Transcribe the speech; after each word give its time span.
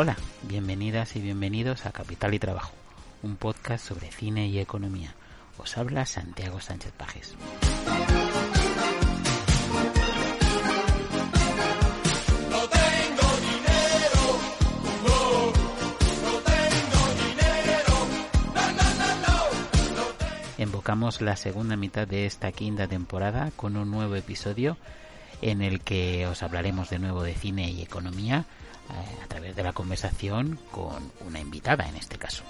Hola, 0.00 0.16
bienvenidas 0.44 1.16
y 1.16 1.20
bienvenidos 1.20 1.84
a 1.84 1.90
Capital 1.90 2.32
y 2.32 2.38
Trabajo, 2.38 2.70
un 3.24 3.34
podcast 3.34 3.84
sobre 3.84 4.12
cine 4.12 4.46
y 4.46 4.60
economía. 4.60 5.12
Os 5.56 5.76
habla 5.76 6.06
Santiago 6.06 6.60
Sánchez 6.60 6.92
Pajes. 6.92 7.34
Invocamos 20.58 21.20
la 21.20 21.34
segunda 21.34 21.74
mitad 21.74 22.06
de 22.06 22.26
esta 22.26 22.52
quinta 22.52 22.86
temporada 22.86 23.50
con 23.56 23.76
un 23.76 23.90
nuevo 23.90 24.14
episodio 24.14 24.76
en 25.42 25.60
el 25.60 25.80
que 25.80 26.28
os 26.28 26.44
hablaremos 26.44 26.88
de 26.88 27.00
nuevo 27.00 27.24
de 27.24 27.34
cine 27.34 27.72
y 27.72 27.82
economía 27.82 28.44
eh, 28.90 29.22
a 29.22 29.26
través 29.26 29.54
de 29.54 29.62
la 29.62 29.72
conversación 29.72 30.58
con 30.70 31.12
una 31.26 31.40
invitada 31.40 31.88
en 31.88 31.96
este 31.96 32.18
caso. 32.18 32.44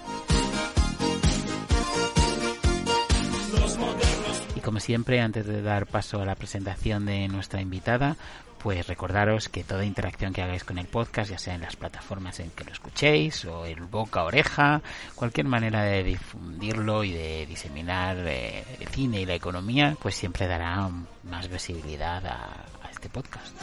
Y 4.55 4.61
como 4.61 4.79
siempre, 4.79 5.21
antes 5.21 5.45
de 5.45 5.61
dar 5.61 5.85
paso 5.85 6.21
a 6.21 6.25
la 6.25 6.35
presentación 6.35 7.05
de 7.05 7.27
nuestra 7.29 7.61
invitada, 7.61 8.17
pues 8.57 8.85
recordaros 8.87 9.47
que 9.47 9.63
toda 9.63 9.85
interacción 9.85 10.33
que 10.33 10.41
hagáis 10.41 10.65
con 10.65 10.77
el 10.77 10.87
podcast, 10.87 11.31
ya 11.31 11.37
sea 11.37 11.55
en 11.55 11.61
las 11.61 11.77
plataformas 11.77 12.39
en 12.41 12.51
que 12.51 12.65
lo 12.65 12.71
escuchéis 12.73 13.45
o 13.45 13.65
en 13.65 13.89
boca 13.89 14.23
oreja, 14.23 14.81
cualquier 15.15 15.47
manera 15.47 15.83
de 15.83 16.03
difundirlo 16.03 17.05
y 17.05 17.13
de 17.13 17.45
diseminar 17.45 18.17
eh, 18.27 18.65
el 18.79 18.87
cine 18.89 19.21
y 19.21 19.25
la 19.25 19.35
economía, 19.35 19.95
pues 20.01 20.15
siempre 20.15 20.45
dará 20.45 20.89
más 21.23 21.47
visibilidad 21.47 22.25
a 22.25 22.91
este 22.91 23.09
podcast. 23.09 23.55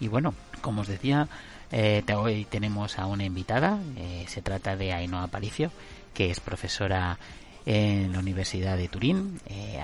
Y 0.00 0.08
bueno, 0.08 0.34
como 0.62 0.80
os 0.80 0.88
decía, 0.88 1.28
eh, 1.70 2.02
hoy 2.16 2.46
tenemos 2.46 2.98
a 2.98 3.06
una 3.06 3.24
invitada. 3.24 3.78
Eh, 3.96 4.24
se 4.28 4.42
trata 4.42 4.76
de 4.76 4.92
Ainhoa 4.92 5.28
Paricio, 5.28 5.70
que 6.14 6.30
es 6.30 6.40
profesora 6.40 7.18
en 7.66 8.12
la 8.12 8.18
Universidad 8.18 8.76
de 8.76 8.88
Turín. 8.88 9.40
Eh, 9.46 9.78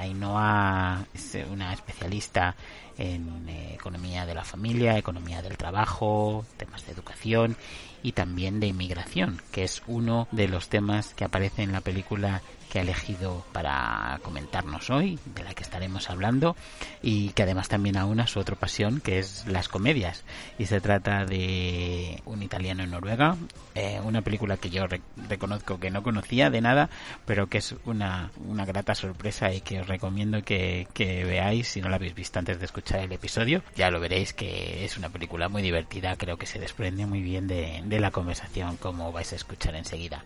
es 1.15 1.37
una 1.51 1.73
especialista 1.73 2.55
en 2.99 3.49
eh, 3.49 3.75
economía 3.75 4.27
de 4.27 4.35
la 4.35 4.45
familia, 4.45 4.97
economía 4.97 5.43
del 5.43 5.57
trabajo, 5.57 6.45
temas 6.57 6.87
de 6.87 6.93
educación 6.93 7.57
y 8.03 8.13
también 8.13 8.61
de 8.61 8.69
inmigración, 8.69 9.41
que 9.53 9.65
es 9.65 9.83
uno 9.87 10.29
de 10.33 10.49
los 10.49 10.69
temas 10.69 11.15
que 11.15 11.25
aparece 11.25 11.63
en 11.63 11.73
la 11.73 11.81
película 11.81 12.43
que 12.71 12.79
ha 12.79 12.83
elegido 12.83 13.45
para 13.53 14.21
comentarnos 14.23 14.91
hoy, 14.91 15.19
de 15.35 15.45
la 15.45 15.55
que 15.55 15.63
estaremos 15.63 16.11
hablando, 16.11 16.57
y 17.03 17.31
que 17.31 17.43
además 17.43 17.69
también 17.69 17.97
aúna 17.97 18.27
su 18.27 18.41
otra 18.41 18.57
pasión, 18.57 19.01
que 19.01 19.19
es 19.19 19.47
las 19.47 19.69
comedias. 19.69 20.25
Y 20.59 20.67
se 20.67 20.81
trata 20.81 21.25
de 21.25 22.23
un 22.25 22.43
italiano 22.43 22.83
en 22.83 22.91
Noruega, 22.91 23.37
eh, 23.75 24.01
una 24.03 24.23
película 24.23 24.57
que 24.57 24.71
yo 24.71 24.87
reconozco 25.29 25.79
que 25.79 25.91
no 25.91 26.03
conocía 26.03 26.51
de 26.51 26.61
nada, 26.61 26.91
pero 27.25 27.49
que 27.49 27.59
es 27.59 27.75
una, 27.85 28.31
una 28.47 28.65
grata 28.65 28.95
sorpresa 28.95 29.53
y 29.53 29.61
que 29.61 29.81
os 29.81 29.87
recomiendo 29.87 30.43
que, 30.43 30.89
que 30.93 31.25
veáis 31.25 31.69
si 31.69 31.81
no 31.81 31.89
la 31.89 31.97
habéis 31.97 32.15
visto 32.15 32.39
antes 32.39 32.59
de 32.59 32.65
escuchar 32.65 33.01
el 33.01 33.13
episodio. 33.13 33.63
Ya 33.77 33.91
lo 33.91 34.01
veréis 34.01 34.33
que 34.33 34.85
es 34.85 34.97
una 34.97 35.11
película 35.11 35.49
muy 35.49 35.63
divertida, 35.63 36.17
creo 36.17 36.37
que 36.37 36.47
se 36.47 36.59
desprende 36.59 37.07
muy 37.07 37.23
bien 37.23 37.47
de, 37.47 37.83
de 37.85 38.01
la 38.01 38.11
conversación, 38.11 38.77
como 38.77 39.13
vais 39.13 39.33
a 39.33 39.37
escuchar 39.37 39.75
enseguida. 39.75 40.25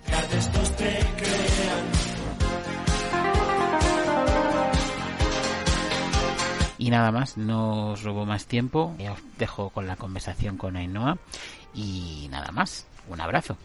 Y 6.81 6.89
nada 6.89 7.13
más, 7.13 7.37
no 7.37 7.91
os 7.93 8.03
robo 8.03 8.25
más 8.25 8.47
tiempo, 8.47 8.97
os 8.99 9.39
dejo 9.39 9.69
con 9.69 9.87
la 9.87 9.97
conversación 9.97 10.57
con 10.57 10.77
Ainhoa 10.77 11.19
y 11.75 12.27
nada 12.31 12.53
más, 12.53 12.87
un 13.11 13.21
abrazo. 13.21 13.59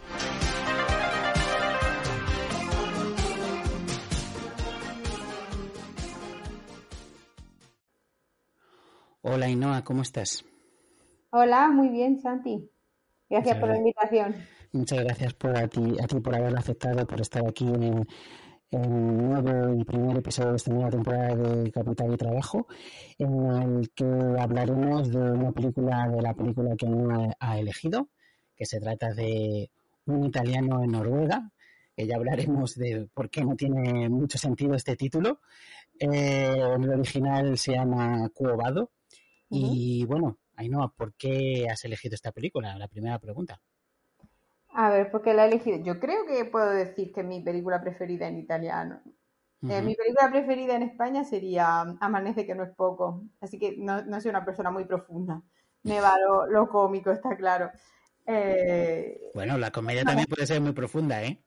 Hola 9.22 9.46
Ainhoa, 9.46 9.82
¿cómo 9.86 10.02
estás? 10.02 10.44
Hola, 11.30 11.70
muy 11.70 11.88
bien, 11.88 12.20
Santi. 12.20 12.70
Gracias 13.30 13.56
Muchas 13.56 13.60
por 13.62 13.70
la 13.70 13.78
invitación. 13.78 14.36
Muchas 14.74 15.00
gracias 15.00 15.34
por 15.36 15.58
a 15.58 15.70
ti, 15.70 15.96
a 16.04 16.06
ti 16.06 16.20
por 16.20 16.36
haberlo 16.36 16.60
aceptado, 16.60 17.08
por 17.08 17.22
estar 17.22 17.48
aquí 17.48 17.66
en 17.66 18.06
el, 18.76 18.86
en 18.86 19.10
el 19.10 19.18
nuevo 19.18 19.80
y 19.80 19.84
primer 19.84 20.18
episodio 20.18 20.52
de 20.52 20.56
esta 20.58 20.72
nueva 20.72 20.90
temporada 20.90 21.36
de 21.36 21.72
Capital 21.72 22.14
y 22.14 22.18
Trabajo, 22.18 22.68
en 23.18 23.46
el 23.46 23.90
que 23.92 24.06
hablaremos 24.06 25.12
de 25.12 25.32
una 25.32 25.52
película, 25.52 26.08
de 26.10 26.22
la 26.22 26.34
película 26.34 26.76
que 26.76 26.86
uno 26.86 27.32
ha 27.40 27.60
elegido, 27.60 28.10
que 28.56 28.66
se 28.66 28.80
trata 28.80 29.14
de 29.14 29.70
un 30.06 30.26
italiano 30.26 30.84
en 30.84 30.92
Noruega, 30.92 31.52
que 31.96 32.06
ya 32.06 32.16
hablaremos 32.16 32.76
de 32.76 33.08
por 33.14 33.30
qué 33.30 33.44
no 33.44 33.56
tiene 33.56 34.10
mucho 34.10 34.38
sentido 34.38 34.76
este 34.76 34.96
título. 34.96 35.40
Eh, 36.00 36.54
en 36.76 36.84
el 36.84 36.90
original 36.90 37.58
se 37.58 37.74
llama 37.74 38.30
Quo 38.34 38.56
Vado. 38.58 38.92
Y 39.50 40.04
bueno, 40.06 40.40
Ainhoa, 40.58 40.94
¿por 40.96 41.14
qué 41.14 41.68
has 41.70 41.86
elegido 41.86 42.16
esta 42.16 42.32
película? 42.32 42.78
La 42.78 42.88
primera 42.88 43.20
pregunta. 43.20 43.62
A 44.78 44.90
ver, 44.90 45.10
¿por 45.12 45.22
qué 45.22 45.34
la 45.34 45.46
he 45.46 45.48
elegido? 45.48 45.78
Yo 45.84 46.00
creo 46.00 46.26
que 46.26 46.46
puedo 46.46 46.70
decir 46.70 47.14
que 47.14 47.22
es 47.22 47.26
mi 47.28 47.42
película 47.42 47.82
preferida 47.82 48.28
en 48.28 48.38
italiano. 48.40 49.02
Eh, 49.68 49.82
mi 49.82 49.96
película 49.96 50.30
preferida 50.30 50.76
en 50.76 50.84
España 50.84 51.24
sería 51.24 51.82
Amanece, 52.02 52.46
que 52.46 52.56
no 52.56 52.64
es 52.64 52.76
poco. 52.76 53.24
Así 53.42 53.58
que 53.58 53.76
no, 53.78 54.04
no 54.04 54.20
soy 54.22 54.30
una 54.30 54.46
persona 54.46 54.72
muy 54.72 54.86
profunda. 54.86 55.42
Me 55.84 56.02
va 56.02 56.20
lo, 56.20 56.46
lo 56.48 56.68
cómico, 56.70 57.12
está 57.12 57.36
claro. 57.38 57.72
Eh, 58.28 59.18
Bueno, 59.34 59.58
la 59.58 59.72
comedia 59.72 60.04
también 60.04 60.28
puede 60.28 60.48
ser 60.48 60.62
muy 60.62 60.74
profunda, 60.74 61.24
¿eh? 61.24 61.40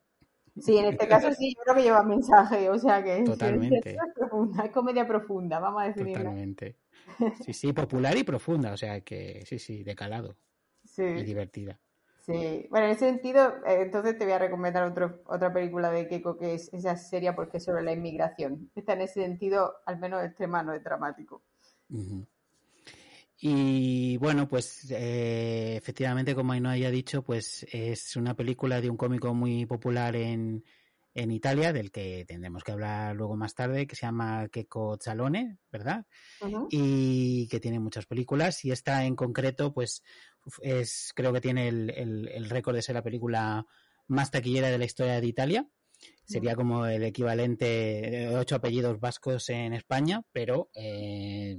sí, 0.59 0.77
en 0.77 0.87
este 0.87 1.09
caso 1.09 1.33
sí, 1.33 1.55
yo 1.57 1.63
creo 1.63 1.77
que 1.77 1.83
lleva 1.83 2.03
mensaje. 2.03 2.69
O 2.71 2.79
sea 2.79 3.03
que 3.03 3.23
Totalmente. 3.25 3.91
es 3.91 4.15
profunda, 4.15 4.65
es 4.65 4.71
comedia 4.73 5.07
profunda, 5.07 5.59
vamos 5.59 5.83
a 5.83 5.87
definirla. 5.87 6.31
Totalmente. 6.31 6.77
Sí, 7.41 7.53
sí, 7.53 7.73
popular 7.73 8.17
y 8.17 8.25
profunda, 8.25 8.73
o 8.73 8.77
sea 8.77 9.01
que 9.03 9.45
sí, 9.47 9.59
sí, 9.59 9.85
de 9.85 9.95
calado 9.95 10.37
y 11.15 11.23
Sí, 11.23 11.25
divertida. 11.25 11.81
Sí. 12.29 12.67
Bueno, 12.71 12.87
en 12.87 12.93
ese 12.93 13.07
sentido, 13.07 13.57
eh, 13.67 13.83
entonces 13.83 14.17
te 14.17 14.25
voy 14.25 14.35
a 14.35 14.39
recomendar 14.39 14.85
otro, 14.85 15.23
otra 15.27 15.53
película 15.53 15.91
de 15.91 16.07
Keiko 16.07 16.37
que 16.37 16.55
es 16.55 16.73
esa 16.73 16.97
seria 16.97 17.35
porque 17.35 17.57
es 17.57 17.65
sobre 17.65 17.83
la 17.83 17.93
inmigración. 17.93 18.71
Está 18.75 18.93
en 18.93 19.01
ese 19.03 19.23
sentido, 19.23 19.75
al 19.87 19.99
menos 19.99 20.23
extremano, 20.25 20.73
es 20.73 20.85
dramático. 20.85 21.43
Y 23.41 24.17
bueno, 24.19 24.49
pues 24.49 24.91
eh, 24.91 25.77
efectivamente, 25.77 26.35
como 26.35 26.53
Ainhoa 26.53 26.77
ya 26.77 26.89
ha 26.89 26.91
dicho, 26.93 27.23
pues 27.23 27.67
es 27.73 28.17
una 28.17 28.35
película 28.35 28.81
de 28.81 28.91
un 28.91 28.97
cómico 28.97 29.33
muy 29.33 29.65
popular 29.65 30.17
en, 30.17 30.65
en 31.15 31.33
Italia, 31.33 31.73
del 31.73 31.91
que 31.91 32.25
tendremos 32.27 32.63
que 32.63 32.73
hablar 32.73 33.17
luego 33.17 33.37
más 33.37 33.55
tarde, 33.55 33.87
que 33.87 33.97
se 33.97 34.07
llama 34.07 34.49
Keiko 34.49 34.99
Zalone, 35.03 35.59
¿verdad? 35.71 36.07
Y 36.71 37.49
que 37.49 37.59
tiene 37.61 37.81
muchas 37.81 38.07
películas 38.07 38.65
y 38.65 38.71
esta 38.71 39.05
en 39.05 39.17
concreto 39.17 39.73
pues 39.73 40.03
es 40.63 41.13
creo 41.15 41.33
que 41.33 41.41
tiene 41.41 41.69
el, 41.69 41.91
el- 41.91 42.29
el 42.29 42.51
récord 42.51 42.75
de 42.75 42.83
ser 42.83 42.95
la 42.95 43.03
película 43.03 43.67
más 44.07 44.31
taquillera 44.31 44.69
de 44.71 44.79
la 44.79 44.85
historia 44.85 45.21
de 45.21 45.27
Italia. 45.27 45.69
Sería 46.25 46.55
como 46.55 46.87
el 46.87 47.03
equivalente 47.03 47.65
de 47.65 48.37
ocho 48.37 48.55
apellidos 48.57 49.01
vascos 49.01 49.49
en 49.49 49.73
España 49.73 50.23
pero 50.31 50.71
eh, 50.75 51.59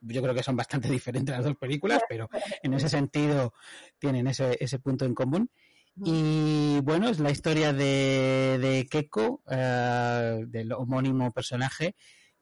yo 0.00 0.22
creo 0.22 0.34
que 0.34 0.42
son 0.42 0.56
bastante 0.56 0.88
diferentes 0.90 1.34
las 1.34 1.44
dos 1.44 1.54
películas 1.56 2.02
pero 2.08 2.28
en 2.62 2.74
ese 2.74 2.88
sentido 2.88 3.52
tienen 3.98 4.26
ese, 4.26 4.56
ese 4.58 4.78
punto 4.80 5.04
en 5.04 5.14
común. 5.14 5.50
Y 6.04 6.78
bueno, 6.82 7.08
es 7.08 7.20
la 7.20 7.30
historia 7.30 7.72
de, 7.72 8.58
de 8.60 8.86
Keiko, 8.90 9.42
eh, 9.50 10.44
del 10.46 10.72
homónimo 10.72 11.32
personaje, 11.32 11.94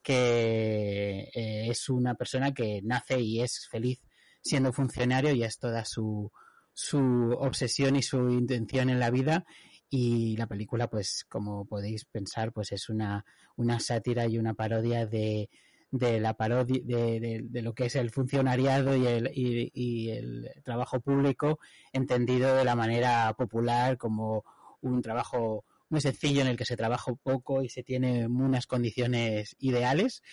que 0.03 1.31
eh, 1.35 1.69
es 1.71 1.89
una 1.89 2.15
persona 2.15 2.53
que 2.53 2.81
nace 2.83 3.21
y 3.21 3.41
es 3.43 3.69
feliz 3.69 4.01
siendo 4.45 4.73
funcionario 4.73 5.33
y 5.33 5.43
es 5.43 5.59
toda 5.59 5.85
su, 5.85 6.31
su 6.73 7.35
obsesión 7.39 7.97
y 7.97 8.03
su 8.03 8.29
intención 8.29 8.91
en 8.91 9.01
la 9.01 9.11
vida. 9.11 9.45
Y 9.89 10.37
la 10.37 10.47
película, 10.47 10.89
pues, 10.89 11.25
como 11.29 11.67
podéis 11.67 12.05
pensar, 12.05 12.53
pues 12.53 12.73
es 12.73 12.89
una, 12.89 13.25
una 13.57 13.81
sátira 13.81 14.27
y 14.27 14.39
una 14.39 14.55
parodia 14.55 15.07
de, 15.07 15.49
de 15.91 16.21
la 16.21 16.35
parodia 16.35 16.83
de, 16.85 17.43
de, 17.45 17.63
lo 17.63 17.75
que 17.75 17.87
es 17.87 17.97
el 17.97 18.11
funcionariado 18.11 18.97
y 18.97 19.07
el, 19.07 19.31
y 19.35 20.11
el 20.11 20.51
trabajo 20.65 21.01
público 21.01 21.61
entendido 21.93 22.55
de 22.57 22.65
la 22.65 22.75
manera 22.75 23.33
popular 23.39 23.97
como 23.97 24.45
un 24.81 25.01
trabajo 25.01 25.65
muy 25.95 26.01
sencillo 26.01 26.41
en 26.41 26.49
el 26.49 26.57
que 26.57 26.65
se 26.65 26.77
trabaja 26.77 27.15
poco 27.23 27.63
y 27.63 27.69
se 27.69 27.85
tiene 27.85 28.27
unas 28.27 28.67
condiciones 28.67 29.55
ideales 29.61 30.25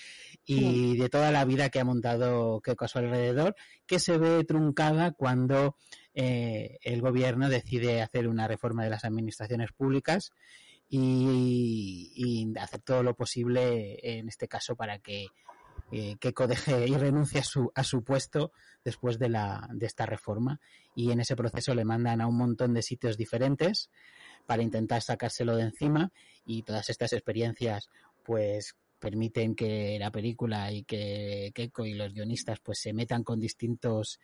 y 0.43 0.97
de 0.97 1.07
toda 1.07 1.29
la 1.29 1.45
vida 1.45 1.69
que 1.69 1.79
ha 1.79 1.85
montado 1.85 2.61
Keiko 2.61 2.85
a 2.85 2.87
su 2.87 2.97
alrededor 2.97 3.55
que 3.85 3.99
se 3.99 4.17
ve 4.17 4.43
truncada 4.43 5.11
cuando 5.11 5.77
eh, 6.15 6.79
el 6.81 6.99
gobierno 7.01 7.47
decide 7.47 8.01
hacer 8.01 8.27
una 8.27 8.47
reforma 8.47 8.83
de 8.83 8.89
las 8.89 9.05
administraciones 9.05 9.71
públicas 9.71 10.31
y, 10.89 12.11
y 12.15 12.57
hacer 12.57 12.81
todo 12.81 13.03
lo 13.03 13.13
posible 13.13 13.99
en 14.01 14.29
este 14.29 14.47
caso 14.47 14.75
para 14.75 14.97
que 14.97 15.27
eh, 15.91 16.15
Keiko 16.19 16.47
deje 16.47 16.87
y 16.87 16.95
renuncie 16.95 17.41
a 17.41 17.43
su, 17.43 17.71
a 17.75 17.83
su 17.83 18.03
puesto 18.03 18.51
después 18.83 19.19
de, 19.19 19.29
la, 19.29 19.67
de 19.71 19.85
esta 19.85 20.07
reforma. 20.07 20.59
Y 20.95 21.11
en 21.11 21.19
ese 21.19 21.35
proceso 21.35 21.75
le 21.75 21.85
mandan 21.85 22.19
a 22.19 22.27
un 22.27 22.37
montón 22.37 22.73
de 22.73 22.81
sitios 22.81 23.15
diferentes 23.15 23.91
para 24.45 24.63
intentar 24.63 25.01
sacárselo 25.01 25.55
de 25.55 25.63
encima 25.63 26.11
y 26.45 26.63
todas 26.63 26.89
estas 26.89 27.13
experiencias 27.13 27.89
pues 28.23 28.75
permiten 28.99 29.55
que 29.55 29.97
la 29.99 30.11
película 30.11 30.71
y 30.71 30.83
que 30.83 31.51
Keiko 31.53 31.85
y 31.85 31.93
los 31.93 32.13
guionistas 32.13 32.59
pues 32.59 32.79
se 32.79 32.93
metan 32.93 33.23
con 33.23 33.39
distintos 33.39 34.19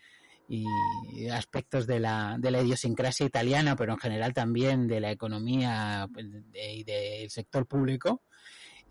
aspectos 1.31 1.87
de 1.87 1.99
la, 1.99 2.37
de 2.39 2.51
la 2.51 2.61
idiosincrasia 2.61 3.25
italiana, 3.25 3.75
pero 3.75 3.93
en 3.93 3.99
general 3.99 4.33
también 4.33 4.87
de 4.87 5.01
la 5.01 5.11
economía 5.11 6.07
pues, 6.13 6.25
y 6.53 6.83
del 6.83 7.29
sector 7.29 7.65
público. 7.65 8.21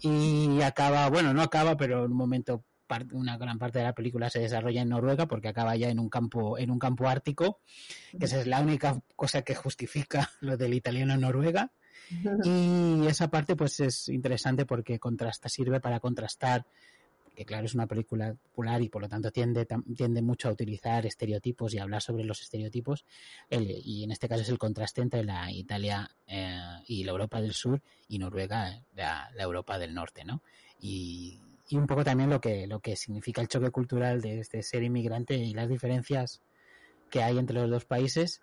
Y 0.01 0.61
acaba, 0.61 1.09
bueno, 1.09 1.33
no 1.33 1.41
acaba, 1.41 1.77
pero 1.77 2.05
en 2.05 2.11
un 2.11 2.19
momento 2.19 2.65
una 3.13 3.37
gran 3.39 3.59
parte 3.59 3.79
de 3.79 3.85
la 3.85 3.95
película 3.95 4.31
se 4.31 4.41
desarrolla 4.41 4.83
en 4.83 4.89
Noruega 4.89 5.27
porque 5.27 5.49
acaba 5.49 5.77
ya 5.77 5.89
en 5.89 5.99
un 5.99 6.09
campo 6.09 6.59
en 6.59 6.71
un 6.71 6.79
campo 6.79 7.09
ártico. 7.09 7.61
Que 8.19 8.27
esa 8.27 8.41
es 8.41 8.47
la 8.47 8.61
única 8.61 9.01
cosa 9.15 9.43
que 9.43 9.55
justifica 9.55 10.31
lo 10.41 10.57
del 10.57 10.75
italiano 10.75 11.15
en 11.15 11.21
Noruega. 11.21 11.73
Y 12.45 13.07
esa 13.09 13.29
parte 13.29 13.57
pues 13.57 13.81
es 13.81 14.09
interesante 14.09 14.65
porque 14.65 15.01
contrasta 15.01 15.49
sirve 15.49 15.81
para 15.81 15.99
contrastar 15.99 16.65
que 17.37 17.45
claro 17.45 17.67
es 17.67 17.75
una 17.75 17.87
película 17.87 18.35
popular 18.35 18.83
y 18.83 18.89
por 18.89 19.03
lo 19.03 19.09
tanto 19.09 19.31
tiende, 19.31 19.67
tiende 19.95 20.23
mucho 20.23 20.49
a 20.49 20.53
utilizar 20.53 21.05
estereotipos 21.07 21.75
y 21.75 21.79
hablar 21.79 22.03
sobre 22.03 22.25
los 22.25 22.41
estereotipos. 22.41 23.05
Y 23.51 24.03
en 24.03 24.11
este 24.11 24.29
caso 24.29 24.43
es 24.43 24.49
el 24.49 24.59
contraste 24.59 25.03
entre 25.03 25.23
la 25.23 25.53
Italia 25.53 26.11
eh, 26.27 26.59
y 26.89 27.05
la 27.05 27.13
Europa 27.13 27.41
del 27.41 27.53
Sur 27.53 27.83
y 28.09 28.19
Noruega 28.19 28.83
la, 28.95 29.31
Europa 29.39 29.79
del 29.79 29.95
Norte 29.95 30.25
¿no? 30.25 30.43
y, 30.81 31.39
y, 31.69 31.77
un 31.77 31.87
poco 31.87 32.05
también 32.05 32.31
lo 32.31 32.41
que 32.41 32.67
lo 32.67 32.81
que 32.81 32.97
significa 32.97 33.41
el 33.41 33.49
choque 33.49 33.71
cultural 33.71 34.21
de, 34.21 34.45
ser 34.45 34.83
inmigrante 34.83 35.35
y 35.35 35.55
las 35.55 35.69
diferencias 35.69 36.43
que 37.11 37.23
hay 37.23 37.39
entre 37.39 37.57
los 37.57 37.71
dos 37.71 37.85
países. 37.85 38.41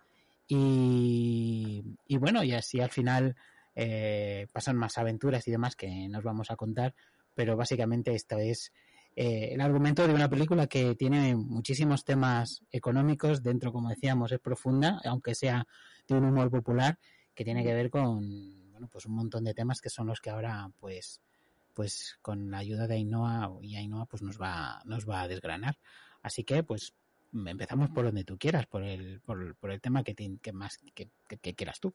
Y, 0.47 1.83
y 2.05 2.17
bueno 2.17 2.43
y 2.43 2.53
así 2.53 2.81
al 2.81 2.89
final 2.89 3.35
eh, 3.75 4.47
pasan 4.51 4.75
más 4.75 4.97
aventuras 4.97 5.47
y 5.47 5.51
demás 5.51 5.75
que 5.75 6.07
nos 6.09 6.21
vamos 6.21 6.51
a 6.51 6.57
contar 6.57 6.93
pero 7.33 7.55
básicamente 7.55 8.13
esto 8.13 8.37
es 8.37 8.71
eh, 9.15 9.49
el 9.51 9.61
argumento 9.61 10.07
de 10.07 10.13
una 10.13 10.29
película 10.29 10.67
que 10.67 10.95
tiene 10.95 11.35
muchísimos 11.35 12.03
temas 12.03 12.63
económicos, 12.71 13.43
dentro, 13.43 13.71
como 13.71 13.89
decíamos, 13.89 14.31
es 14.31 14.39
profunda, 14.39 14.99
aunque 15.05 15.35
sea 15.35 15.67
de 16.07 16.15
un 16.15 16.25
humor 16.25 16.49
popular, 16.49 16.97
que 17.35 17.43
tiene 17.43 17.63
que 17.63 17.73
ver 17.73 17.89
con 17.89 18.71
bueno, 18.71 18.87
pues 18.91 19.05
un 19.05 19.15
montón 19.15 19.43
de 19.43 19.53
temas 19.53 19.81
que 19.81 19.89
son 19.89 20.07
los 20.07 20.19
que 20.19 20.31
ahora, 20.31 20.67
pues, 20.79 21.21
pues 21.73 22.17
con 22.21 22.51
la 22.51 22.59
ayuda 22.59 22.87
de 22.87 22.95
Ainhoa 22.95 23.51
y 23.61 23.75
Ainhoa, 23.75 24.05
pues 24.05 24.21
nos 24.21 24.41
va, 24.41 24.81
nos 24.85 25.09
va 25.09 25.21
a 25.21 25.27
desgranar. 25.27 25.77
Así 26.21 26.43
que, 26.43 26.63
pues, 26.63 26.93
empezamos 27.33 27.89
por 27.89 28.05
donde 28.05 28.23
tú 28.23 28.37
quieras, 28.37 28.65
por 28.67 28.83
el, 28.83 29.21
por, 29.21 29.55
por 29.55 29.71
el 29.71 29.81
tema 29.81 30.03
que, 30.03 30.15
que 30.15 30.53
más 30.53 30.79
que, 30.93 31.09
que, 31.27 31.53
quieras 31.53 31.79
tú. 31.79 31.93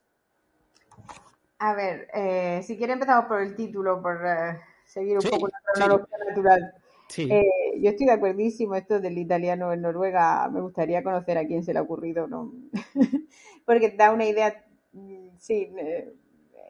A 1.59 1.75
ver, 1.75 2.09
eh, 2.15 2.61
si 2.63 2.77
quieres 2.77 2.95
empezamos 2.95 3.27
por 3.27 3.41
el 3.41 3.55
título, 3.55 4.03
por 4.03 4.25
eh, 4.27 4.61
seguir 4.85 5.19
un 5.19 5.31
poco 5.31 5.49
la 5.49 5.61
cronología 5.73 6.19
natural. 6.29 6.75
Eh, 7.17 7.81
yo 7.81 7.91
estoy 7.91 8.07
de 8.07 8.13
acuerdísimo, 8.13 8.75
esto 8.75 9.01
del 9.01 9.17
italiano 9.17 9.73
en 9.73 9.81
Noruega, 9.81 10.49
me 10.51 10.61
gustaría 10.61 11.03
conocer 11.03 11.39
a 11.39 11.47
quién 11.47 11.65
se 11.65 11.73
le 11.73 11.79
ha 11.79 11.83
ocurrido, 11.83 12.27
¿no? 12.27 12.53
Porque 13.65 13.91
da 13.91 14.13
una 14.13 14.27
idea, 14.27 14.65
mm, 14.93 15.29
sí, 15.39 15.73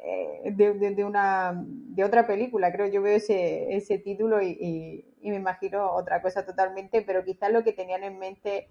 eh, 0.05 0.53
de, 0.53 1.05
una, 1.05 1.65
de 1.67 2.05
otra 2.05 2.27
película, 2.27 2.73
creo, 2.73 2.87
yo 2.87 3.03
veo 3.03 3.17
ese, 3.17 3.75
ese 3.75 3.99
título 3.99 4.43
y, 4.43 5.05
y 5.21 5.31
me 5.31 5.37
imagino 5.37 5.93
otra 5.93 6.23
cosa 6.23 6.45
totalmente, 6.45 7.03
pero 7.03 7.25
quizás 7.25 7.53
lo 7.53 7.65
que 7.65 7.73
tenían 7.73 8.05
en 8.05 8.19
mente 8.19 8.69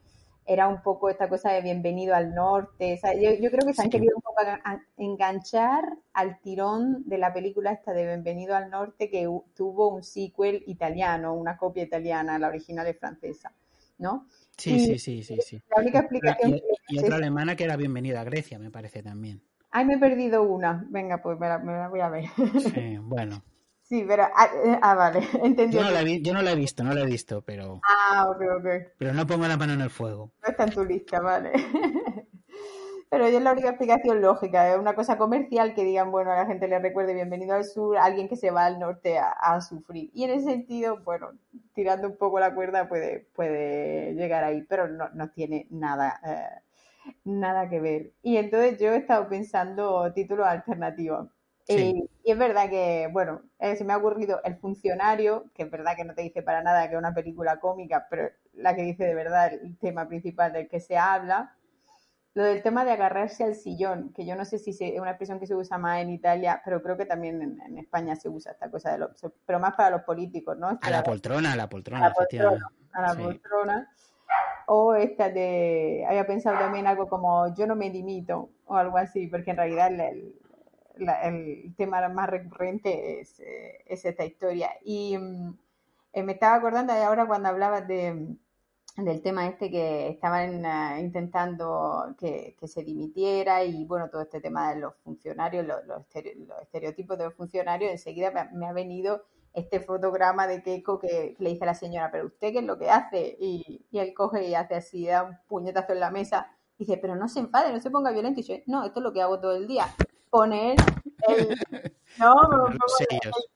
era 0.48 0.68
un 0.68 0.82
poco 0.82 1.10
esta 1.10 1.28
cosa 1.28 1.52
de 1.52 1.62
bienvenido 1.62 2.16
al 2.16 2.34
norte. 2.34 3.00
yo, 3.20 3.52
creo 3.52 3.68
que 3.68 3.74
se 3.74 3.82
han 3.82 3.90
querido 3.90 4.16
un 4.16 4.22
poco 4.22 4.42
enganchar 4.96 5.84
al 6.14 6.40
tirón 6.40 7.04
de 7.06 7.18
la 7.18 7.34
película 7.34 7.74
esta 7.74 7.92
de 7.92 8.06
Bienvenido 8.06 8.56
al 8.56 8.70
norte 8.70 9.10
que 9.10 9.28
tuvo 9.54 9.90
un 9.90 10.04
sequel 10.04 10.64
italiano, 10.66 11.34
una 11.34 11.58
copia 11.58 11.84
italiana, 11.84 12.40
la 12.40 12.48
original 12.48 12.88
es 12.88 12.98
francesa, 12.98 13.52
¿no? 13.98 14.26
Sí, 14.58 14.80
sí, 14.80 14.98
sí, 14.98 15.22
sí, 15.22 15.38
sí. 15.42 15.62
La 15.70 15.82
única 15.82 16.00
explicación 16.00 16.62
y, 16.88 17.00
otra 17.00 17.18
alemana 17.18 17.58
que 17.58 17.66
era 17.66 17.76
Bienvenido 17.76 18.18
a 18.18 18.24
Grecia, 18.24 18.58
me 18.58 18.72
parece 18.72 19.04
también. 19.04 19.42
Ay, 19.78 19.86
me 19.86 19.94
he 19.94 20.00
perdido 20.00 20.42
una. 20.42 20.84
Venga, 20.90 21.22
pues 21.22 21.40
me 21.40 21.48
la 21.48 21.88
voy 21.88 22.00
a 22.00 22.10
ver. 22.10 22.26
Sí, 22.74 22.98
bueno. 23.02 23.44
Sí, 23.84 24.04
pero. 24.08 24.24
Ah, 24.24 24.50
eh, 24.66 24.80
ah 24.82 24.96
vale, 24.96 25.20
entendí. 25.44 25.78
Yo 25.78 25.84
no, 25.84 25.92
la 25.92 26.02
yo 26.02 26.34
no 26.34 26.42
la 26.42 26.54
he 26.54 26.56
visto, 26.56 26.84
no 26.84 26.96
la 26.96 27.02
he 27.02 27.06
visto, 27.06 27.44
pero. 27.44 27.80
Ah, 27.88 28.26
ok, 28.28 28.42
ok. 28.58 28.68
Pero 28.98 29.14
no 29.14 29.28
pongo 29.28 29.48
la 29.48 29.56
mano 29.56 29.74
en 29.74 29.82
el 29.82 29.92
fuego. 29.92 30.32
No 30.42 30.50
está 30.50 30.64
en 30.64 30.72
tu 30.72 30.84
lista, 30.84 31.22
vale. 31.22 31.52
pero 33.12 33.28
es 33.28 33.40
la 33.40 33.52
única 33.52 33.70
explicación 33.70 34.20
lógica. 34.20 34.74
Es 34.74 34.80
una 34.80 34.96
cosa 34.96 35.20
comercial 35.20 35.76
que 35.76 35.84
digan, 35.84 36.10
bueno, 36.10 36.32
a 36.32 36.38
la 36.38 36.48
gente 36.48 36.68
le 36.68 36.80
recuerde 36.80 37.14
bienvenido 37.14 37.54
al 37.54 37.64
sur, 37.64 38.00
alguien 38.00 38.28
que 38.28 38.36
se 38.36 38.50
va 38.50 38.66
al 38.66 38.80
norte 38.80 39.20
a, 39.20 39.62
sufrir. 39.62 40.10
Y 40.12 40.24
en 40.24 40.32
ese 40.32 40.46
sentido, 40.46 41.04
bueno, 41.04 41.34
tirando 41.76 42.08
un 42.08 42.18
poco 42.18 42.40
la 42.40 42.56
cuerda 42.56 42.90
puede, 42.90 43.28
puede 43.36 44.16
llegar 44.16 44.44
ahí, 44.44 44.64
pero 44.64 44.88
no, 44.88 45.10
no 45.10 45.30
tiene 45.30 45.68
nada. 45.70 46.20
Eh, 46.26 46.67
nada 47.24 47.70
que 47.70 47.80
ver. 47.80 48.14
Y 48.22 48.38
entonces 48.38 48.80
yo 48.80 48.94
he 48.94 48.98
estado 48.98 49.28
pensando 49.30 50.12
títulos 50.14 50.48
alternativos. 50.48 51.30
Y, 51.68 52.10
es 52.24 52.38
verdad 52.38 52.70
que, 52.70 53.10
bueno, 53.12 53.42
eh, 53.60 53.76
se 53.76 53.84
me 53.84 53.94
ha 53.94 53.98
ocurrido 53.98 54.42
El 54.44 54.56
funcionario, 54.58 55.46
que 55.54 55.64
es 55.64 55.72
verdad 55.72 55.96
que 55.96 56.06
no 56.06 56.14
te 56.14 56.22
dice 56.22 56.42
para 56.42 56.64
nada 56.64 56.88
que 56.88 56.94
es 56.94 57.00
una 57.00 57.14
película 57.14 57.60
cómica, 57.60 58.08
pero 58.10 58.30
la 58.54 58.76
que 58.76 58.84
dice 58.84 59.06
de 59.06 59.14
verdad 59.14 59.54
el 59.54 59.78
tema 59.78 60.08
principal 60.08 60.54
del 60.54 60.68
que 60.70 60.80
se 60.80 60.98
habla. 60.98 61.54
Lo 62.34 62.44
del 62.44 62.62
tema 62.62 62.86
de 62.86 62.92
agarrarse 62.92 63.44
al 63.44 63.56
sillón, 63.56 64.14
que 64.14 64.26
yo 64.26 64.36
no 64.36 64.46
sé 64.46 64.60
si 64.60 64.70
es 64.70 65.00
una 65.00 65.10
expresión 65.10 65.40
que 65.40 65.48
se 65.48 65.56
usa 65.56 65.80
más 65.80 66.02
en 66.02 66.12
Italia, 66.12 66.62
pero 66.64 66.84
creo 66.84 66.96
que 66.96 67.06
también 67.06 67.42
en, 67.42 67.78
España 67.80 68.16
se 68.16 68.30
usa 68.30 68.52
esta 68.52 68.70
cosa, 68.70 68.96
de 68.96 69.08
pero 69.46 69.60
más 69.60 69.74
para 69.76 69.90
los 69.90 70.04
políticos, 70.04 70.56
¿no? 70.56 70.78
a 70.80 70.90
la 70.92 71.02
poltrona, 71.02 71.54
a 71.54 71.56
la 71.56 71.68
poltrona. 71.68 72.06
A 72.06 72.10
la 72.10 72.14
poltrona. 72.14 72.72
A 72.94 73.02
la 73.02 73.16
poltrona. 73.16 73.92
O 74.70 74.94
esta 74.96 75.30
de, 75.30 76.06
había 76.08 76.28
pensado 76.28 76.60
también 76.60 76.88
algo 76.88 77.08
como 77.08 77.54
yo 77.56 77.68
no 77.68 77.76
me 77.76 77.90
limito 77.90 78.50
o 78.66 78.76
algo 78.76 78.98
así, 78.98 79.28
porque 79.28 79.52
en 79.52 79.58
realidad 79.58 79.92
el, 79.94 80.36
el 81.24 81.76
tema 81.76 82.08
más 82.10 82.30
recurrente 82.30 83.22
es, 83.22 83.40
eh, 83.40 83.84
es 83.86 84.06
esta 84.06 84.26
historia. 84.26 84.72
Y 84.84 85.18
mm, 85.18 85.58
eh, 86.14 86.24
me 86.24 86.34
estaba 86.34 86.56
acordando 86.56 86.94
ahora 86.94 87.28
cuando 87.28 87.50
hablabas 87.50 87.88
de, 87.88 88.36
del 88.98 89.22
tema 89.22 89.48
este 89.48 89.70
que 89.70 90.10
estaban 90.10 90.66
eh, 90.66 91.00
intentando 91.02 92.16
que, 92.18 92.56
se 92.66 92.84
dimitiera 92.84 93.64
y 93.64 93.86
bueno, 93.86 94.10
todo 94.10 94.22
este 94.24 94.42
tema 94.42 94.74
de 94.74 94.82
los 94.82 94.96
funcionarios, 95.04 95.66
los, 95.66 95.86
los, 95.86 96.04
estereotipos 96.62 97.18
de 97.18 97.26
los 97.26 97.36
funcionarios, 97.36 97.92
enseguida 97.92 98.50
me, 98.52 98.66
ha 98.66 98.74
venido 98.74 99.24
este 99.58 99.80
fotograma 99.80 100.48
de 100.48 100.62
Keiko 100.62 101.00
que, 101.00 101.36
le 101.40 101.50
dice 101.50 101.64
a 101.64 101.68
la 101.68 101.74
señora, 101.74 102.12
pero 102.12 102.28
usted 102.28 102.52
qué 102.52 102.60
es 102.60 102.66
lo 102.66 102.78
que 102.78 102.90
hace? 102.90 103.36
Y, 103.40 103.86
y 103.92 104.00
él 104.00 104.14
coge 104.14 104.48
y 104.48 104.56
hace 104.56 104.76
así, 104.76 105.08
da 105.08 105.24
un 105.24 105.38
puñetazo 105.48 105.94
en 105.94 106.00
la 106.00 106.12
mesa 106.12 106.58
dice, 106.78 106.98
pero 106.98 107.16
no 107.16 107.28
se 107.28 107.40
enfade, 107.40 107.72
no 107.72 107.80
se 107.80 107.92
ponga 107.92 108.12
violento. 108.12 108.40
Y 108.40 108.44
yo, 108.44 108.56
no, 108.68 108.86
esto 108.86 109.00
es 109.00 109.04
lo 109.04 109.14
que 109.14 109.22
hago 109.22 109.40
todo 109.40 109.56
el 109.56 109.68
día 109.68 109.88
poner 110.30 110.78
el, 111.28 111.58
no, 112.20 112.34
el 112.70 112.78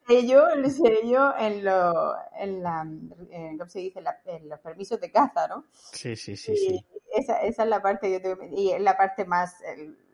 sello, 0.08 0.50
el 0.50 0.72
sello 0.72 1.38
en, 1.38 1.64
lo, 1.64 2.16
en 2.38 2.64
la, 2.64 2.88
¿cómo 3.58 3.70
se 3.70 3.80
dice? 3.80 4.02
En, 4.26 4.50
los 4.50 4.60
permisos 4.60 5.00
de 5.00 5.12
caza, 5.12 5.48
¿no? 5.48 5.66
Sí, 5.72 6.16
sí, 6.16 6.36
sí. 6.36 6.56
sí. 6.56 6.86
Esa, 7.14 7.42
esa 7.42 7.64
es 7.64 7.70
la 7.70 7.82
parte, 7.82 8.12
yo 8.12 8.22
tengo, 8.22 8.42
y 8.56 8.72
es 8.72 8.82
la 8.82 8.96
parte 8.96 9.26
más, 9.26 9.58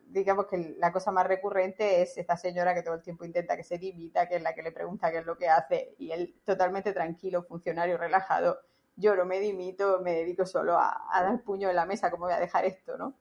digamos 0.09 0.47
que 0.47 0.75
la 0.77 0.91
cosa 0.91 1.11
más 1.11 1.27
recurrente 1.27 2.01
es 2.01 2.17
esta 2.17 2.37
señora 2.37 2.73
que 2.73 2.83
todo 2.83 2.95
el 2.95 3.01
tiempo 3.01 3.25
intenta 3.25 3.55
que 3.57 3.63
se 3.63 3.77
dimita, 3.77 4.27
que 4.27 4.37
es 4.37 4.41
la 4.41 4.53
que 4.53 4.63
le 4.63 4.71
pregunta 4.71 5.11
qué 5.11 5.19
es 5.19 5.25
lo 5.25 5.37
que 5.37 5.49
hace, 5.49 5.95
y 5.97 6.11
él 6.11 6.35
totalmente 6.43 6.93
tranquilo, 6.93 7.43
funcionario, 7.43 7.97
relajado, 7.97 8.59
yo 8.95 9.15
no 9.15 9.25
me 9.25 9.39
dimito, 9.39 10.01
me 10.01 10.13
dedico 10.13 10.45
solo 10.45 10.77
a, 10.77 11.07
a 11.11 11.23
dar 11.23 11.43
puño 11.43 11.69
en 11.69 11.75
la 11.75 11.85
mesa, 11.85 12.09
¿cómo 12.09 12.25
voy 12.25 12.33
a 12.33 12.39
dejar 12.39 12.65
esto, 12.65 12.97
no? 12.97 13.15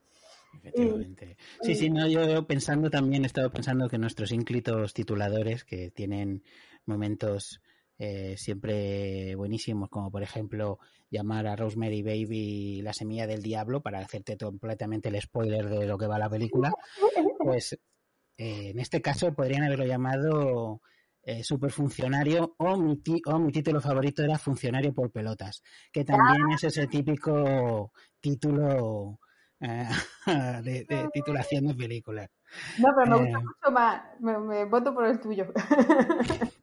Efectivamente. 0.55 1.37
Sí, 1.61 1.75
sí, 1.75 1.91
no, 1.91 2.07
yo 2.07 2.47
pensando 2.47 2.91
también, 2.91 3.25
he 3.25 3.27
estado 3.27 3.51
pensando 3.51 3.89
que 3.89 3.99
nuestros 3.99 4.33
ínclitos 4.33 4.95
tituladores, 4.95 5.65
que 5.65 5.91
tienen 5.91 6.43
momentos 6.87 7.61
eh, 7.99 8.37
siempre 8.37 9.35
buenísimos, 9.37 9.89
como 9.89 10.11
por 10.11 10.23
ejemplo 10.23 10.79
llamar 11.11 11.47
a 11.47 11.57
Rosemary 11.57 12.03
Baby 12.03 12.83
la 12.83 12.93
semilla 12.93 13.27
del 13.27 13.43
diablo 13.43 13.83
para 13.83 14.01
hacerte 14.01 14.37
completamente 14.37 15.09
el 15.09 15.21
spoiler 15.21 15.69
de 15.69 15.87
lo 15.87 15.97
que 15.97 16.07
va 16.07 16.19
la 16.19 16.31
película, 16.31 16.73
pues 17.39 17.73
eh, 18.39 18.71
en 18.71 18.79
este 18.79 19.01
caso 19.01 19.33
podrían 19.35 19.65
haberlo 19.65 19.87
llamado 19.87 20.83
eh, 21.23 21.43
superfuncionario 21.43 22.55
o 22.59 22.77
mi, 22.77 23.03
o 23.27 23.39
mi 23.39 23.51
título 23.51 23.81
favorito 23.81 24.23
era 24.23 24.39
funcionario 24.39 24.93
por 24.93 25.11
pelotas, 25.11 25.63
que 25.93 26.05
también 26.05 26.53
es 26.55 26.65
ese 26.65 26.87
típico 26.87 27.93
título 28.21 29.19
eh, 29.61 29.89
de, 30.63 31.09
titulación 31.13 31.67
de 31.67 31.75
películas. 31.75 32.31
No, 32.79 32.89
pero 32.97 33.19
me 33.19 33.25
gusta 33.25 33.41
mucho 33.41 33.71
más. 33.73 34.03
Me, 34.21 34.65
voto 34.67 34.95
por 34.95 35.07
el 35.07 35.21
tuyo. 35.21 35.47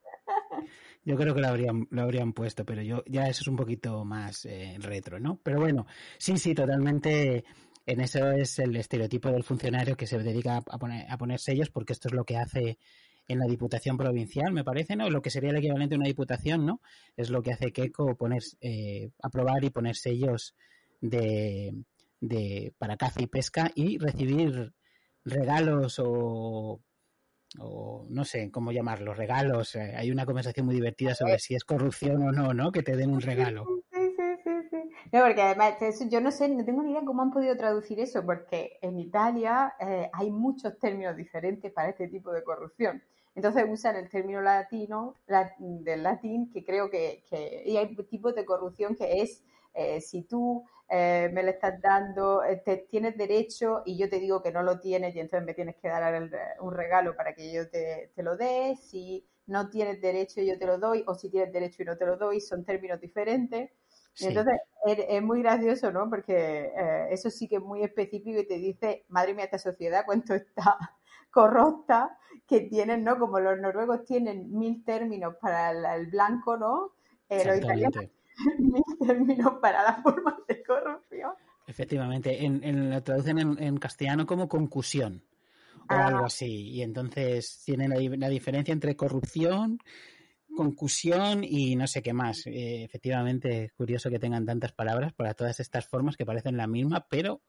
Yo 1.06 1.18
creo 1.18 1.36
que 1.36 1.42
lo 1.42 1.48
habrían, 1.48 1.88
lo 1.90 2.02
habrían 2.04 2.34
puesto, 2.34 2.66
pero 2.66 2.82
yo 2.82 3.04
ya 3.06 3.28
eso 3.28 3.42
es 3.42 3.48
un 3.48 3.56
poquito 3.56 4.06
más 4.06 4.46
eh, 4.46 4.78
retro, 4.80 5.20
¿no? 5.20 5.40
Pero 5.44 5.60
bueno, 5.60 5.86
sí, 6.18 6.38
sí, 6.38 6.54
totalmente. 6.54 7.44
En 7.86 8.00
eso 8.00 8.32
es 8.32 8.60
el 8.60 8.76
estereotipo 8.78 9.30
del 9.30 9.44
funcionario 9.44 9.98
que 9.98 10.08
se 10.08 10.18
dedica 10.18 10.58
a 10.58 10.78
poner, 10.78 11.06
a 11.12 11.18
poner 11.18 11.40
sellos, 11.40 11.70
porque 11.70 11.92
esto 11.92 12.08
es 12.08 12.14
lo 12.14 12.24
que 12.24 12.38
hace 12.38 12.78
en 13.28 13.40
la 13.40 13.46
Diputación 13.46 13.98
Provincial, 13.98 14.52
me 14.54 14.64
parece, 14.64 14.96
¿no? 14.96 15.10
Lo 15.10 15.22
que 15.22 15.30
sería 15.30 15.50
el 15.50 15.58
equivalente 15.58 15.96
a 15.96 15.98
una 15.98 16.08
diputación, 16.08 16.66
¿no? 16.66 16.82
Es 17.18 17.30
lo 17.30 17.42
que 17.42 17.52
hace 17.52 17.72
Keiko 17.72 18.16
poner, 18.16 18.42
eh, 18.62 19.12
aprobar 19.22 19.64
y 19.64 19.70
poner 19.70 19.96
sellos 19.96 20.56
de, 21.02 21.74
de 22.20 22.74
para 22.78 22.98
caza 22.98 23.22
y 23.22 23.28
pesca 23.28 23.72
y 23.76 23.98
recibir 23.98 24.74
regalos 25.26 26.00
o 26.00 26.82
o 27.60 28.06
no 28.10 28.26
sé 28.26 28.50
cómo 28.52 28.72
llamarlos, 28.72 29.18
regalos. 29.18 29.76
Eh, 29.76 29.94
hay 29.96 30.12
una 30.12 30.26
conversación 30.26 30.66
muy 30.66 30.76
divertida 30.76 31.16
sobre 31.16 31.40
si 31.40 31.56
es 31.56 31.64
corrupción 31.64 32.22
o 32.24 32.32
no, 32.32 32.54
¿no? 32.54 32.72
Que 32.72 32.84
te 32.84 32.96
den 32.96 33.12
un 33.12 33.22
regalo. 33.22 33.66
Sí, 33.92 34.00
sí, 34.16 34.24
sí, 34.44 34.52
sí. 34.70 34.78
No, 35.12 35.22
porque 35.22 35.42
además, 35.42 35.76
yo 36.10 36.22
no 36.22 36.32
sé, 36.32 36.50
no 36.50 36.66
tengo 36.66 36.84
ni 36.84 36.92
idea 36.92 37.04
cómo 37.06 37.22
han 37.22 37.32
podido 37.32 37.56
traducir 37.56 38.00
eso, 38.00 38.26
porque 38.26 38.78
en 38.82 39.00
Italia 39.00 39.74
eh, 39.80 40.10
hay 40.12 40.32
muchos 40.32 40.78
términos 40.80 41.16
diferentes 41.16 41.72
para 41.72 41.90
este 41.90 42.08
tipo 42.08 42.32
de 42.32 42.44
corrupción. 42.44 43.04
Entonces 43.36 43.66
usan 43.68 43.96
el 43.96 44.10
término 44.10 44.42
latino, 44.42 45.16
del 45.58 46.04
latín, 46.04 46.52
que 46.52 46.64
creo 46.64 46.90
que, 46.90 47.24
que 47.30 47.64
y 47.66 47.78
hay 47.78 47.96
tipos 47.96 48.36
de 48.36 48.46
corrupción 48.46 48.96
que 48.96 49.22
es 49.22 49.44
eh, 49.74 50.02
si 50.02 50.24
tú 50.24 50.66
eh, 50.96 51.28
me 51.34 51.42
lo 51.42 51.50
estás 51.50 51.82
dando, 51.82 52.44
eh, 52.44 52.62
te, 52.64 52.86
tienes 52.88 53.18
derecho 53.18 53.82
y 53.84 53.98
yo 53.98 54.08
te 54.12 54.20
digo 54.20 54.44
que 54.44 54.52
no 54.52 54.62
lo 54.62 54.80
tienes 54.80 55.16
y 55.16 55.22
entonces 55.22 55.44
me 55.44 55.56
tienes 55.56 55.76
que 55.78 55.88
dar 55.88 56.30
un 56.60 56.72
regalo 56.72 57.16
para 57.16 57.34
que 57.34 57.52
yo 57.52 57.68
te, 57.68 58.12
lo 58.18 58.38
dé, 58.38 58.76
si 58.76 59.26
no 59.48 59.72
tienes 59.72 60.00
derecho 60.00 60.40
yo 60.44 60.56
te 60.60 60.68
lo 60.68 60.78
doy, 60.78 61.04
o 61.08 61.16
si 61.16 61.32
tienes 61.32 61.52
derecho 61.52 61.82
y 61.82 61.86
no 61.86 61.98
te 61.98 62.06
lo 62.06 62.16
doy, 62.16 62.40
son 62.40 62.64
términos 62.64 63.02
diferentes. 63.02 63.72
entonces 64.20 64.54
es, 64.86 65.24
muy 65.24 65.42
gracioso, 65.42 65.92
¿no? 65.92 66.08
Porque 66.12 66.72
eso 67.10 67.32
sí 67.32 67.48
que 67.48 67.56
es 67.56 67.64
muy 67.64 67.82
específico 67.82 68.42
y 68.42 68.48
te 68.48 68.60
dice, 68.60 69.04
madre 69.08 69.34
mía, 69.34 69.46
esta 69.46 69.58
sociedad 69.58 70.04
cuánto 70.06 70.36
está 70.36 70.78
corrupta 71.32 72.20
que 72.46 72.62
tienen, 72.62 73.04
¿no? 73.04 73.18
Como 73.18 73.40
los 73.40 73.60
noruegos 73.60 74.06
tienen 74.06 74.52
mil 74.52 74.86
términos 74.86 75.38
para 75.42 75.96
el, 75.96 76.06
blanco, 76.06 76.56
¿no? 76.56 76.92
los 77.30 77.58
italianos 77.58 78.12
términos 79.06 79.54
para 79.62 79.84
las 79.84 80.02
formas 80.02 80.36
de 80.48 80.64
corrupción. 80.64 81.32
Efectivamente, 81.66 82.46
en, 82.46 82.90
lo 82.90 83.02
traducen 83.04 83.38
en, 83.60 83.78
castellano 83.78 84.26
como 84.26 84.50
concusión 84.50 85.24
o 85.82 85.86
ah. 85.94 86.08
algo 86.08 86.26
así. 86.26 86.70
Y 86.70 86.82
entonces 86.82 87.62
tienen 87.66 87.92
la, 88.20 88.30
diferencia 88.30 88.74
entre 88.74 88.96
corrupción, 88.96 89.80
concusión 90.56 91.44
y 91.44 91.76
no 91.76 91.88
sé 91.88 92.02
qué 92.02 92.14
más. 92.14 92.46
Eh, 92.48 92.84
efectivamente, 92.84 93.66
es 93.66 93.74
curioso 93.74 94.10
que 94.10 94.20
tengan 94.20 94.46
tantas 94.46 94.74
palabras 94.74 95.14
para 95.14 95.34
todas 95.34 95.60
estas 95.60 95.88
formas 95.88 96.18
que 96.18 96.26
parecen 96.26 96.58
la 96.58 96.68
misma, 96.68 97.08
pero 97.10 97.42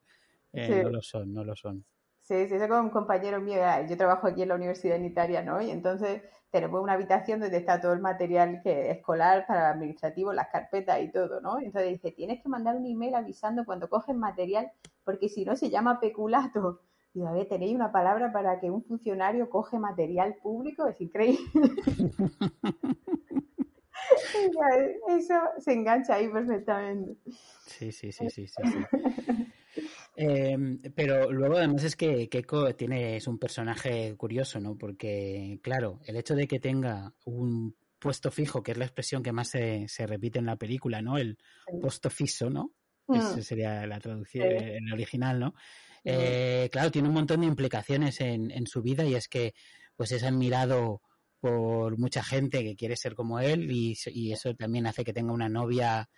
eh, 0.53 0.83
no 0.85 0.91
lo 0.91 1.03
son, 1.03 1.33
no 1.33 1.45
lo 1.45 1.57
son. 1.57 1.85
Sí, 2.21 2.49
sí, 2.49 2.55
es 2.55 2.69
como 2.69 2.81
un 2.81 2.91
compañero 2.91 3.39
mío, 3.39 3.61
yo 3.87 3.97
trabajo 3.99 4.29
aquí 4.29 4.43
en 4.43 4.49
la 4.49 4.55
Universidad 4.55 4.97
en 4.97 5.05
Italia, 5.05 5.43
¿no? 5.43 5.61
Y 5.61 5.71
entonces 5.71 6.23
tenemos 6.55 6.81
una 6.81 6.93
habitación 6.93 7.41
donde 7.41 7.57
está 7.57 7.81
todo 7.81 7.93
el 7.95 7.99
material 7.99 8.61
que, 8.63 8.93
escolar 8.93 9.45
para 9.45 9.71
el 9.71 9.75
administrativo, 9.75 10.33
las 10.33 10.47
carpetas 10.51 11.03
y 11.03 11.11
todo, 11.11 11.41
¿no? 11.41 11.59
Entonces 11.59 11.91
dice, 11.91 12.13
tienes 12.13 12.41
que 12.41 12.49
mandar 12.49 12.77
un 12.77 12.87
email 12.87 13.17
avisando 13.17 13.65
cuando 13.65 13.89
coges 13.89 14.15
material, 14.15 14.71
porque 15.03 15.29
si 15.29 15.45
no 15.45 15.57
se 15.57 15.69
llama 15.69 15.99
peculato. 15.99 16.81
Digo, 17.13 17.27
a 17.27 17.33
ver, 17.33 17.49
¿tenéis 17.49 17.75
una 17.75 17.91
palabra 17.91 18.33
para 18.33 18.61
que 18.61 18.71
un 18.71 18.85
funcionario 18.85 19.51
coge 19.51 19.81
material 19.81 20.37
público? 20.41 20.87
Es 20.87 21.01
increíble. 21.01 21.41
Eso 25.09 25.35
se 25.59 25.73
engancha 25.73 26.15
ahí 26.15 26.29
perfectamente. 26.29 27.17
Sí, 27.67 27.91
sí, 27.91 28.13
sí, 28.13 28.31
sí, 28.31 28.47
sí. 28.47 28.63
Em, 30.17 30.81
pero 30.95 31.31
luego 31.31 31.57
además 31.57 31.85
es 31.85 31.97
que 31.97 32.29
Keiko 32.29 32.75
tiene, 32.75 33.17
es 33.17 33.27
un 33.27 33.39
personaje 33.39 34.15
curioso, 34.17 34.61
¿no? 34.61 34.77
Porque, 34.77 35.59
claro, 35.63 36.01
el 36.07 36.17
hecho 36.17 36.35
de 36.35 36.47
que 36.47 36.61
tenga 36.61 37.13
un 37.25 37.77
puesto 37.99 38.31
fijo, 38.31 38.63
que 38.63 38.73
es 38.73 38.79
la 38.79 38.85
expresión 38.85 39.23
que 39.23 39.33
más 39.33 39.49
se, 39.49 39.89
se 39.89 40.07
repite 40.07 40.39
en 40.39 40.47
la 40.47 40.57
película, 40.57 41.03
¿no? 41.03 41.19
El 41.19 41.39
puesto 41.81 42.11
fiso, 42.11 42.51
¿no? 42.51 42.73
Mm. 43.07 43.15
Esa 43.17 43.43
sería 43.43 43.87
la 43.87 43.99
traducción 43.99 44.47
en 44.51 44.93
original, 44.93 45.41
¿no? 45.41 45.55
Eh, 46.05 46.69
claro, 46.71 46.91
tiene 46.91 47.09
un 47.09 47.15
montón 47.15 47.41
de 47.41 47.47
implicaciones 47.47 48.21
en, 48.21 48.51
en 48.51 48.67
su 48.67 48.83
vida 48.83 49.05
y 49.07 49.15
es 49.15 49.27
que 49.27 49.55
pues 49.97 50.13
es 50.13 50.23
admirado 50.23 51.01
por 51.41 51.99
mucha 51.99 52.23
gente 52.23 52.63
que 52.63 52.77
quiere 52.77 52.97
ser 52.97 53.15
como 53.15 53.41
él 53.41 53.71
y, 53.71 53.97
y, 54.07 54.33
eso 54.33 54.55
también 54.55 54.87
hace 54.87 55.05
que 55.05 55.13
tenga 55.13 55.33
una 55.33 55.49
novia 55.49 56.09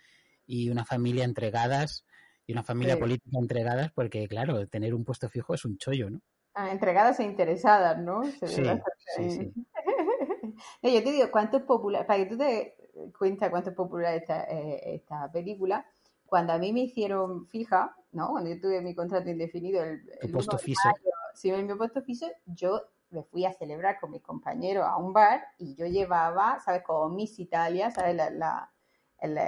y 0.45 0.69
una 0.69 0.85
familia 0.85 1.23
entregadas 1.23 2.05
y 2.47 2.53
una 2.53 2.63
familia 2.63 2.97
política 2.97 3.37
entregadas, 3.39 3.91
porque 3.91 4.27
claro, 4.27 4.65
tener 4.67 4.95
un 4.95 5.03
puesto 5.03 5.29
fijo 5.29 5.53
es 5.53 5.65
un 5.65 5.77
chollo, 5.77 6.09
¿no? 6.09 6.21
Ah, 6.53 6.71
entregadas 6.71 7.19
e 7.19 7.23
interesadas, 7.23 7.99
¿no? 7.99 8.23
sí, 8.23 8.47
sí, 8.47 9.53
yo 10.81 11.03
te 11.03 11.11
digo, 11.11 11.29
cuánto 11.29 11.57
es 11.57 11.63
popular, 11.63 12.07
para 12.07 12.23
que 12.23 12.29
tú 12.29 12.37
te 12.37 12.75
cuentes 13.17 13.49
cuánto 13.49 13.69
es 13.69 13.75
popular 13.75 14.15
esta, 14.15 14.45
eh, 14.45 14.95
esta 14.95 15.31
película, 15.31 15.85
cuando 16.25 16.53
a 16.53 16.57
mí 16.57 16.73
me 16.73 16.79
hicieron 16.79 17.47
fija, 17.47 17.95
¿no? 18.11 18.29
Cuando 18.29 18.49
yo 18.49 18.59
tuve 18.59 18.81
mi 18.81 18.95
contrato 18.95 19.29
indefinido, 19.29 19.83
el, 19.83 20.01
puesto 20.31 20.57
fijo. 20.57 20.89
si 21.35 21.51
me 21.51 21.75
puesto 21.75 22.01
fijo, 22.01 22.25
yo 22.45 22.81
me 23.09 23.23
fui 23.23 23.45
a 23.45 23.53
celebrar 23.53 23.99
con 23.99 24.11
mis 24.11 24.21
compañeros 24.21 24.85
a 24.85 24.97
un 24.97 25.13
bar 25.13 25.43
y 25.57 25.75
yo 25.75 25.85
llevaba, 25.85 26.59
¿sabes? 26.59 26.81
Como 26.83 27.09
Miss 27.09 27.39
Italia, 27.39 27.91
¿sabes? 27.91 28.15
La, 28.15 28.29
la, 28.29 28.71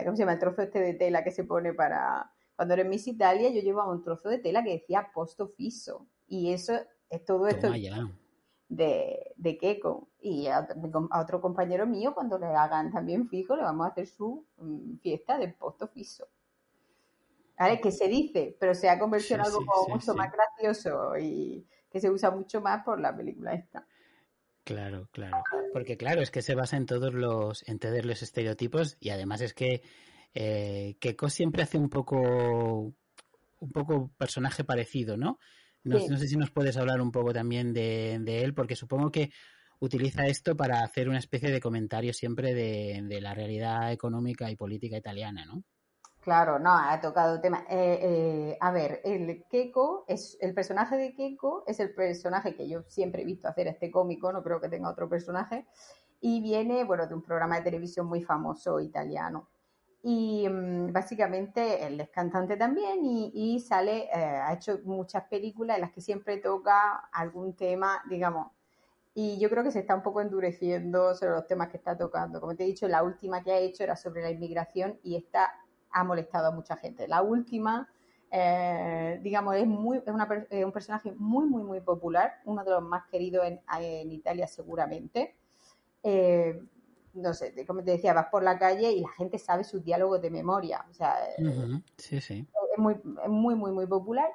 ¿Cómo 0.03 0.15
se 0.15 0.21
llama? 0.21 0.33
El 0.33 0.39
trozo 0.39 0.61
este 0.61 0.79
de 0.79 0.93
tela 0.93 1.23
que 1.23 1.31
se 1.31 1.43
pone 1.43 1.73
para 1.73 2.31
cuando 2.59 2.73
era 2.73 2.83
en 2.83 2.89
Miss 2.89 3.07
Italia 3.07 3.49
yo 3.51 3.61
llevaba 3.61 3.89
un 3.89 4.03
trozo 4.03 4.27
de 4.27 4.39
tela 4.39 4.61
que 4.61 4.71
decía 4.71 5.11
posto 5.13 5.47
fiso. 5.47 6.05
Y 6.27 6.51
eso 6.51 6.73
es 7.09 7.23
todo 7.23 7.47
esto 7.47 7.71
de, 8.67 9.33
de 9.37 9.57
Keiko. 9.57 10.09
Y 10.19 10.47
a, 10.47 10.67
otro 11.21 11.39
compañero 11.39 11.87
mío, 11.87 12.13
cuando 12.13 12.37
le 12.37 12.47
hagan 12.47 12.91
también 12.91 13.29
fijo, 13.29 13.55
le 13.55 13.63
vamos 13.63 13.85
a 13.85 13.91
hacer 13.91 14.07
su 14.07 14.45
mm, 14.57 14.97
fiesta 14.97 15.37
de 15.37 15.47
posto 15.47 15.87
fiso. 15.87 16.27
¿Vale? 17.57 17.79
Que 17.79 17.93
se 17.93 18.09
dice, 18.09 18.57
pero 18.59 18.75
se 18.75 18.89
ha 18.89 18.99
convertido 18.99 19.35
en 19.35 19.45
algo 19.45 19.61
mucho 19.87 20.13
más 20.13 20.29
gracioso 20.29 21.17
y 21.17 21.65
que 21.89 22.01
se 22.01 22.09
usa 22.09 22.29
mucho 22.29 22.59
más 22.59 22.83
por 22.83 22.99
la 22.99 23.15
película 23.15 23.53
esta. 23.53 23.87
Claro, 24.65 25.07
claro. 25.13 25.37
Porque 25.71 25.95
claro, 25.95 26.21
es 26.21 26.29
que 26.29 26.41
se 26.41 26.55
basa 26.55 26.75
en 26.75 26.87
todos 26.87 27.13
los, 27.13 27.65
en 27.69 27.79
todos 27.79 28.03
los 28.03 28.21
estereotipos 28.21 28.97
y 28.99 29.11
además 29.11 29.39
es 29.39 29.53
que 29.53 29.81
eh, 30.33 30.97
Keiko 30.99 31.29
siempre 31.29 31.63
hace 31.63 31.77
un 31.77 31.89
poco 31.89 32.93
un 33.59 33.71
poco 33.71 34.11
personaje 34.17 34.63
parecido, 34.63 35.17
¿no? 35.17 35.39
No, 35.83 35.99
sé 35.99 36.27
si 36.27 36.35
nos 36.35 36.51
puedes 36.51 36.77
hablar 36.77 37.01
un 37.01 37.11
poco 37.11 37.33
también 37.33 37.73
de, 37.73 38.43
él, 38.43 38.53
porque 38.53 38.75
supongo 38.75 39.11
que 39.11 39.31
utiliza 39.79 40.25
esto 40.25 40.55
para 40.55 40.83
hacer 40.83 41.07
una 41.07 41.19
especie 41.19 41.51
de 41.51 41.61
comentario 41.61 42.13
siempre 42.13 42.53
de, 42.53 43.21
la 43.21 43.33
realidad 43.33 43.91
económica 43.91 44.51
y 44.51 44.55
política 44.55 44.97
italiana, 44.97 45.45
¿no? 45.45 45.63
Claro, 46.21 46.59
no, 46.59 46.77
ha 46.77 46.99
tocado 46.99 47.39
tema. 47.39 47.65
Eh, 47.69 47.99
eh, 48.01 48.57
a 48.59 48.71
ver, 48.71 49.01
el 49.05 49.45
Keiko 49.49 50.03
es 50.07 50.37
el 50.41 50.53
personaje 50.53 50.97
de 50.97 51.15
Keiko 51.15 51.63
es 51.65 51.79
el 51.79 51.93
personaje 51.95 52.55
que 52.55 52.67
yo 52.67 52.83
siempre 52.83 53.21
he 53.21 53.25
visto 53.25 53.47
hacer 53.47 53.67
este 53.67 53.89
cómico, 53.89 54.31
no 54.33 54.43
creo 54.43 54.59
que 54.59 54.67
tenga 54.67 54.91
otro 54.91 55.07
personaje, 55.07 55.65
y 56.19 56.41
viene, 56.41 56.83
bueno, 56.83 57.07
de 57.07 57.15
un 57.15 57.23
programa 57.23 57.55
de 57.55 57.63
televisión 57.63 58.05
muy 58.05 58.21
famoso 58.21 58.81
italiano 58.81 59.47
y 60.01 60.47
mm, 60.47 60.93
básicamente 60.93 61.85
él 61.85 61.99
es 61.99 62.09
cantante 62.09 62.55
también 62.57 62.99
y, 63.03 63.59
sale, 63.59 64.05
eh, 64.05 64.11
ha 64.13 64.53
hecho 64.53 64.79
muchas 64.85 65.23
películas 65.25 65.77
en 65.77 65.81
las 65.81 65.91
que 65.91 66.01
siempre 66.01 66.37
toca 66.37 67.09
algún 67.11 67.55
tema, 67.55 68.01
digamos, 68.09 68.47
y 69.13 69.37
yo 69.39 69.49
creo 69.49 69.63
que 69.63 69.71
se 69.71 69.79
está 69.79 69.95
un 69.95 70.03
poco 70.03 70.21
endureciendo 70.21 71.13
sobre 71.15 71.33
los 71.33 71.47
temas 71.47 71.67
que 71.69 71.77
está 71.77 71.97
tocando. 71.97 72.39
Como 72.39 72.55
te 72.55 72.63
he 72.63 72.67
dicho, 72.67 72.87
la 72.87 73.03
última 73.03 73.43
que 73.43 73.51
ha 73.51 73.57
hecho 73.57 73.83
era 73.83 73.95
sobre 73.95 74.21
la 74.21 74.29
inmigración 74.29 74.97
y 75.03 75.17
esta 75.17 75.53
ha 75.91 76.03
molestado 76.03 76.47
a 76.47 76.51
mucha 76.51 76.77
gente. 76.77 77.07
La 77.07 77.21
última, 77.21 77.89
eh, 78.31 79.19
digamos, 79.21 79.55
es, 79.55 79.67
muy, 79.67 79.97
es, 79.97 80.63
un 80.63 80.71
personaje 80.71 81.11
muy, 81.17 81.45
muy, 81.47 81.63
muy 81.63 81.81
popular, 81.81 82.35
uno 82.45 82.63
de 82.63 82.71
los 82.71 82.83
más 82.83 83.07
queridos 83.07 83.45
en, 83.45 83.59
en 83.79 84.11
Italia 84.11 84.47
seguramente. 84.47 85.35
Eh, 86.03 86.61
no 87.13 87.33
sé, 87.33 87.65
como 87.65 87.83
te 87.83 87.91
decía, 87.91 88.13
vas 88.13 88.27
por 88.27 88.43
la 88.43 88.57
calle 88.57 88.91
y 88.91 89.01
la 89.01 89.09
gente 89.09 89.37
sabe 89.37 89.63
sus 89.63 89.83
diálogos 89.83 90.21
de 90.21 90.29
memoria. 90.29 90.85
O 90.89 90.93
sea, 90.93 91.15
sí, 91.97 92.21
sí. 92.21 92.47
Es, 92.73 92.79
muy, 92.79 92.95
muy, 93.27 93.55
muy, 93.55 93.71
muy 93.71 93.87
popular. 93.87 94.29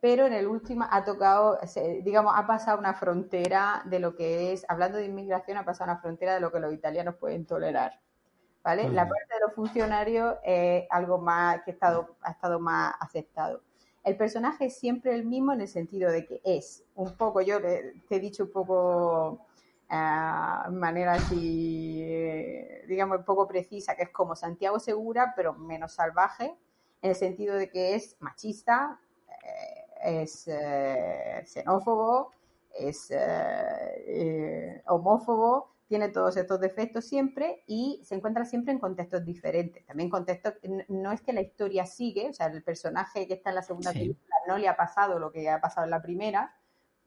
Pero 0.00 0.26
en 0.26 0.34
el 0.34 0.46
último 0.46 0.86
ha 0.90 1.04
tocado, 1.04 1.58
digamos, 2.02 2.34
ha 2.36 2.46
pasado 2.46 2.78
una 2.78 2.94
frontera 2.94 3.82
de 3.86 3.98
lo 3.98 4.14
que 4.14 4.52
es, 4.52 4.64
hablando 4.68 4.98
de 4.98 5.06
inmigración, 5.06 5.56
ha 5.56 5.64
pasado 5.64 5.90
una 5.90 6.00
frontera 6.00 6.34
de 6.34 6.40
lo 6.40 6.52
que 6.52 6.60
los 6.60 6.72
italianos 6.72 7.16
pueden 7.16 7.46
tolerar. 7.46 7.98
¿Vale? 8.62 8.88
La 8.88 9.08
parte 9.08 9.34
de 9.34 9.40
los 9.46 9.54
funcionarios 9.54 10.36
es 10.42 10.86
algo 10.90 11.18
más 11.18 11.62
que 11.62 11.70
ha 11.70 11.74
estado, 11.74 12.16
ha 12.20 12.32
estado 12.32 12.60
más 12.60 12.94
aceptado. 13.00 13.62
El 14.04 14.16
personaje 14.16 14.66
es 14.66 14.76
siempre 14.76 15.14
el 15.14 15.24
mismo 15.24 15.52
en 15.52 15.62
el 15.62 15.68
sentido 15.68 16.10
de 16.10 16.26
que 16.26 16.40
es 16.44 16.84
un 16.94 17.16
poco, 17.16 17.40
yo 17.40 17.60
te 17.60 17.94
he 18.10 18.20
dicho 18.20 18.44
un 18.44 18.52
poco 18.52 19.46
manera 19.88 21.14
así 21.14 21.96
digamos, 22.86 23.24
poco 23.24 23.46
precisa, 23.46 23.96
que 23.96 24.04
es 24.04 24.10
como 24.10 24.34
Santiago 24.34 24.78
Segura, 24.78 25.32
pero 25.36 25.54
menos 25.54 25.92
salvaje, 25.92 26.54
en 27.02 27.10
el 27.10 27.16
sentido 27.16 27.56
de 27.56 27.70
que 27.70 27.94
es 27.94 28.16
machista, 28.20 29.00
eh, 29.44 30.22
es 30.22 30.48
eh, 30.48 31.42
xenófobo, 31.44 32.32
es 32.78 33.12
homófobo, 34.86 35.70
tiene 35.88 36.08
todos 36.08 36.36
estos 36.36 36.60
defectos 36.60 37.04
siempre 37.04 37.62
y 37.66 38.02
se 38.04 38.16
encuentra 38.16 38.44
siempre 38.44 38.72
en 38.72 38.78
contextos 38.78 39.24
diferentes. 39.24 39.84
También 39.86 40.10
contextos, 40.10 40.54
no 40.88 41.12
es 41.12 41.20
que 41.20 41.32
la 41.32 41.40
historia 41.40 41.86
sigue, 41.86 42.28
o 42.28 42.32
sea, 42.32 42.46
el 42.46 42.62
personaje 42.62 43.26
que 43.26 43.34
está 43.34 43.50
en 43.50 43.56
la 43.56 43.62
segunda 43.62 43.92
película 43.92 44.34
no 44.48 44.58
le 44.58 44.68
ha 44.68 44.76
pasado 44.76 45.18
lo 45.18 45.30
que 45.30 45.48
ha 45.48 45.60
pasado 45.60 45.84
en 45.84 45.90
la 45.90 46.02
primera, 46.02 46.54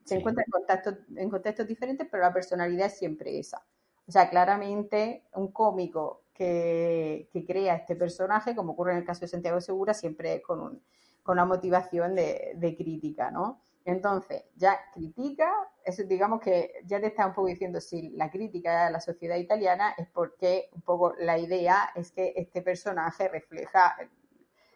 se 0.10 0.16
encuentra 0.16 0.44
en 0.46 0.51
contextos, 0.51 0.96
en 1.16 1.30
contextos 1.30 1.68
diferentes, 1.68 2.08
pero 2.10 2.24
la 2.24 2.34
personalidad 2.34 2.88
es 2.88 2.98
siempre 2.98 3.38
esa. 3.38 3.63
O 4.08 4.12
sea, 4.12 4.30
claramente 4.30 5.25
un 5.34 5.51
cómico 5.51 6.24
que, 6.34 7.30
crea 7.46 7.75
este 7.75 7.96
personaje, 7.96 8.56
como 8.56 8.72
ocurre 8.74 8.94
en 8.94 8.98
el 8.98 9.06
caso 9.06 9.22
de 9.22 9.28
Santiago 9.28 9.62
Segura, 9.62 9.94
siempre 9.94 10.36
es 10.36 10.42
con, 10.42 10.60
un, 10.62 10.84
con 11.22 11.34
una 11.34 11.46
motivación 11.46 12.16
de, 12.16 12.54
de 12.56 12.75
crítica, 12.75 13.30
¿no? 13.30 13.62
Entonces, 13.86 14.44
ya 14.56 14.80
critica, 14.94 15.51
eso 15.84 16.04
digamos 16.04 16.42
que 16.42 16.74
ya 16.86 17.00
te 17.00 17.08
está 17.08 17.28
un 17.28 17.34
poco 17.34 17.48
diciendo 17.48 17.80
si 17.82 18.10
la 18.10 18.30
crítica 18.30 18.88
a 18.88 18.89
la 18.92 19.00
sociedad 19.00 19.38
italiana 19.38 19.94
es 19.98 20.08
porque 20.08 20.70
un 20.74 20.82
poco 20.82 21.13
la 21.20 21.38
idea 21.38 21.92
es 21.96 22.12
que 22.12 22.34
este 22.36 22.62
personaje 22.62 23.28
refleja 23.28 23.96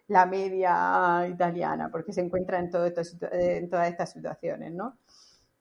la 0.08 0.26
media 0.26 1.28
italiana, 1.28 1.90
porque 1.92 2.14
se 2.14 2.22
encuentra 2.22 2.60
en, 2.60 2.70
todo 2.70 2.86
en 2.86 3.70
todas 3.70 3.90
estas 3.90 4.12
situaciones, 4.12 4.74
¿no? 4.74 4.98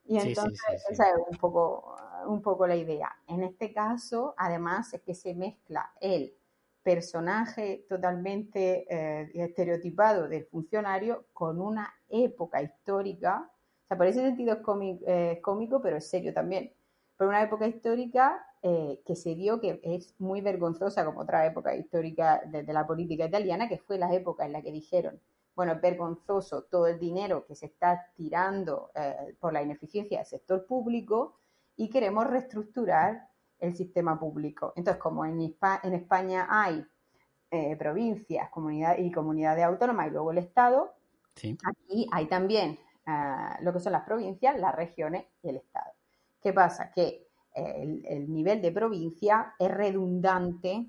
Y 0.05 0.17
entonces 0.17 0.59
esa 0.89 1.09
es 1.09 1.15
un 1.31 1.37
poco, 1.37 1.95
un 2.27 2.41
poco 2.41 2.67
la 2.67 2.75
idea. 2.75 3.09
En 3.27 3.43
este 3.43 3.73
caso, 3.73 4.33
además, 4.37 4.93
es 4.93 5.01
que 5.01 5.15
se 5.15 5.33
mezcla 5.33 5.93
el 6.01 6.35
personaje 6.83 7.85
totalmente 7.87 8.85
eh, 8.89 9.31
estereotipado 9.33 10.27
del 10.27 10.45
funcionario 10.45 11.27
con 11.31 11.61
una 11.61 11.93
época 12.09 12.61
histórica. 12.61 13.49
O 13.85 13.87
sea, 13.87 13.97
por 13.97 14.07
ese 14.07 14.19
sentido 14.19 14.55
es 14.55 14.59
cómico, 14.59 15.05
eh, 15.07 15.39
cómico 15.41 15.81
pero 15.81 15.97
es 15.97 16.09
serio 16.09 16.33
también. 16.33 16.73
Por 17.15 17.27
una 17.27 17.41
época 17.41 17.65
histórica 17.67 18.45
eh, 18.63 19.01
que 19.05 19.15
se 19.15 19.35
dio 19.35 19.59
que 19.59 19.79
es 19.83 20.15
muy 20.19 20.41
vergonzosa 20.41 21.05
como 21.05 21.21
otra 21.21 21.45
época 21.45 21.75
histórica 21.75 22.41
de, 22.45 22.63
la 22.73 22.87
política 22.87 23.25
italiana, 23.25 23.69
que 23.69 23.77
fue 23.77 23.97
la 23.97 24.13
época 24.13 24.45
en 24.45 24.53
la 24.53 24.61
que 24.61 24.71
dijeron, 24.71 25.19
bueno, 25.55 25.73
es 25.73 25.81
vergonzoso 25.81 26.63
todo 26.63 26.87
el 26.87 26.97
dinero 26.97 27.45
que 27.45 27.55
se 27.55 27.67
está 27.67 28.11
tirando 28.15 28.89
por 29.39 29.53
la 29.53 29.61
ineficiencia 29.61 30.17
del 30.17 30.25
sector 30.25 30.65
público 30.65 31.35
y 31.75 31.89
queremos 31.89 32.25
reestructurar 32.25 33.27
el 33.59 33.75
sistema 33.75 34.19
público. 34.19 34.73
Entonces, 34.75 35.01
como 35.01 35.25
en, 35.25 35.39
en 35.41 35.93
España 35.93 36.47
hay 36.49 36.83
eh, 37.55 37.75
provincias 37.77 38.49
comunidad, 38.49 38.97
y 38.97 39.11
comunidades 39.11 39.63
autónomas 39.63 40.07
y 40.07 40.09
luego 40.09 40.31
el 40.31 40.39
Estado, 40.39 40.95
aquí 41.35 42.09
hay 42.11 42.25
también 42.25 42.79
ah, 43.05 43.59
lo 43.61 43.71
que 43.71 43.79
son 43.79 43.93
las 43.93 44.03
provincias, 44.03 44.59
las 44.59 44.75
regiones 44.75 45.25
y 45.43 45.49
el 45.49 45.57
Estado. 45.57 45.91
¿Qué 46.41 46.51
pasa? 46.51 46.91
Que 46.91 47.22
eh, 47.55 48.01
el, 48.05 48.31
nivel 48.31 48.61
de 48.61 48.71
provincia 48.71 49.53
es 49.59 49.69
redundante 49.69 50.87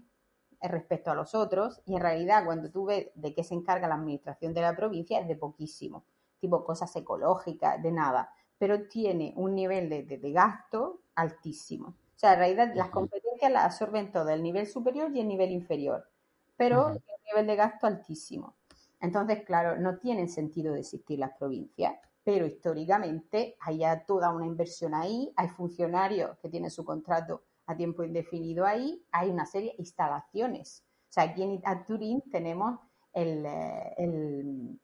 respecto 0.60 1.10
a 1.10 1.14
los 1.14 1.34
otros 1.34 1.82
y 1.84 1.94
en 1.94 2.00
realidad 2.00 2.44
cuando 2.44 2.70
tú 2.70 2.86
ves 2.86 3.08
de 3.14 3.34
qué 3.34 3.44
se 3.44 3.54
encarga 3.54 3.88
la 3.88 3.96
administración 3.96 4.54
de 4.54 4.62
la 4.62 4.74
provincia 4.74 5.20
es 5.20 5.28
de 5.28 5.36
poquísimo, 5.36 6.04
tipo 6.40 6.64
cosas 6.64 6.94
ecológicas, 6.96 7.82
de 7.82 7.92
nada, 7.92 8.32
pero 8.58 8.88
tiene 8.88 9.34
un 9.36 9.54
nivel 9.54 9.88
de 9.88 10.32
gasto 10.32 11.00
altísimo. 11.14 11.88
O 11.88 12.18
sea, 12.18 12.34
en 12.34 12.38
realidad 12.38 12.72
las 12.74 12.90
competencias 12.90 13.50
las 13.50 13.64
absorben 13.64 14.12
todo, 14.12 14.28
el 14.30 14.42
nivel 14.42 14.66
superior 14.66 15.10
y 15.14 15.20
el 15.20 15.28
nivel 15.28 15.50
inferior, 15.50 16.08
pero 16.56 16.90
el 16.90 17.02
nivel 17.28 17.46
de 17.46 17.56
gasto 17.56 17.86
altísimo. 17.86 18.54
Entonces, 19.00 19.44
claro, 19.44 19.76
no 19.76 19.98
tienen 19.98 20.28
sentido 20.28 20.72
de 20.72 20.80
existir 20.80 21.18
las 21.18 21.36
provincias, 21.36 21.96
pero 22.24 22.46
históricamente 22.46 23.56
hay 23.60 23.78
ya 23.78 24.04
toda 24.04 24.30
una 24.30 24.46
inversión 24.46 24.94
ahí, 24.94 25.32
hay 25.36 25.48
funcionarios 25.48 26.38
que 26.38 26.48
tienen 26.48 26.70
su 26.70 26.84
contrato 26.84 27.44
a 27.66 27.76
tiempo 27.76 28.02
indefinido 28.02 28.64
ahí, 28.64 29.04
hay 29.12 29.30
una 29.30 29.46
serie 29.46 29.72
de 29.72 29.76
instalaciones. 29.78 30.82
O 31.10 31.12
sea, 31.12 31.24
aquí 31.24 31.42
en 31.42 31.84
Turín 31.86 32.22
tenemos 32.32 32.80
el, 33.12 33.44
eh, 33.46 33.94
el, 33.98 34.80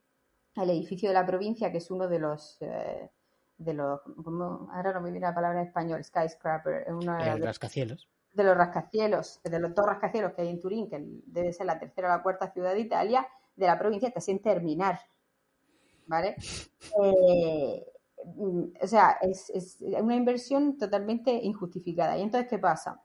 edificio 0.55 1.09
de 1.09 1.15
la 1.15 1.27
provincia, 1.27 1.73
que 1.73 1.79
es 1.79 1.91
uno 1.91 2.07
de 2.07 2.19
los... 2.19 2.59
Eh, 2.61 3.11
de 3.57 3.75
los, 3.75 4.01
ahora 4.73 4.95
no 4.95 5.03
me 5.03 5.11
viene 5.11 5.27
la 5.27 5.35
palabra 5.35 5.61
en 5.61 5.67
español, 5.67 6.03
skyscraper, 6.03 6.87
uno 6.89 7.19
de, 7.19 7.31
los 7.33 7.41
rascacielos. 7.41 8.09
De 8.33 8.43
los 8.43 8.57
rascacielos, 8.57 9.39
de 9.45 9.61
los 9.61 9.75
dos 9.75 9.85
rascacielos 9.85 10.33
que 10.33 10.41
hay 10.41 10.49
en 10.49 10.61
Turín, 10.61 10.89
que 10.89 10.99
debe 11.27 11.53
ser 11.53 11.67
la 11.67 11.79
tercera 11.79 12.09
o 12.09 12.17
la 12.17 12.23
cuarta 12.23 12.51
ciudad 12.51 12.73
de 12.73 12.81
Italia, 12.81 13.29
de 13.57 13.67
la 13.67 13.79
provincia 13.79 14.09
está 14.09 14.23
sin 14.23 14.41
terminar. 14.41 14.99
¿Vale? 16.11 16.35
Eh, 17.01 17.87
o 18.83 18.87
sea, 18.87 19.19
es, 19.23 19.49
es, 19.51 19.81
una 19.81 20.17
inversión 20.17 20.77
totalmente 20.77 21.33
injustificada. 21.33 22.19
¿Y 22.19 22.23
entonces 22.23 22.51
qué 22.51 22.59
pasa? 22.59 23.01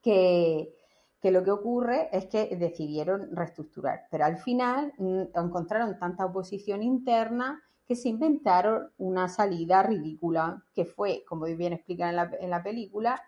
Que, 0.00 0.74
que 1.20 1.30
lo 1.30 1.44
que 1.44 1.50
ocurre 1.50 2.08
es 2.10 2.26
que 2.26 2.56
decidieron 2.56 3.36
reestructurar, 3.36 4.06
pero 4.10 4.24
al 4.24 4.38
final 4.38 4.94
mm, 4.96 5.38
encontraron 5.38 5.98
tanta 5.98 6.24
oposición 6.24 6.82
interna 6.82 7.62
que 7.86 7.94
se 7.94 8.08
inventaron 8.08 8.90
una 8.96 9.28
salida 9.28 9.82
ridícula, 9.82 10.64
que 10.74 10.86
fue, 10.86 11.22
como 11.28 11.44
bien 11.44 11.74
explican 11.74 12.10
en 12.10 12.16
la, 12.16 12.30
en 12.40 12.48
la 12.48 12.62
película, 12.62 13.22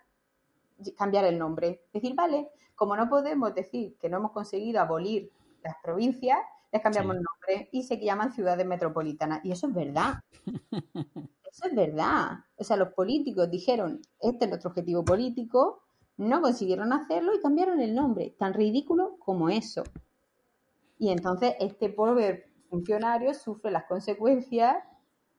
cambiar 0.96 1.26
el 1.26 1.38
nombre. 1.38 1.82
Decir, 1.92 2.14
vale, 2.14 2.48
como 2.74 2.96
no 2.96 3.06
podemos 3.08 3.54
decir 3.54 3.98
que 4.00 4.08
no 4.08 4.16
hemos 4.16 4.32
conseguido 4.32 4.80
abolir 4.80 5.30
las 5.62 5.76
provincias, 5.82 6.38
les 6.72 6.80
cambiamos 6.80 7.16
el 7.16 7.22
nombre 7.48 7.68
y 7.72 7.82
se 7.82 7.98
llaman 7.98 8.32
ciudades 8.32 8.66
metropolitanas. 8.66 9.44
Y 9.44 9.52
eso 9.52 9.68
es 9.68 9.74
verdad. 9.74 10.14
Eso 11.52 11.66
es 11.66 11.74
verdad. 11.74 12.38
O 12.56 12.64
sea, 12.64 12.78
los 12.78 12.94
políticos 12.94 13.50
dijeron, 13.50 14.00
este 14.20 14.46
es 14.46 14.48
nuestro 14.48 14.70
objetivo 14.70 15.04
político, 15.04 15.82
no 16.16 16.40
consiguieron 16.40 16.94
hacerlo 16.94 17.34
y 17.34 17.42
cambiaron 17.42 17.78
el 17.80 17.94
nombre. 17.94 18.34
Tan 18.38 18.54
ridículo 18.54 19.16
como 19.18 19.50
eso. 19.50 19.82
Y 20.98 21.10
entonces 21.10 21.54
este 21.60 21.90
pobre 21.90 22.46
funcionarios 22.70 23.36
sufren 23.36 23.74
las 23.74 23.84
consecuencias 23.84 24.76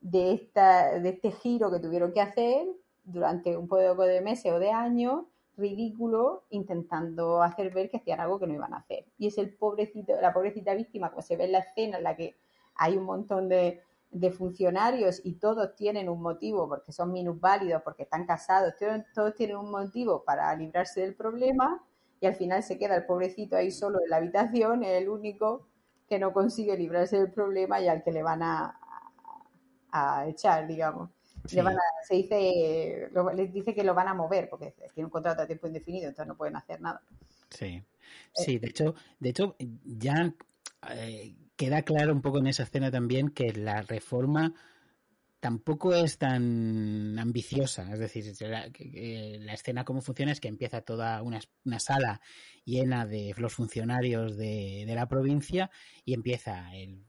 de, 0.01 0.33
esta, 0.33 0.99
de 0.99 1.09
este 1.09 1.31
giro 1.31 1.71
que 1.71 1.79
tuvieron 1.79 2.13
que 2.13 2.21
hacer 2.21 2.67
durante 3.03 3.57
un 3.57 3.67
poco 3.67 4.03
de 4.03 4.21
meses 4.21 4.51
o 4.51 4.59
de 4.59 4.69
años, 4.69 5.25
ridículo, 5.57 6.43
intentando 6.49 7.41
hacer 7.41 7.73
ver 7.73 7.89
que 7.89 7.97
hacían 7.97 8.19
algo 8.19 8.39
que 8.39 8.47
no 8.47 8.53
iban 8.53 8.73
a 8.73 8.77
hacer. 8.77 9.05
Y 9.17 9.27
es 9.27 9.37
el 9.37 9.53
pobrecito, 9.53 10.13
la 10.21 10.33
pobrecita 10.33 10.73
víctima, 10.73 11.09
como 11.09 11.21
se 11.21 11.37
ve 11.37 11.45
en 11.45 11.51
la 11.53 11.59
escena 11.59 11.97
en 11.97 12.03
la 12.03 12.15
que 12.15 12.35
hay 12.75 12.97
un 12.97 13.05
montón 13.05 13.49
de, 13.49 13.81
de 14.11 14.31
funcionarios 14.31 15.21
y 15.23 15.33
todos 15.33 15.75
tienen 15.75 16.09
un 16.09 16.21
motivo, 16.21 16.67
porque 16.67 16.91
son 16.91 17.11
minusválidos, 17.11 17.81
porque 17.83 18.03
están 18.03 18.25
casados, 18.25 18.73
todos 19.13 19.35
tienen 19.35 19.57
un 19.57 19.71
motivo 19.71 20.23
para 20.23 20.55
librarse 20.55 21.01
del 21.01 21.15
problema 21.15 21.83
y 22.19 22.25
al 22.27 22.35
final 22.35 22.63
se 22.63 22.77
queda 22.77 22.95
el 22.95 23.05
pobrecito 23.05 23.55
ahí 23.55 23.71
solo 23.71 23.99
en 24.03 24.09
la 24.09 24.17
habitación, 24.17 24.83
el 24.83 25.09
único 25.09 25.67
que 26.07 26.19
no 26.19 26.31
consigue 26.31 26.77
librarse 26.77 27.17
del 27.17 27.31
problema 27.31 27.81
y 27.81 27.87
al 27.87 28.03
que 28.03 28.11
le 28.11 28.23
van 28.23 28.43
a, 28.43 28.79
a 29.91 30.27
echar, 30.27 30.67
digamos. 30.67 31.09
Le 31.51 31.62
van 31.62 31.75
a, 31.75 31.82
se 32.08 32.15
dice, 32.15 33.10
les 33.36 33.53
dice 33.53 33.73
que 33.73 33.84
lo 33.84 33.93
van 33.93 34.08
a 34.08 34.13
mover 34.13 34.49
porque 34.49 34.73
tiene 34.93 35.06
un 35.06 35.12
contrato 35.12 35.41
a 35.41 35.47
tiempo 35.47 35.67
indefinido, 35.67 36.08
entonces 36.08 36.27
no 36.27 36.38
pueden 36.38 36.56
hacer 36.56 36.79
nada. 36.79 37.01
Sí, 37.49 37.65
eh, 37.65 37.84
sí, 38.34 38.60
de 38.60 38.67
hecho, 38.67 38.95
de 39.19 39.29
hecho 39.29 39.56
ya 39.60 40.34
eh, 40.91 41.36
queda 41.56 41.82
claro 41.82 42.13
un 42.13 42.21
poco 42.21 42.39
en 42.39 42.47
esa 42.47 42.63
escena 42.63 42.91
también 42.91 43.29
que 43.29 43.51
la 43.51 43.82
reforma 43.82 44.53
tampoco 45.43 45.93
es 45.93 46.17
tan 46.17 47.19
ambiciosa. 47.19 47.91
Es 47.91 47.99
decir, 47.99 48.23
la, 48.47 49.53
escena 49.53 49.84
cómo 49.84 50.01
funciona 50.01 50.32
es 50.32 50.39
que 50.39 50.47
empieza 50.47 50.79
toda 50.79 51.21
una, 51.21 51.41
sala 51.79 52.21
llena 52.63 53.06
de 53.06 53.34
los 53.38 53.53
funcionarios 53.53 54.38
de, 54.38 54.86
la 54.88 55.08
provincia 55.10 55.69
y 56.06 56.13
empieza 56.13 56.73
el, 56.73 57.03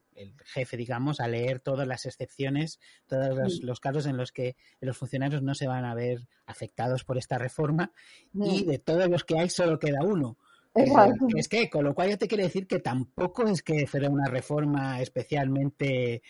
jefe, 0.44 0.76
digamos, 0.76 1.20
a 1.20 1.28
leer 1.28 1.60
todas 1.60 1.86
las 1.86 2.06
excepciones, 2.06 2.80
todos 3.06 3.60
los, 3.62 3.80
casos 3.80 4.06
en 4.06 4.16
los 4.16 4.32
que 4.32 4.56
los 4.80 4.96
funcionarios 4.96 5.42
no 5.42 5.54
se 5.54 5.66
van 5.66 5.84
a 5.84 5.94
ver 5.94 6.28
afectados 6.46 7.04
por 7.04 7.18
esta 7.18 7.38
reforma 7.38 7.92
y 8.32 8.64
de 8.64 8.78
todos 8.78 9.08
los 9.08 9.24
que 9.24 9.38
hay 9.38 9.48
solo 9.48 9.78
queda 9.78 10.02
uno. 10.04 10.38
Es 11.36 11.48
que, 11.48 11.70
con 11.70 11.84
lo 11.84 11.94
cual 11.94 12.10
ya 12.10 12.16
te 12.16 12.26
quiere 12.26 12.44
decir 12.44 12.66
que 12.66 12.80
tampoco 12.80 13.46
es 13.46 13.62
que 13.62 13.86
fuera 13.86 14.10
una 14.10 14.28
reforma 14.28 15.00
especialmente 15.00 16.22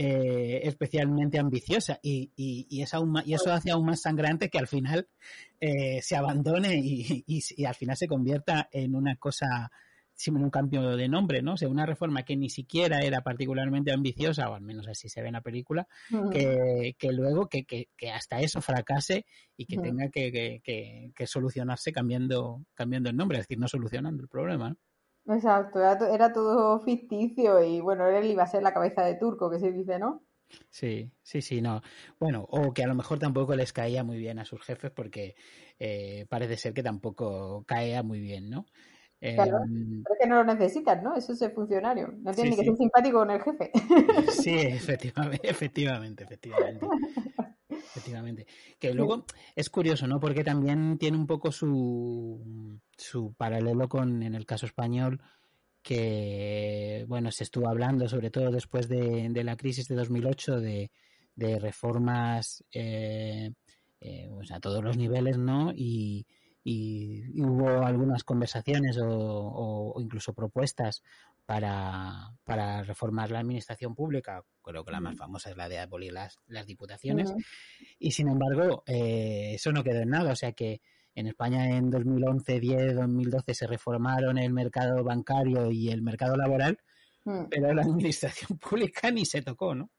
eh, 0.00 0.60
especialmente 0.62 1.40
ambiciosa 1.40 1.98
y, 2.00 2.30
y, 2.36 2.80
es 2.80 2.94
aún 2.94 3.20
y 3.24 3.34
eso 3.34 3.52
hace 3.52 3.72
aún 3.72 3.86
más 3.86 4.02
sangrante 4.02 4.48
que 4.48 4.58
al 4.58 4.68
final 4.68 5.08
eh, 5.60 6.00
se 6.02 6.14
abandone 6.14 6.76
y, 6.76 7.24
y, 7.26 7.64
al 7.64 7.74
final 7.74 7.96
se 7.96 8.06
convierta 8.06 8.68
en 8.70 8.94
una 8.94 9.16
cosa 9.16 9.72
un 10.26 10.50
cambio 10.50 10.96
de 10.96 11.08
nombre, 11.08 11.42
¿no? 11.42 11.54
O 11.54 11.56
sea, 11.56 11.68
una 11.68 11.86
reforma 11.86 12.24
que 12.24 12.36
ni 12.36 12.50
siquiera 12.50 13.00
era 13.00 13.22
particularmente 13.22 13.92
ambiciosa, 13.92 14.50
o 14.50 14.54
al 14.54 14.62
menos 14.62 14.88
así 14.88 15.08
se 15.08 15.22
ve 15.22 15.28
en 15.28 15.34
la 15.34 15.40
película, 15.40 15.86
que, 16.32 16.96
que, 16.98 17.12
luego 17.12 17.48
que, 17.48 17.64
que, 17.64 18.10
hasta 18.10 18.40
eso 18.40 18.60
fracase 18.60 19.26
y 19.56 19.66
que 19.66 19.78
tenga 19.78 20.08
que, 20.10 20.60
que, 20.62 21.26
solucionarse 21.26 21.92
cambiando, 21.92 22.64
cambiando 22.74 23.10
el 23.10 23.16
nombre, 23.16 23.38
es 23.38 23.44
decir, 23.44 23.58
no 23.58 23.68
solucionando 23.68 24.22
el 24.22 24.28
problema, 24.28 24.76
Exacto, 25.30 25.78
era, 25.78 25.98
era, 26.14 26.32
todo 26.32 26.80
ficticio 26.80 27.62
y 27.62 27.82
bueno, 27.82 28.06
él 28.06 28.30
iba 28.30 28.44
a 28.44 28.46
ser 28.46 28.62
la 28.62 28.72
cabeza 28.72 29.04
de 29.04 29.16
turco, 29.16 29.50
que 29.50 29.58
se 29.58 29.70
dice, 29.70 29.98
¿no? 29.98 30.22
Sí, 30.70 31.12
sí, 31.22 31.42
sí, 31.42 31.60
no. 31.60 31.82
Bueno, 32.18 32.46
o 32.48 32.72
que 32.72 32.82
a 32.82 32.86
lo 32.86 32.94
mejor 32.94 33.18
tampoco 33.18 33.54
les 33.54 33.72
caía 33.72 34.04
muy 34.04 34.18
bien 34.18 34.38
a 34.38 34.44
sus 34.44 34.62
jefes 34.62 34.90
porque 34.90 35.34
eh, 35.78 36.26
parece 36.28 36.56
ser 36.56 36.72
que 36.72 36.82
tampoco 36.82 37.64
caía 37.66 38.02
muy 38.02 38.20
bien, 38.20 38.48
¿no? 38.48 38.66
Claro, 39.20 39.58
pero 39.66 40.14
es 40.14 40.20
que 40.20 40.28
no 40.28 40.36
lo 40.36 40.44
necesitas, 40.44 41.02
¿no? 41.02 41.16
Eso 41.16 41.32
es 41.32 41.42
el 41.42 41.50
funcionario. 41.50 42.14
No 42.18 42.32
tiene 42.32 42.50
ni 42.50 42.56
que 42.56 42.64
ser 42.64 42.76
simpático 42.76 43.18
con 43.18 43.30
el 43.30 43.42
jefe. 43.42 43.72
Sí, 44.32 44.54
efectivamente, 44.54 45.40
efectivamente, 45.50 46.24
efectivamente. 46.24 46.86
Efectivamente. 47.68 48.46
Que 48.78 48.94
luego 48.94 49.24
es 49.56 49.70
curioso, 49.70 50.06
¿no? 50.06 50.20
Porque 50.20 50.44
también 50.44 50.98
tiene 50.98 51.16
un 51.16 51.26
poco 51.26 51.50
su, 51.50 52.78
su 52.96 53.34
paralelo 53.34 53.88
con, 53.88 54.22
en 54.22 54.34
el 54.36 54.46
caso 54.46 54.66
español, 54.66 55.20
que, 55.82 57.04
bueno, 57.08 57.32
se 57.32 57.44
estuvo 57.44 57.68
hablando, 57.68 58.08
sobre 58.08 58.30
todo 58.30 58.52
después 58.52 58.88
de, 58.88 59.28
de 59.30 59.44
la 59.44 59.56
crisis 59.56 59.88
de 59.88 59.96
2008, 59.96 60.60
de, 60.60 60.90
de 61.34 61.58
reformas 61.58 62.64
eh, 62.72 63.52
eh, 64.00 64.28
pues 64.30 64.52
a 64.52 64.60
todos 64.60 64.84
los 64.84 64.96
niveles, 64.96 65.38
¿no? 65.38 65.72
Y, 65.74 66.26
y, 66.64 67.40
hubo 67.40 67.84
algunas 67.84 68.24
conversaciones 68.24 68.98
o, 69.00 69.94
incluso 70.00 70.32
propuestas 70.32 71.02
para, 71.46 72.30
para, 72.44 72.82
reformar 72.82 73.30
la 73.30 73.40
administración 73.40 73.94
pública. 73.94 74.44
Creo 74.62 74.84
que 74.84 74.92
la 74.92 75.00
más 75.00 75.16
famosa 75.16 75.50
es 75.50 75.56
la 75.56 75.68
de 75.68 75.78
abolir 75.78 76.12
las, 76.12 76.38
las 76.46 76.66
diputaciones. 76.66 77.32
Y 77.98 78.10
sin 78.10 78.28
embargo, 78.28 78.82
eh, 78.86 79.52
eso 79.54 79.72
no 79.72 79.82
quedó 79.82 80.02
en 80.02 80.10
nada. 80.10 80.32
O 80.32 80.36
sea 80.36 80.52
que 80.52 80.80
en 81.14 81.26
España 81.26 81.76
en 81.76 81.90
2011, 81.90 82.60
10, 82.60 82.94
2012 82.94 83.54
se 83.54 83.66
reformaron 83.66 84.38
el 84.38 84.52
mercado 84.52 85.02
bancario 85.02 85.70
y 85.70 85.88
el 85.88 86.00
mercado 86.00 86.36
laboral, 86.36 86.78
mm. 87.24 87.46
pero 87.50 87.74
la 87.74 87.82
administración 87.82 88.58
pública 88.70 89.10
ni 89.10 89.24
se 89.24 89.42
tocó, 89.42 89.74
¿no? 89.74 89.90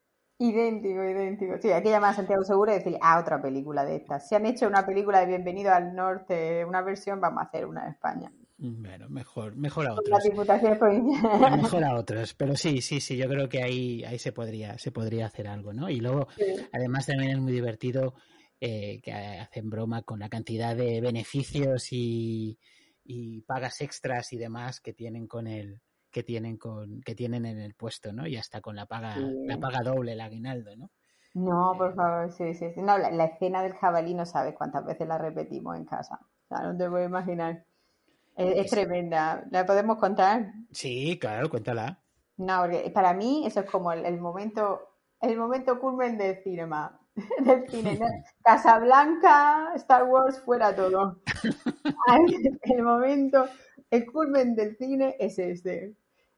Idéntico, 0.41 1.03
idéntico. 1.03 1.57
Sí, 1.61 1.69
hay 1.69 1.83
que 1.83 1.89
llamar 1.89 2.11
a 2.11 2.13
Santiago 2.13 2.43
Seguro 2.43 2.71
y 2.71 2.75
decirle, 2.75 2.97
ah, 3.01 3.19
otra 3.19 3.41
película 3.41 3.83
de 3.83 3.97
estas. 3.97 4.25
Si 4.27 4.35
han 4.35 4.45
hecho 4.45 4.67
una 4.67 4.85
película 4.85 5.19
de 5.19 5.25
Bienvenido 5.25 5.73
al 5.73 5.93
Norte, 5.93 6.63
una 6.63 6.81
versión, 6.81 7.19
vamos 7.19 7.43
a 7.43 7.47
hacer 7.47 7.65
una 7.65 7.83
de 7.83 7.91
España. 7.91 8.31
Bueno, 8.57 9.09
mejor, 9.09 9.57
mejor 9.57 9.87
a 9.87 9.93
otros. 9.93 10.17
Mejor 11.61 11.83
a 11.83 11.95
otros, 11.95 12.33
pero 12.35 12.55
sí, 12.55 12.81
sí, 12.81 13.01
sí, 13.01 13.17
yo 13.17 13.27
creo 13.27 13.49
que 13.49 13.63
ahí, 13.63 14.03
ahí 14.05 14.17
se 14.17 14.31
podría, 14.31 14.77
se 14.77 14.91
podría 14.91 15.25
hacer 15.25 15.47
algo, 15.47 15.73
¿no? 15.73 15.89
Y 15.89 15.99
luego, 15.99 16.27
además 16.71 17.05
también 17.05 17.31
es 17.31 17.39
muy 17.39 17.51
divertido 17.51 18.13
eh, 18.61 19.01
que 19.01 19.11
hacen 19.11 19.69
broma 19.69 20.03
con 20.03 20.19
la 20.19 20.29
cantidad 20.29 20.73
de 20.73 21.01
beneficios 21.01 21.91
y, 21.91 22.57
y 23.03 23.41
pagas 23.41 23.81
extras 23.81 24.31
y 24.31 24.37
demás 24.37 24.79
que 24.79 24.93
tienen 24.93 25.27
con 25.27 25.47
el, 25.47 25.81
que 26.11 26.23
tienen 26.23 26.57
con 26.57 27.01
que 27.01 27.15
tienen 27.15 27.45
en 27.45 27.59
el 27.59 27.73
puesto, 27.75 28.11
¿no? 28.13 28.27
Y 28.27 28.37
hasta 28.37 28.61
con 28.61 28.75
la 28.75 28.85
paga 28.85 29.15
la 29.17 29.57
paga 29.57 29.79
doble, 29.83 30.13
el 30.13 30.21
aguinaldo, 30.21 30.75
¿no? 30.75 30.89
No, 31.33 31.73
por 31.77 31.91
eh, 31.91 31.95
favor, 31.95 32.31
sí, 32.31 32.53
sí, 32.53 32.71
sí. 32.73 32.81
No, 32.81 32.97
la, 32.97 33.25
escena 33.25 33.61
del 33.61 33.73
jabalí 33.73 34.13
no 34.13 34.25
sabes 34.25 34.55
cuántas 34.55 34.85
veces 34.85 35.07
la 35.07 35.17
repetimos 35.17 35.77
en 35.77 35.85
casa. 35.85 36.19
O 36.21 36.47
sea, 36.47 36.65
no 36.65 36.77
te 36.77 36.89
puedo 36.89 37.05
imaginar. 37.05 37.63
Es, 38.35 38.71
tremenda. 38.71 39.45
¿La 39.51 39.65
podemos 39.65 39.97
contar? 39.97 40.53
Sí, 40.71 41.19
claro, 41.19 41.49
cuéntala. 41.49 41.99
No, 42.37 42.61
porque 42.61 42.89
para 42.93 43.13
mí 43.13 43.45
eso 43.45 43.59
es 43.59 43.69
como 43.69 43.91
el, 43.91 44.19
momento, 44.19 44.79
el 45.21 45.37
momento 45.37 45.79
culmen 45.79 46.17
del 46.17 46.41
cinema. 46.41 46.98
Del 47.45 47.69
cine. 47.69 47.99
Casablanca, 48.43 49.71
Star 49.75 50.05
Wars, 50.05 50.41
fuera 50.41 50.75
todo. 50.75 51.21
el 52.63 52.83
momento, 52.83 53.47
el 53.89 54.05
culmen 54.05 54.55
del 54.55 54.75
cine 54.77 55.15
es 55.19 55.39
este. 55.39 55.95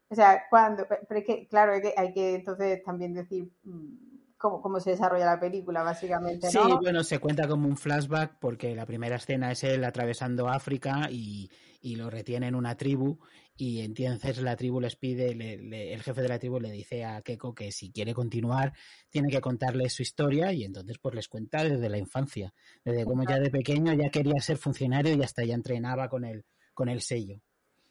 O 0.10 0.16
sea, 0.16 0.44
cuando, 0.50 0.86
pero 0.88 1.20
es 1.20 1.26
que, 1.26 1.48
claro, 1.48 1.74
hay 1.74 1.82
que, 1.82 1.94
hay 1.96 2.14
que 2.14 2.36
entonces 2.36 2.84
también 2.84 3.14
decir 3.14 3.50
mm, 3.64 4.36
cómo, 4.38 4.62
cómo, 4.62 4.80
se 4.80 4.92
desarrolla 4.92 5.26
la 5.26 5.40
película, 5.40 5.84
básicamente. 5.84 6.48
¿no? 6.54 6.66
Sí, 6.66 6.72
bueno, 6.82 7.04
se 7.04 7.20
cuenta 7.20 7.48
como 7.48 7.68
un 7.68 7.78
flashback 7.78 8.38
porque 8.40 8.76
la 8.76 8.86
primera 8.86 9.16
escena 9.16 9.52
es 9.52 9.64
él 9.64 9.84
atravesando 9.86 10.50
África 10.50 11.08
y, 11.10 11.50
y 11.82 11.96
lo 11.96 12.10
retiene 12.10 12.48
en 12.48 12.56
una 12.56 12.76
tribu 12.76 13.20
y 13.62 13.82
entonces 13.82 14.42
la 14.42 14.56
tribu 14.56 14.80
les 14.80 14.96
pide, 14.96 15.34
el 15.34 16.02
jefe 16.02 16.22
de 16.24 16.28
la 16.28 16.40
tribu 16.40 16.60
le 16.60 16.72
dice 16.72 17.06
a 17.06 17.22
Keiko 17.22 17.54
que 17.54 17.72
si 17.72 17.92
quiere 17.92 18.12
continuar 18.12 18.74
tiene 19.12 19.30
que 19.30 19.40
contarle 19.40 19.88
su 19.88 20.02
historia 20.02 20.52
y 20.52 20.64
entonces 20.64 20.98
pues 20.98 21.14
les 21.14 21.28
cuenta 21.28 21.64
desde 21.64 21.88
la 21.88 22.00
infancia, 22.00 22.56
desde 22.84 23.06
cómo 23.06 23.24
ya 23.24 23.38
de 23.38 23.52
pequeño 23.52 23.94
ya 23.94 24.10
quería 24.10 24.42
ser 24.42 24.58
funcionario 24.58 25.14
y 25.14 25.22
hasta 25.22 25.44
ya 25.44 25.54
entrenaba 25.54 26.10
con 26.10 26.26
el, 26.26 26.44
con 26.74 26.90
el 26.90 27.02
sello. 27.02 27.40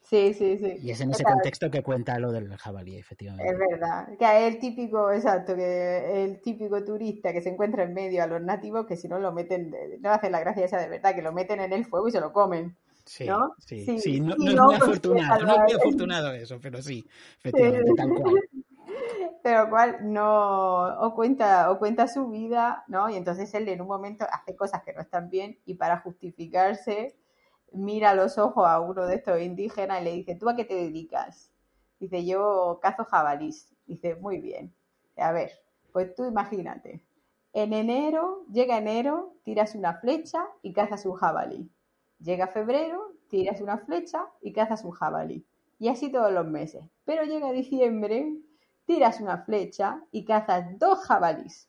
Sí, 0.02 0.34
sí, 0.34 0.58
sí. 0.58 0.74
Y 0.82 0.90
es 0.90 1.00
en 1.02 1.12
ese 1.12 1.22
contexto 1.22 1.70
que 1.70 1.84
cuenta 1.84 2.18
lo 2.18 2.32
del 2.32 2.52
jabalí, 2.56 2.96
efectivamente. 2.96 3.48
Es 3.48 3.56
verdad. 3.56 4.08
Que 4.18 4.24
es 4.24 4.54
el 4.54 4.58
típico, 4.58 5.12
exacto, 5.12 5.54
que 5.54 6.24
el 6.24 6.40
típico 6.40 6.82
turista 6.84 7.32
que 7.32 7.42
se 7.42 7.50
encuentra 7.50 7.84
en 7.84 7.94
medio 7.94 8.24
a 8.24 8.26
los 8.26 8.42
nativos 8.42 8.86
que 8.86 8.96
si 8.96 9.06
no 9.06 9.20
lo 9.20 9.30
meten, 9.30 9.72
no 10.00 10.10
hacen 10.10 10.32
la 10.32 10.40
gracia 10.40 10.64
esa 10.64 10.80
de 10.80 10.88
verdad, 10.88 11.14
que 11.14 11.22
lo 11.22 11.32
meten 11.32 11.60
en 11.60 11.72
el 11.72 11.84
fuego 11.84 12.08
y 12.08 12.10
se 12.10 12.20
lo 12.20 12.32
comen. 12.32 12.76
Sí, 13.10 13.24
¿no? 13.24 13.56
sí, 13.58 13.98
sí, 13.98 14.20
no, 14.20 14.34
es 14.34 14.38
muy 14.38 14.74
afortunado, 14.76 15.44
no 15.44 15.52
es 15.54 15.60
muy 15.62 15.72
afortunado 15.72 16.30
eso, 16.30 16.60
pero 16.62 16.80
sí, 16.80 17.04
efectivamente, 17.42 17.92
tal 17.96 18.08
cual. 18.14 18.34
Pero 19.42 19.68
cual 19.68 20.12
no, 20.12 21.00
o 21.00 21.14
cuenta, 21.14 21.72
o 21.72 21.78
cuenta 21.78 22.06
su 22.06 22.28
vida, 22.28 22.84
¿no? 22.86 23.10
Y 23.10 23.16
entonces 23.16 23.52
él 23.54 23.68
en 23.68 23.80
un 23.80 23.88
momento 23.88 24.26
hace 24.30 24.54
cosas 24.54 24.82
que 24.84 24.92
no 24.92 25.00
están 25.00 25.28
bien 25.28 25.58
y 25.64 25.74
para 25.74 26.00
justificarse 26.00 27.16
mira 27.72 28.10
a 28.10 28.14
los 28.14 28.38
ojos 28.38 28.64
a 28.68 28.78
uno 28.78 29.06
de 29.06 29.16
estos 29.16 29.40
indígenas 29.40 30.02
y 30.02 30.04
le 30.04 30.12
dice, 30.12 30.36
¿tú 30.36 30.48
a 30.48 30.54
qué 30.54 30.64
te 30.64 30.74
dedicas? 30.74 31.50
Dice, 31.98 32.24
yo 32.24 32.78
cazo 32.80 33.04
jabalís. 33.04 33.72
Dice, 33.86 34.14
muy 34.14 34.38
bien. 34.38 34.72
A 35.16 35.32
ver, 35.32 35.50
pues 35.92 36.14
tú 36.14 36.26
imagínate. 36.26 37.02
En 37.52 37.72
enero, 37.72 38.44
llega 38.52 38.78
enero, 38.78 39.34
tiras 39.42 39.74
una 39.74 39.94
flecha 39.94 40.46
y 40.62 40.72
cazas 40.72 41.06
un 41.06 41.14
jabalí. 41.14 41.68
Llega 42.20 42.46
febrero, 42.46 43.14
tiras 43.28 43.60
una 43.60 43.78
flecha 43.78 44.26
y 44.40 44.52
cazas 44.52 44.84
un 44.84 44.92
jabalí. 44.92 45.44
Y 45.78 45.88
así 45.88 46.12
todos 46.12 46.32
los 46.32 46.46
meses. 46.46 46.84
Pero 47.04 47.24
llega 47.24 47.52
diciembre, 47.52 48.36
tiras 48.84 49.20
una 49.20 49.38
flecha 49.38 50.02
y 50.12 50.24
cazas 50.24 50.78
dos 50.78 51.00
jabalís. 51.00 51.68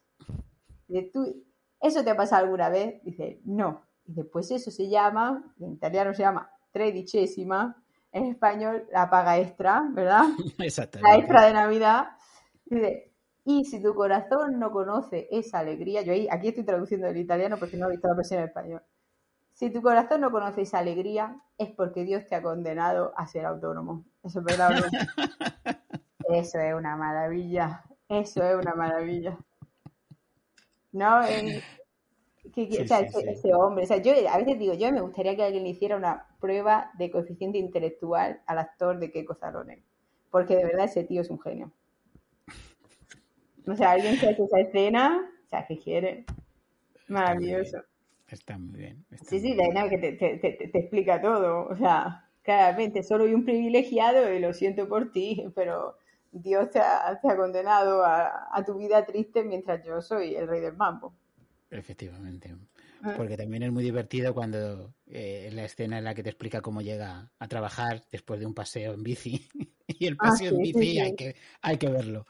Dice, 0.87 1.09
¿tú, 1.13 1.43
¿Eso 1.81 2.03
te 2.03 2.11
ha 2.11 2.15
pasado 2.15 2.43
alguna 2.43 2.69
vez? 2.69 3.03
Dice, 3.03 3.41
no. 3.43 3.81
Y 4.05 4.13
después 4.13 4.51
eso 4.51 4.69
se 4.69 4.87
llama, 4.87 5.43
en 5.59 5.73
italiano 5.73 6.13
se 6.13 6.21
llama 6.21 6.51
tredicesima, 6.71 7.83
en 8.11 8.25
español 8.25 8.87
la 8.91 9.09
paga 9.09 9.39
extra, 9.39 9.83
¿verdad? 9.91 10.25
La 11.01 11.17
extra 11.17 11.45
de 11.47 11.53
Navidad. 11.53 12.09
Y 13.43 13.65
si 13.65 13.81
tu 13.81 13.95
corazón 13.95 14.59
no 14.59 14.71
conoce 14.71 15.27
esa 15.31 15.59
alegría, 15.59 16.03
yo 16.03 16.13
ahí, 16.13 16.27
aquí 16.29 16.49
estoy 16.49 16.63
traduciendo 16.63 17.07
del 17.07 17.17
italiano 17.17 17.57
porque 17.57 17.77
no 17.77 17.87
he 17.87 17.91
visto 17.91 18.07
la 18.07 18.15
versión 18.15 18.39
en 18.39 18.47
español. 18.47 18.81
Si 19.61 19.69
tu 19.69 19.83
corazón 19.83 20.21
no 20.21 20.31
conoce 20.31 20.63
esa 20.63 20.79
alegría, 20.79 21.39
es 21.59 21.69
porque 21.69 22.03
Dios 22.03 22.25
te 22.25 22.33
ha 22.33 22.41
condenado 22.41 23.13
a 23.15 23.27
ser 23.27 23.45
autónomo. 23.45 24.03
Eso 24.23 24.39
es 24.39 24.45
verdad. 24.45 24.71
Eso 26.29 26.57
es 26.57 26.73
una 26.73 26.95
maravilla. 26.95 27.83
Eso 28.09 28.43
es 28.43 28.55
una 28.55 28.73
maravilla. 28.73 29.37
¿No? 30.91 31.21
que, 32.51 32.81
o 32.81 32.87
sea, 32.87 33.01
ese, 33.01 33.53
hombre, 33.53 33.83
o 33.83 33.87
sea, 33.87 33.97
yo 33.97 34.13
a 34.31 34.37
veces 34.39 34.57
digo, 34.57 34.73
yo 34.73 34.91
me 34.91 35.01
gustaría 35.01 35.35
que 35.35 35.43
alguien 35.43 35.61
le 35.61 35.69
hiciera 35.69 35.95
una 35.95 36.25
prueba 36.39 36.89
de 36.97 37.11
coeficiente 37.11 37.59
intelectual 37.59 38.41
al 38.47 38.57
actor 38.57 38.97
de 38.97 39.11
Keiko 39.11 39.35
Salone, 39.35 39.83
porque 40.31 40.55
de 40.55 40.65
verdad 40.65 40.85
ese 40.85 41.03
tío 41.03 41.21
es 41.21 41.29
un 41.29 41.39
genio. 41.39 41.71
O 43.67 43.75
sea, 43.75 43.91
alguien 43.91 44.17
que 44.19 44.27
hace 44.27 44.43
esa 44.43 44.59
escena, 44.59 45.31
o 45.45 45.47
sea, 45.47 45.67
que 45.67 45.77
quiere. 45.77 46.25
Maravilloso. 47.07 47.83
Está 48.31 48.57
muy 48.57 48.79
bien. 48.79 49.05
sí, 49.27 49.39
sí, 49.39 49.53
la 49.53 49.63
escena 49.63 49.89
que 49.89 49.97
te, 49.97 50.13
te, 50.13 50.37
te, 50.37 50.79
explica 50.79 51.21
todo. 51.21 51.67
O 51.67 51.75
sea, 51.75 52.29
claramente, 52.43 53.03
solo 53.03 53.25
hay 53.25 53.33
un 53.33 53.43
privilegiado 53.43 54.33
y 54.33 54.39
lo 54.39 54.53
siento 54.53 54.87
por 54.87 55.11
ti, 55.11 55.43
pero 55.53 55.97
Dios 56.31 56.71
te 56.71 56.79
ha, 56.79 57.19
te 57.21 57.29
ha 57.29 57.35
condenado 57.35 58.05
a, 58.05 58.47
a 58.51 58.63
tu 58.63 58.77
vida 58.77 59.05
triste 59.05 59.43
mientras 59.43 59.85
yo 59.85 60.01
soy 60.01 60.35
el 60.35 60.47
rey 60.47 60.61
del 60.61 60.77
mambo. 60.77 61.13
Efectivamente. 61.69 62.55
Ah. 63.03 63.15
Porque 63.17 63.35
también 63.35 63.63
es 63.63 63.71
muy 63.71 63.83
divertido 63.83 64.33
cuando 64.33 64.93
eh, 65.07 65.49
la 65.53 65.65
escena 65.65 65.97
en 65.97 66.03
la 66.03 66.13
que 66.13 66.23
te 66.23 66.29
explica 66.29 66.61
cómo 66.61 66.81
llega 66.81 67.31
a 67.39 67.47
trabajar 67.47 68.03
después 68.11 68.39
de 68.39 68.45
un 68.45 68.53
paseo 68.53 68.93
en 68.93 69.03
bici. 69.03 69.47
y 69.87 70.07
el 70.07 70.13
ah, 70.19 70.29
paseo 70.29 70.51
en 70.51 70.61
bici 70.61 70.99
Hay, 70.99 71.15
que, 71.15 71.35
hay 71.61 71.77
que 71.77 71.89
verlo. 71.89 72.25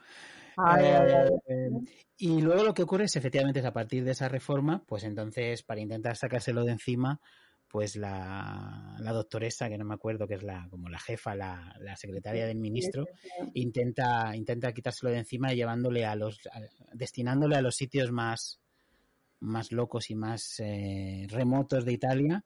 Eh, 0.80 1.70
y 2.18 2.40
luego 2.40 2.64
lo 2.64 2.74
que 2.74 2.82
ocurre 2.82 3.04
es 3.04 3.16
efectivamente 3.16 3.60
es 3.60 3.66
a 3.66 3.72
partir 3.72 4.04
de 4.04 4.12
esa 4.12 4.28
reforma, 4.28 4.84
pues 4.86 5.04
entonces 5.04 5.62
para 5.62 5.80
intentar 5.80 6.16
sacárselo 6.16 6.64
de 6.64 6.72
encima, 6.72 7.20
pues 7.72 7.96
la, 7.96 8.96
la, 9.00 9.12
doctoresa, 9.12 9.70
que 9.70 9.78
no 9.78 9.86
me 9.86 9.94
acuerdo, 9.94 10.28
que 10.28 10.34
es 10.34 10.42
la 10.42 10.68
como 10.68 10.90
la 10.90 10.98
jefa, 10.98 11.34
la, 11.34 11.74
la 11.80 11.96
secretaria 11.96 12.46
del 12.46 12.58
ministro, 12.58 13.06
intenta, 13.54 14.36
intenta 14.36 14.74
quitárselo 14.74 15.10
de 15.10 15.18
encima 15.18 15.54
llevándole 15.54 16.04
a 16.04 16.14
los, 16.14 16.38
destinándole 16.92 17.56
a 17.56 17.62
los 17.62 17.74
sitios 17.74 18.12
más, 18.12 18.60
más 19.40 19.72
locos 19.72 20.10
y 20.10 20.14
más 20.14 20.60
eh, 20.60 21.26
remotos 21.30 21.86
de 21.86 21.92
Italia 21.94 22.44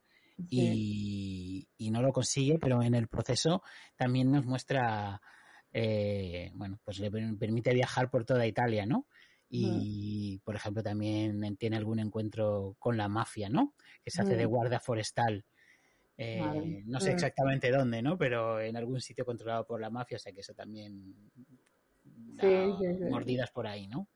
y, 0.49 1.67
y, 1.77 1.91
no 1.91 2.03
lo 2.03 2.13
consigue, 2.13 2.59
pero 2.59 2.83
en 2.83 2.95
el 2.95 3.09
proceso 3.09 3.63
también 3.97 4.31
nos 4.31 4.45
muestra, 4.45 5.21
eh, 5.79 6.51
bueno, 6.55 6.81
pues 6.83 6.99
le 7.01 7.11
permite 7.11 7.75
viajar 7.75 8.09
por 8.11 8.25
toda 8.25 8.47
Italia, 8.47 8.87
¿no? 8.87 9.07
y, 9.49 10.41
por 10.43 10.57
ejemplo, 10.57 10.83
también 10.83 11.57
tiene 11.57 11.77
algún 11.77 11.99
encuentro 11.99 12.75
con 12.79 12.97
la 12.97 13.09
mafia, 13.09 13.49
¿no? 13.49 13.75
Que 14.03 14.11
se 14.11 14.23
hace 14.23 14.37
de 14.37 14.45
guardia 14.45 14.81
forestal. 14.81 15.45
Eh, 16.17 16.83
no 16.87 16.99
sé 16.99 17.13
exactamente 17.13 17.71
dónde, 17.71 18.03
¿no? 18.03 18.19
Pero 18.19 18.59
en 18.61 18.77
algún 18.77 19.01
sitio 19.01 19.25
controlado 19.25 19.67
por 19.67 19.81
la 19.81 19.91
mafia, 19.91 20.17
o 20.17 20.19
sea 20.19 20.33
que 20.33 20.41
eso 20.41 20.55
también 20.55 21.15
da 22.03 22.77
mordidas 23.11 23.51
por 23.53 23.67
ahí, 23.67 23.87
¿no? 23.87 24.09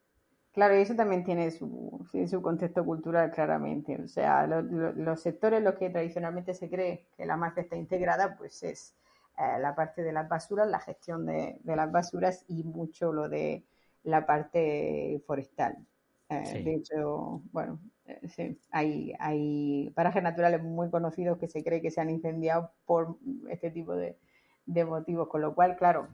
Claro, 0.52 0.76
y 0.76 0.80
eso 0.80 0.96
también 0.96 1.24
tiene 1.24 1.50
su, 1.52 2.04
su 2.28 2.42
contexto 2.42 2.84
cultural 2.84 3.30
claramente. 3.30 4.00
O 4.02 4.08
sea, 4.08 4.46
los 4.46 5.20
sectores 5.20 5.58
en 5.58 5.64
los 5.64 5.74
que 5.76 5.90
tradicionalmente 5.90 6.54
se 6.54 6.68
cree 6.68 7.06
que 7.16 7.24
la 7.24 7.36
mafia 7.36 7.62
está 7.62 7.76
integrada, 7.76 8.36
pues 8.36 8.62
es 8.64 8.96
eh, 9.40 9.58
la 9.60 9.74
parte 9.74 10.02
de 10.02 10.12
las 10.12 10.28
basuras, 10.28 10.68
la 10.68 10.80
gestión 10.80 11.26
de, 11.26 11.58
de 11.62 11.76
las 11.76 11.90
basuras 11.90 12.44
y 12.48 12.62
mucho 12.64 13.12
lo 13.12 13.28
de 13.28 13.64
la 14.02 14.26
parte 14.26 15.22
forestal. 15.26 15.86
Eh, 16.30 16.62
de 16.62 16.74
hecho, 16.76 17.42
bueno, 17.50 17.80
eh, 18.06 18.20
sí, 18.28 18.60
hay, 18.70 19.12
hay 19.18 19.90
parajes 19.96 20.22
naturales 20.22 20.62
muy 20.62 20.88
conocidos 20.88 21.38
que 21.38 21.48
se 21.48 21.64
cree 21.64 21.82
que 21.82 21.90
se 21.90 22.00
han 22.00 22.08
incendiado 22.08 22.70
por 22.86 23.18
este 23.48 23.72
tipo 23.72 23.94
de, 23.96 24.16
motivos, 24.86 25.26
con 25.28 25.40
lo 25.40 25.56
cual, 25.56 25.76
claro, 25.76 26.08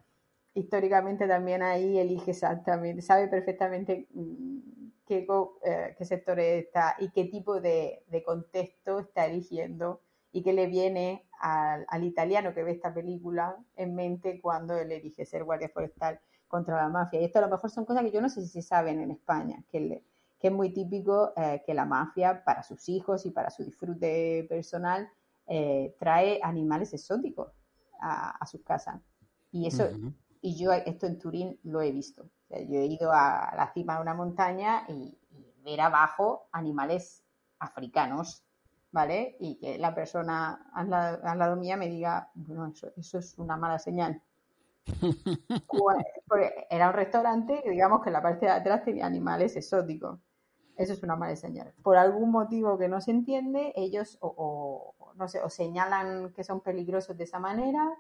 históricamente 0.55 1.29
también 1.29 1.63
ahí 1.63 1.99
elige 1.99 2.31
exactamente, 2.31 3.03
sabe 3.03 3.29
perfectamente 3.29 4.09
mm, 4.15 4.59
qué, 5.07 5.27
eh, 5.65 5.95
qué 5.99 6.05
sectores 6.07 6.65
está 6.65 6.97
y 6.99 7.11
qué 7.11 7.27
tipo 7.27 7.61
de, 7.61 8.03
contexto 8.25 9.01
está 9.01 9.27
eligiendo 9.27 10.01
y 10.37 10.43
qué 10.43 10.53
le 10.53 10.67
viene 10.67 11.27
al, 11.41 11.87
al, 11.89 12.05
italiano 12.05 12.53
que 12.53 12.63
ve 12.63 12.73
esta 12.73 12.93
película 12.93 13.57
en 13.75 13.95
mente 13.95 14.39
cuando 14.39 14.77
él 14.77 14.93
elige 14.93 15.25
ser 15.25 15.45
guardia 15.45 15.71
forestal 15.71 16.21
contra 16.47 16.77
la 16.77 16.91
mafia. 16.91 17.23
Y 17.23 17.25
esto 17.25 17.39
a 17.39 17.43
lo 17.43 17.49
mejor 17.49 17.71
son 17.71 17.87
cosas 17.87 18.03
que 18.03 18.11
yo 18.11 18.21
no 18.21 18.29
sé 18.29 18.43
si 18.43 18.49
se 18.49 18.61
saben 18.61 19.01
en 19.01 19.11
España, 19.11 19.65
que, 19.71 20.05
que 20.39 20.49
es 20.49 20.53
muy 20.53 20.75
típico 20.75 21.33
eh, 21.39 21.63
que 21.65 21.73
la 21.73 21.87
mafia 21.87 22.45
para 22.45 22.63
sus 22.63 22.87
hijos 22.91 23.25
y 23.25 23.31
para 23.31 23.49
su 23.49 23.65
disfrute 23.65 24.45
personal 24.47 25.09
eh, 25.47 25.97
trae 25.99 26.39
animales 26.43 26.93
exóticos 26.93 27.51
a, 27.99 28.45
sus 28.45 28.63
casas. 28.63 29.01
Y 29.51 29.67
eso, 29.67 29.89
y 30.43 30.55
yo 30.59 30.71
esto 30.73 31.07
en 31.07 31.19
Turín 31.19 31.59
lo 31.63 31.81
he 31.81 31.93
visto. 31.93 32.29
yo 32.51 32.79
he 32.79 32.85
ido 32.85 33.11
a 33.11 33.55
la 33.57 33.73
cima 33.73 33.97
de 33.97 34.03
una 34.03 34.13
montaña 34.13 34.85
y, 34.89 35.17
ver 35.65 35.81
abajo 35.81 36.47
animales 36.53 37.25
africanos, 37.59 38.46
¿vale? 38.93 39.37
Y 39.41 39.57
que 39.57 39.79
la 39.79 39.95
persona 39.95 40.71
al 40.75 40.91
lado, 41.39 41.57
mía 41.57 41.77
me 41.77 41.89
diga, 41.89 42.31
bueno, 42.35 42.73
eso 42.97 43.19
es 43.19 43.39
una 43.39 43.57
mala 43.57 43.79
señal 43.79 44.23
era 46.71 46.89
un 46.89 46.95
restaurante 46.95 47.61
que 47.63 47.71
digamos 47.71 48.03
que 48.03 48.09
en 48.09 48.13
la 48.13 48.23
parte 48.23 48.47
de 48.47 48.53
atrás 48.53 48.85
tenía 48.85 49.07
animales 49.07 49.57
exóticos. 49.57 50.21
Eso 50.77 50.93
es 50.93 51.03
una 51.03 51.17
mala 51.17 51.37
señal. 51.37 51.73
Por 51.83 51.97
algún 51.97 52.31
motivo 52.31 52.79
que 52.79 52.89
no 52.89 53.01
se 53.01 53.11
entiende, 53.11 53.73
ellos 53.77 54.19
o, 54.21 54.95
no 55.15 55.29
sé, 55.29 55.43
o 55.43 55.49
señalan 55.49 56.33
que 56.35 56.45
son 56.45 56.61
peligrosos 56.61 57.17
de 57.17 57.25
esa 57.25 57.39
manera 57.39 57.97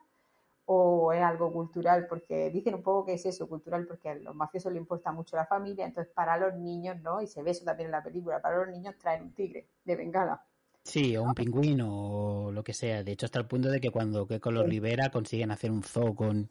o 0.68 1.12
es 1.12 1.22
algo 1.22 1.52
cultural, 1.52 2.06
porque 2.08 2.50
dicen 2.50 2.74
un 2.74 2.82
poco 2.82 3.06
que 3.06 3.14
es 3.14 3.24
eso, 3.24 3.48
cultural, 3.48 3.86
porque 3.86 4.08
a 4.10 4.14
los 4.16 4.34
mafiosos 4.34 4.72
le 4.72 4.78
importa 4.78 5.12
mucho 5.12 5.36
la 5.36 5.46
familia, 5.46 5.86
entonces 5.86 6.12
para 6.12 6.36
los 6.36 6.54
niños, 6.56 7.00
¿no? 7.02 7.22
Y 7.22 7.28
se 7.28 7.42
ve 7.42 7.52
eso 7.52 7.64
también 7.64 7.86
en 7.86 7.92
la 7.92 8.02
película, 8.02 8.42
para 8.42 8.58
los 8.58 8.68
niños 8.68 8.96
traen 8.98 9.22
un 9.22 9.32
tigre 9.32 9.68
de 9.84 9.96
bengala. 9.96 10.44
Sí, 10.86 11.16
o 11.16 11.24
un 11.24 11.34
pingüino 11.34 11.88
o 11.90 12.52
lo 12.52 12.62
que 12.62 12.72
sea. 12.72 13.02
De 13.02 13.10
hecho, 13.12 13.26
hasta 13.26 13.40
el 13.40 13.46
punto 13.46 13.68
de 13.68 13.80
que 13.80 13.90
cuando 13.90 14.26
Keiko 14.26 14.52
los 14.52 14.68
libera 14.68 15.10
consiguen 15.10 15.50
hacer 15.50 15.72
un 15.72 15.82
zoo 15.82 16.14
con, 16.14 16.48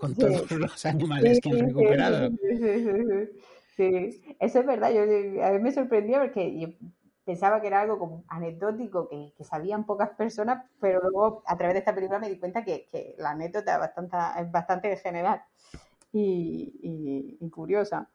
con 0.00 0.16
todos 0.16 0.50
los 0.50 0.86
animales 0.86 1.40
que 1.40 1.50
han 1.50 1.66
recuperado. 1.66 2.30
Sí, 3.76 4.22
eso 4.40 4.60
es 4.60 4.66
verdad. 4.66 4.90
Yo, 4.90 5.02
a 5.44 5.50
mí 5.52 5.58
me 5.60 5.70
sorprendió 5.70 6.18
porque 6.18 6.58
yo 6.58 6.68
pensaba 7.24 7.60
que 7.60 7.68
era 7.68 7.82
algo 7.82 7.98
como 7.98 8.24
anecdótico 8.26 9.08
que, 9.08 9.32
sabían 9.44 9.84
pocas 9.84 10.10
personas, 10.10 10.64
pero 10.80 11.00
luego 11.02 11.44
a 11.46 11.56
través 11.56 11.74
de 11.74 11.78
esta 11.80 11.94
película 11.94 12.18
me 12.18 12.28
di 12.28 12.40
cuenta 12.40 12.64
que, 12.64 13.14
la 13.18 13.30
anécdota 13.30 13.74
es 13.74 13.78
bastante, 13.78 14.16
es 14.40 14.50
bastante 14.50 14.96
general 14.96 15.42
y, 16.12 17.36
y 17.40 17.50
curiosa. 17.50 18.08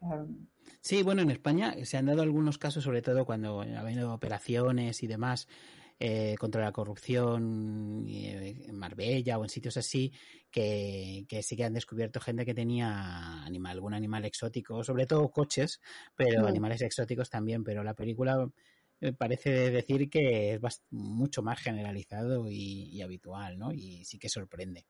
Em, 0.00 0.46
sí, 0.80 1.02
bueno, 1.02 1.22
en 1.22 1.30
España 1.30 1.74
se 1.84 1.96
han 1.96 2.06
dado 2.06 2.22
algunos 2.22 2.58
casos, 2.58 2.84
sobre 2.84 3.02
todo 3.02 3.24
cuando 3.24 3.62
ha 3.62 3.80
habido 3.80 4.12
operaciones 4.12 5.02
y 5.02 5.06
demás, 5.06 5.48
eh, 6.02 6.34
contra 6.38 6.62
la 6.62 6.72
corrupción 6.72 8.06
eh, 8.08 8.64
en 8.66 8.78
Marbella 8.78 9.36
o 9.38 9.42
en 9.42 9.50
sitios 9.50 9.76
así, 9.76 10.10
que, 10.50 11.26
sí 11.42 11.56
que 11.56 11.64
han 11.64 11.74
descubierto 11.74 12.20
gente 12.20 12.46
que 12.46 12.54
tenía 12.54 13.44
animal, 13.44 13.72
algún 13.72 13.92
animal 13.92 14.24
exótico, 14.24 14.82
sobre 14.82 15.04
todo 15.04 15.28
coches, 15.30 15.78
pero 16.16 16.46
animales 16.46 16.80
exóticos 16.80 17.28
también, 17.28 17.62
pero 17.62 17.84
la 17.84 17.92
película 17.92 18.50
eh, 19.02 19.12
parece 19.12 19.70
decir 19.70 20.08
que 20.08 20.54
es 20.54 20.82
mucho 20.88 21.42
más 21.42 21.60
generalizado 21.60 22.46
y, 22.48 23.02
habitual, 23.02 23.58
¿no? 23.58 23.70
Y 23.70 24.02
sí 24.06 24.18
que 24.18 24.30
sorprende. 24.30 24.86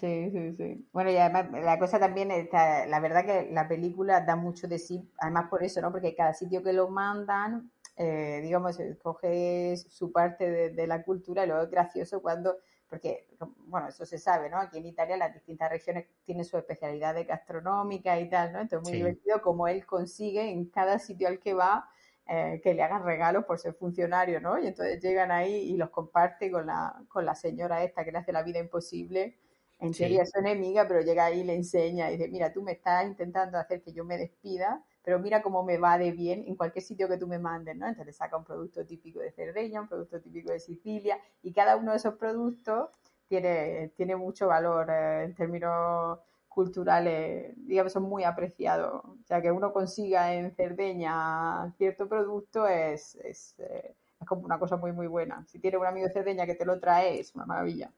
Sí, 0.00 0.30
sí, 0.30 0.54
sí. 0.56 0.88
Bueno, 0.92 1.10
y 1.10 1.16
además 1.16 1.50
la 1.52 1.78
cosa 1.78 1.98
también 1.98 2.30
está, 2.30 2.86
la 2.86 3.00
verdad 3.00 3.24
que 3.24 3.50
la 3.50 3.68
película 3.68 4.20
da 4.22 4.36
mucho 4.36 4.68
de 4.68 4.78
sí, 4.78 5.10
además 5.18 5.48
por 5.50 5.62
eso, 5.62 5.80
¿no? 5.80 5.92
Porque 5.92 6.14
cada 6.14 6.32
sitio 6.32 6.62
que 6.62 6.72
lo 6.72 6.88
mandan 6.88 7.70
eh, 7.96 8.40
digamos, 8.42 8.76
coge 9.02 9.76
su 9.76 10.10
parte 10.10 10.70
de, 10.72 10.86
la 10.86 11.04
cultura 11.04 11.44
y 11.44 11.46
luego 11.46 11.62
es 11.62 11.70
gracioso 11.70 12.20
cuando, 12.20 12.58
porque, 12.88 13.28
bueno, 13.66 13.88
eso 13.88 14.04
se 14.04 14.18
sabe, 14.18 14.50
¿no? 14.50 14.58
Aquí 14.58 14.78
en 14.78 14.86
Italia 14.86 15.16
las 15.16 15.32
distintas 15.32 15.70
regiones 15.70 16.06
tienen 16.24 16.44
su 16.44 16.58
especialidad 16.58 17.14
gastronómica 17.26 18.18
y 18.18 18.28
tal, 18.28 18.52
¿no? 18.52 18.60
Entonces, 18.60 18.88
muy 18.88 18.98
divertido 18.98 19.40
como 19.42 19.68
él 19.68 19.86
consigue 19.86 20.50
en 20.50 20.66
cada 20.66 20.98
sitio 20.98 21.28
al 21.28 21.38
que 21.38 21.54
va 21.54 21.88
eh, 22.26 22.60
que 22.62 22.72
le 22.72 22.82
hagan 22.82 23.04
regalos 23.04 23.44
por 23.44 23.58
ser 23.58 23.74
funcionario, 23.74 24.40
¿no? 24.40 24.58
Y 24.58 24.66
entonces 24.66 25.02
llegan 25.02 25.30
ahí 25.30 25.54
y 25.54 25.76
los 25.76 25.90
comparte 25.90 26.50
con 26.50 26.66
la, 26.66 27.02
con 27.08 27.26
la 27.26 27.34
señora 27.34 27.84
esta 27.84 28.04
que 28.04 28.12
le 28.12 28.18
hace 28.18 28.32
la 28.32 28.42
vida 28.42 28.58
imposible. 28.58 29.36
En 29.78 29.92
teoría 29.92 30.22
es 30.22 30.30
su 30.30 30.38
enemiga, 30.38 30.88
pero 30.88 31.02
llega 31.02 31.26
ahí 31.26 31.40
y 31.40 31.44
le 31.44 31.54
enseña 31.54 32.10
y 32.10 32.16
dice, 32.16 32.30
mira, 32.30 32.50
tú 32.52 32.62
me 32.62 32.72
estás 32.72 33.04
intentando 33.06 33.58
hacer 33.58 33.82
que 33.82 33.92
yo 33.92 34.04
me 34.04 34.16
despida, 34.16 34.82
pero 35.02 35.18
mira 35.18 35.42
cómo 35.42 35.62
me 35.62 35.76
va 35.76 35.98
de 35.98 36.12
bien 36.12 36.44
en 36.46 36.56
cualquier 36.56 36.82
sitio 36.82 37.08
que 37.08 37.18
tú 37.18 37.26
me 37.26 37.38
mandes, 37.38 37.76
¿no? 37.76 37.86
Entonces 37.86 38.16
saca 38.16 38.38
un 38.38 38.44
producto 38.44 38.86
típico 38.86 39.20
de 39.20 39.30
Cerdeña, 39.30 39.82
un 39.82 39.88
producto 39.88 40.20
típico 40.20 40.50
de 40.50 40.60
Sicilia, 40.60 41.18
y 41.42 41.52
cada 41.52 41.76
uno 41.76 41.90
de 41.90 41.98
esos 41.98 42.14
productos 42.14 42.88
tiene, 43.28 43.92
tiene 43.96 44.16
mucho 44.16 44.46
valor 44.46 44.88
eh, 44.90 45.24
en 45.24 45.34
términos 45.34 46.20
culturales, 46.54 47.52
digamos, 47.56 47.92
son 47.92 48.04
muy 48.04 48.24
apreciados. 48.24 49.04
O 49.04 49.24
sea, 49.24 49.42
que 49.42 49.50
uno 49.50 49.72
consiga 49.72 50.34
en 50.34 50.54
Cerdeña 50.54 51.72
cierto 51.76 52.08
producto 52.08 52.66
es, 52.66 53.16
es, 53.16 53.56
eh, 53.58 53.94
es 54.20 54.26
como 54.26 54.42
una 54.42 54.58
cosa 54.58 54.76
muy, 54.76 54.92
muy 54.92 55.06
buena. 55.06 55.44
Si 55.48 55.58
tienes 55.58 55.80
un 55.80 55.86
amigo 55.86 56.06
de 56.06 56.12
Cerdeña 56.12 56.46
que 56.46 56.54
te 56.54 56.64
lo 56.64 56.78
trae, 56.78 57.18
es 57.18 57.34
una 57.34 57.44
maravilla. 57.44 57.90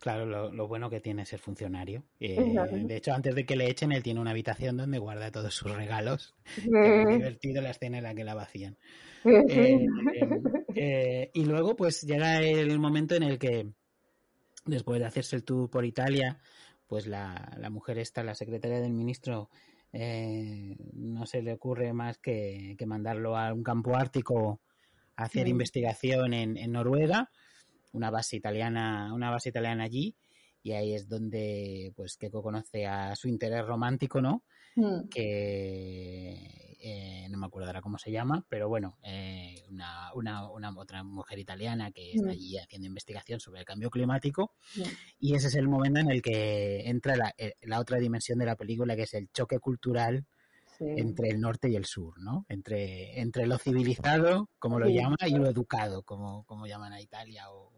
Claro, 0.00 0.24
lo, 0.24 0.66
bueno 0.66 0.88
que 0.88 1.00
tiene 1.00 1.26
ser 1.26 1.40
funcionario. 1.40 2.02
Eh, 2.18 2.56
de 2.86 2.96
hecho, 2.96 3.12
antes 3.12 3.34
de 3.34 3.44
que 3.44 3.54
le 3.54 3.68
echen, 3.68 3.92
él 3.92 4.02
tiene 4.02 4.18
una 4.18 4.30
habitación 4.30 4.78
donde 4.78 4.98
guarda 4.98 5.30
todos 5.30 5.52
sus 5.52 5.70
regalos. 5.76 6.34
Es 6.56 6.64
divertido 6.64 7.60
la 7.60 7.70
escena 7.70 7.98
en 7.98 8.04
la 8.04 8.14
que 8.14 8.24
la 8.24 8.34
vacían. 8.34 8.78
Eh, 9.26 9.86
eh, 10.74 11.30
y 11.34 11.44
luego, 11.44 11.76
pues 11.76 12.00
llega 12.00 12.40
el 12.40 12.78
momento 12.78 13.14
en 13.14 13.24
el 13.24 13.38
que, 13.38 13.66
después 14.64 15.00
de 15.00 15.06
hacerse 15.06 15.36
el 15.36 15.44
tour 15.44 15.68
por 15.68 15.84
Italia, 15.84 16.40
pues 16.90 17.06
la, 17.06 17.56
la 17.56 17.70
mujer 17.70 17.98
esta, 17.98 18.24
la 18.24 18.34
secretaria 18.34 18.80
del 18.80 18.92
ministro, 18.92 19.48
no 19.92 21.26
se 21.26 21.40
le 21.40 21.52
ocurre 21.52 21.92
más 21.92 22.18
que, 22.18 22.76
mandarlo 22.84 23.36
a 23.36 23.52
un 23.52 23.62
campo 23.62 23.96
ártico 23.96 24.60
a 25.14 25.24
hacer 25.24 25.46
investigación 25.46 26.34
en, 26.34 26.56
en 26.56 26.72
Noruega 26.72 27.30
una 27.92 28.10
base 28.10 28.36
italiana, 28.36 29.12
una 29.14 29.30
base 29.30 29.50
italiana 29.50 29.84
allí, 29.84 30.16
y 30.62 30.72
ahí 30.72 30.94
es 30.94 31.08
donde 31.08 31.92
pues 31.96 32.16
Keiko 32.16 32.42
conoce 32.42 32.86
a 32.86 33.14
su 33.16 33.28
interés 33.28 33.64
romántico, 33.64 34.20
¿no? 34.20 34.42
Hmm. 34.76 35.08
Que 35.08 36.69
eh, 36.82 37.26
no 37.30 37.38
me 37.38 37.46
acuerdo 37.46 37.68
ahora 37.68 37.82
cómo 37.82 37.98
se 37.98 38.10
llama, 38.10 38.44
pero 38.48 38.68
bueno, 38.68 38.96
eh, 39.02 39.62
una, 39.70 40.12
una, 40.14 40.50
una, 40.50 40.70
otra 40.78 41.02
mujer 41.02 41.38
italiana 41.38 41.90
que 41.90 42.12
está 42.12 42.28
hmm. 42.28 42.30
allí 42.30 42.58
haciendo 42.58 42.86
investigación 42.86 43.38
sobre 43.38 43.60
el 43.60 43.66
cambio 43.66 43.90
climático. 43.90 44.52
Y 45.18 45.34
ese 45.34 45.48
es 45.48 45.54
el 45.56 45.68
momento 45.68 46.00
en 46.00 46.10
el 46.10 46.22
que 46.22 46.88
entra 46.88 47.16
la, 47.16 47.34
eh, 47.36 47.54
la, 47.62 47.80
otra 47.80 47.98
dimensión 47.98 48.38
de 48.38 48.46
la 48.46 48.56
película, 48.56 48.96
que 48.96 49.02
es 49.02 49.14
el 49.14 49.30
choque 49.30 49.58
cultural 49.58 50.26
entre 50.80 51.28
el 51.28 51.40
norte 51.42 51.68
y 51.68 51.76
el 51.76 51.84
sur, 51.84 52.18
¿no? 52.22 52.46
Entre, 52.48 53.20
entre 53.20 53.46
lo 53.46 53.58
civilizado, 53.58 54.48
como 54.58 54.78
lo 54.78 54.88
llama, 54.88 55.16
y 55.26 55.34
lo 55.34 55.46
educado, 55.46 56.02
como, 56.04 56.44
como 56.44 56.66
llaman 56.66 56.94
a 56.94 57.02
Italia, 57.02 57.50
o, 57.50 57.70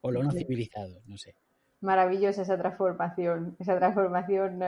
o 0.00 0.10
lo 0.10 0.22
no 0.22 0.30
civilizado, 0.30 1.02
no 1.04 1.18
sé. 1.18 1.34
Maravillosa 1.82 2.40
esa 2.40 2.56
transformación, 2.56 3.56
esa 3.58 3.76
transformación 3.76 4.62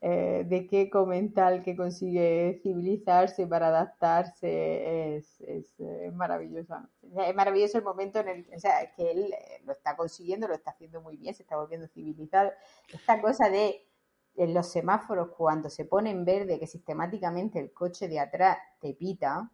eh, 0.00 0.44
de 0.46 0.68
qué 0.68 0.88
mental 1.06 1.62
que 1.62 1.76
consigue 1.76 2.60
civilizarse 2.62 3.48
para 3.48 3.68
adaptarse 3.68 5.16
es, 5.16 5.40
es, 5.40 5.74
eh, 5.80 6.12
maravillosa. 6.14 6.88
Es 7.02 7.34
maravilloso 7.34 7.78
el 7.78 7.84
momento 7.84 8.20
en 8.20 8.28
el 8.28 8.46
o 8.54 8.60
sea, 8.60 8.92
que 8.94 9.10
él 9.10 9.34
lo 9.64 9.72
está 9.72 9.96
consiguiendo, 9.96 10.46
lo 10.46 10.54
está 10.54 10.70
haciendo 10.70 11.00
muy 11.00 11.16
bien, 11.16 11.34
se 11.34 11.42
está 11.42 11.56
volviendo 11.56 11.88
civilizado. 11.88 12.52
Esta 12.92 13.20
cosa 13.20 13.50
de 13.50 13.88
en 14.36 14.54
los 14.54 14.70
semáforos 14.70 15.30
cuando 15.36 15.68
se 15.68 15.84
pone 15.84 16.10
en 16.10 16.24
verde 16.24 16.60
que 16.60 16.68
sistemáticamente 16.68 17.58
el 17.58 17.72
coche 17.72 18.06
de 18.06 18.20
atrás 18.20 18.56
te 18.80 18.94
pita, 18.94 19.50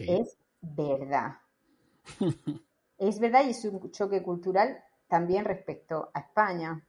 es 0.00 0.36
verdad. 0.60 1.38
es 2.98 3.20
verdad 3.20 3.44
y 3.46 3.50
es 3.50 3.64
un 3.64 3.90
choque 3.92 4.20
cultural 4.22 4.82
también 5.06 5.44
respecto 5.44 6.10
a 6.12 6.20
España. 6.20 6.84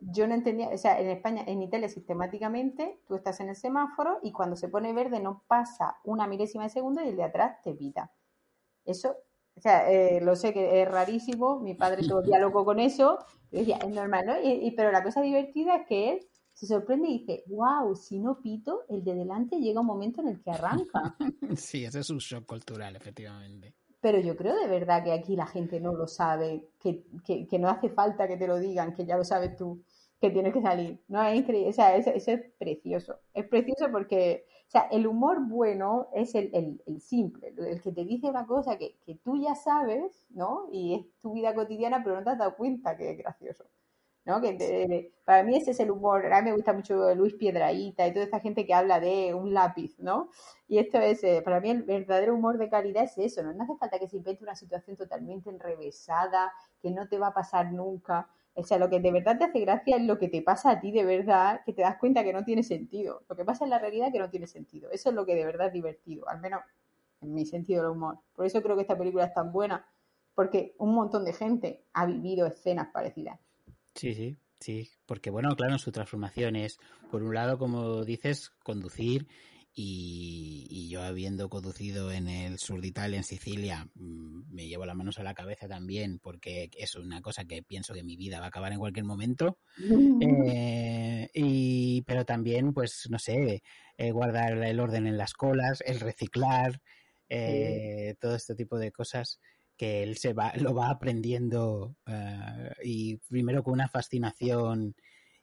Yo 0.00 0.26
no 0.26 0.34
entendía, 0.34 0.68
o 0.68 0.78
sea, 0.78 1.00
en 1.00 1.08
España, 1.08 1.44
en 1.46 1.62
Italia 1.62 1.88
sistemáticamente 1.88 3.00
tú 3.06 3.14
estás 3.14 3.40
en 3.40 3.48
el 3.48 3.56
semáforo 3.56 4.18
y 4.22 4.32
cuando 4.32 4.56
se 4.56 4.68
pone 4.68 4.92
verde 4.92 5.20
no 5.20 5.42
pasa 5.46 5.96
una 6.04 6.26
milésima 6.26 6.64
de 6.64 6.70
segundo 6.70 7.02
y 7.02 7.08
el 7.08 7.16
de 7.16 7.24
atrás 7.24 7.62
te 7.62 7.74
pita. 7.74 8.12
Eso 8.84 9.16
o 9.56 9.60
sea, 9.60 9.90
eh, 9.90 10.20
lo 10.20 10.34
sé 10.34 10.52
que 10.52 10.82
es 10.82 10.88
rarísimo, 10.88 11.60
mi 11.60 11.74
padre 11.74 12.06
volvía 12.08 12.38
loco 12.38 12.64
con 12.64 12.80
eso, 12.80 13.18
decía, 13.50 13.78
es 13.78 13.88
normal, 13.88 14.26
¿no? 14.26 14.34
Y, 14.42 14.70
pero 14.72 14.90
la 14.90 15.02
cosa 15.02 15.22
divertida 15.22 15.76
es 15.76 15.86
que 15.86 16.12
él 16.12 16.26
se 16.52 16.66
sorprende 16.66 17.08
y 17.08 17.18
dice, 17.20 17.44
wow, 17.46 17.94
si 17.94 18.18
no 18.18 18.40
pito, 18.40 18.82
el 18.88 19.04
de 19.04 19.14
delante 19.14 19.58
llega 19.58 19.80
un 19.80 19.86
momento 19.86 20.20
en 20.20 20.28
el 20.28 20.42
que 20.42 20.50
arranca. 20.50 21.16
Sí, 21.56 21.84
ese 21.84 22.00
es 22.00 22.10
un 22.10 22.18
shock 22.18 22.46
cultural, 22.46 22.96
efectivamente. 22.96 23.74
Pero 24.04 24.18
yo 24.20 24.36
creo 24.36 24.54
de 24.54 24.66
verdad 24.68 25.02
que 25.02 25.12
aquí 25.12 25.34
la 25.34 25.46
gente 25.46 25.80
no 25.80 25.94
lo 25.94 26.06
sabe, 26.06 26.68
que, 26.78 27.04
que, 27.24 27.46
que 27.46 27.58
no 27.58 27.70
hace 27.70 27.88
falta 27.88 28.28
que 28.28 28.36
te 28.36 28.46
lo 28.46 28.58
digan, 28.58 28.92
que 28.92 29.06
ya 29.06 29.16
lo 29.16 29.24
sabes 29.24 29.56
tú, 29.56 29.82
que 30.20 30.28
tienes 30.28 30.52
que 30.52 30.60
salir. 30.60 31.00
No, 31.08 31.22
es 31.22 31.38
increíble, 31.38 31.70
o 31.70 31.72
sea, 31.72 31.96
eso 31.96 32.10
es 32.12 32.42
precioso. 32.58 33.16
Es 33.32 33.48
precioso 33.48 33.86
porque 33.90 34.44
o 34.68 34.70
sea, 34.70 34.82
el 34.90 35.06
humor 35.06 35.38
bueno 35.48 36.08
es 36.12 36.34
el, 36.34 36.50
el, 36.86 37.00
simple, 37.00 37.54
el 37.56 37.80
que 37.80 37.92
te 37.92 38.04
dice 38.04 38.28
una 38.28 38.46
cosa 38.46 38.76
que, 38.76 38.98
que, 39.06 39.14
tú 39.14 39.40
ya 39.40 39.54
sabes, 39.54 40.26
¿no? 40.28 40.68
Y 40.70 40.96
es 40.96 41.20
tu 41.22 41.32
vida 41.32 41.54
cotidiana, 41.54 42.02
pero 42.04 42.16
no 42.16 42.24
te 42.24 42.30
has 42.30 42.38
dado 42.38 42.56
cuenta 42.56 42.98
que 42.98 43.10
es 43.10 43.16
gracioso. 43.16 43.64
¿No? 44.24 44.40
Que 44.40 45.12
para 45.24 45.42
mí 45.42 45.56
ese 45.56 45.72
es 45.72 45.80
el 45.80 45.90
humor. 45.90 46.32
A 46.32 46.40
mí 46.42 46.50
me 46.50 46.56
gusta 46.56 46.72
mucho 46.72 47.14
Luis 47.14 47.34
Piedraíta 47.34 48.06
y 48.06 48.12
toda 48.12 48.24
esta 48.24 48.40
gente 48.40 48.66
que 48.66 48.74
habla 48.74 49.00
de 49.00 49.34
un 49.34 49.52
lápiz, 49.54 49.98
¿no? 49.98 50.30
Y 50.68 50.78
esto 50.78 50.98
es, 50.98 51.22
eh, 51.24 51.42
para 51.44 51.60
mí 51.60 51.70
el 51.70 51.82
verdadero 51.82 52.34
humor 52.34 52.58
de 52.58 52.68
calidad 52.68 53.04
es 53.04 53.18
eso, 53.18 53.42
¿no? 53.42 53.52
No 53.52 53.64
hace 53.64 53.76
falta 53.76 53.98
que 53.98 54.08
se 54.08 54.16
invente 54.16 54.42
una 54.42 54.54
situación 54.56 54.96
totalmente 54.96 55.50
enrevesada, 55.50 56.52
que 56.80 56.90
no 56.90 57.08
te 57.08 57.18
va 57.18 57.28
a 57.28 57.34
pasar 57.34 57.72
nunca. 57.72 58.28
O 58.54 58.62
sea, 58.62 58.78
lo 58.78 58.88
que 58.88 59.00
de 59.00 59.10
verdad 59.12 59.36
te 59.36 59.44
hace 59.44 59.60
gracia 59.60 59.96
es 59.96 60.02
lo 60.04 60.18
que 60.18 60.28
te 60.28 60.40
pasa 60.42 60.70
a 60.70 60.80
ti 60.80 60.92
de 60.92 61.04
verdad, 61.04 61.62
que 61.66 61.72
te 61.72 61.82
das 61.82 61.96
cuenta 61.98 62.22
que 62.22 62.32
no 62.32 62.44
tiene 62.44 62.62
sentido. 62.62 63.22
Lo 63.28 63.36
que 63.36 63.44
pasa 63.44 63.64
en 63.64 63.70
la 63.70 63.78
realidad 63.78 64.12
que 64.12 64.20
no 64.20 64.30
tiene 64.30 64.46
sentido. 64.46 64.90
Eso 64.90 65.10
es 65.10 65.14
lo 65.14 65.26
que 65.26 65.34
de 65.34 65.44
verdad 65.44 65.68
es 65.68 65.72
divertido, 65.72 66.28
al 66.28 66.40
menos 66.40 66.62
en 67.20 67.34
mi 67.34 67.46
sentido 67.46 67.82
del 67.82 67.92
humor. 67.92 68.18
Por 68.34 68.46
eso 68.46 68.62
creo 68.62 68.76
que 68.76 68.82
esta 68.82 68.96
película 68.96 69.24
es 69.24 69.34
tan 69.34 69.52
buena, 69.52 69.86
porque 70.34 70.74
un 70.78 70.94
montón 70.94 71.24
de 71.24 71.32
gente 71.32 71.84
ha 71.92 72.06
vivido 72.06 72.46
escenas 72.46 72.88
parecidas. 72.92 73.38
Sí, 73.94 74.14
sí, 74.14 74.36
sí, 74.60 74.90
porque 75.06 75.30
bueno, 75.30 75.54
claro, 75.56 75.78
su 75.78 75.92
transformación 75.92 76.56
es, 76.56 76.78
por 77.10 77.22
un 77.22 77.34
lado, 77.34 77.58
como 77.58 78.04
dices, 78.04 78.50
conducir 78.62 79.26
y, 79.76 80.88
yo 80.88 81.02
habiendo 81.02 81.48
conducido 81.48 82.12
en 82.12 82.28
el 82.28 82.58
sur 82.58 82.80
de 82.80 82.86
Italia, 82.88 83.16
en 83.16 83.24
Sicilia, 83.24 83.88
mm, 83.94 84.54
me 84.54 84.68
llevo 84.68 84.86
las 84.86 84.94
manos 84.94 85.18
a 85.18 85.24
la 85.24 85.34
cabeza 85.34 85.66
también 85.66 86.20
porque 86.20 86.70
es 86.76 86.94
una 86.94 87.20
cosa 87.20 87.44
que 87.44 87.62
pienso 87.62 87.92
que 87.92 88.04
mi 88.04 88.16
vida 88.16 88.38
va 88.38 88.46
a 88.46 88.48
acabar 88.48 88.72
en 88.72 88.78
cualquier 88.78 89.04
momento. 89.04 89.58
Eh, 90.20 91.28
y, 91.34 92.02
pero 92.02 92.24
también, 92.24 92.72
pues, 92.72 93.08
no 93.10 93.18
sé, 93.18 93.62
eh, 93.96 94.10
guardar 94.12 94.62
el 94.62 94.78
orden 94.78 95.08
en 95.08 95.18
las 95.18 95.32
colas, 95.32 95.82
el 95.84 95.98
reciclar, 95.98 96.80
eh, 97.28 98.14
todo 98.20 98.36
este 98.36 98.54
tipo 98.54 98.78
de 98.78 98.92
cosas 98.92 99.40
que 99.76 100.02
él 100.02 100.16
se 100.16 100.32
va, 100.32 100.52
lo 100.56 100.74
va 100.74 100.90
aprendiendo 100.90 101.96
y 102.82 103.16
primero 103.28 103.62
con 103.62 103.74
una 103.74 103.88
fascinación 103.88 104.88
mm. 104.88 104.94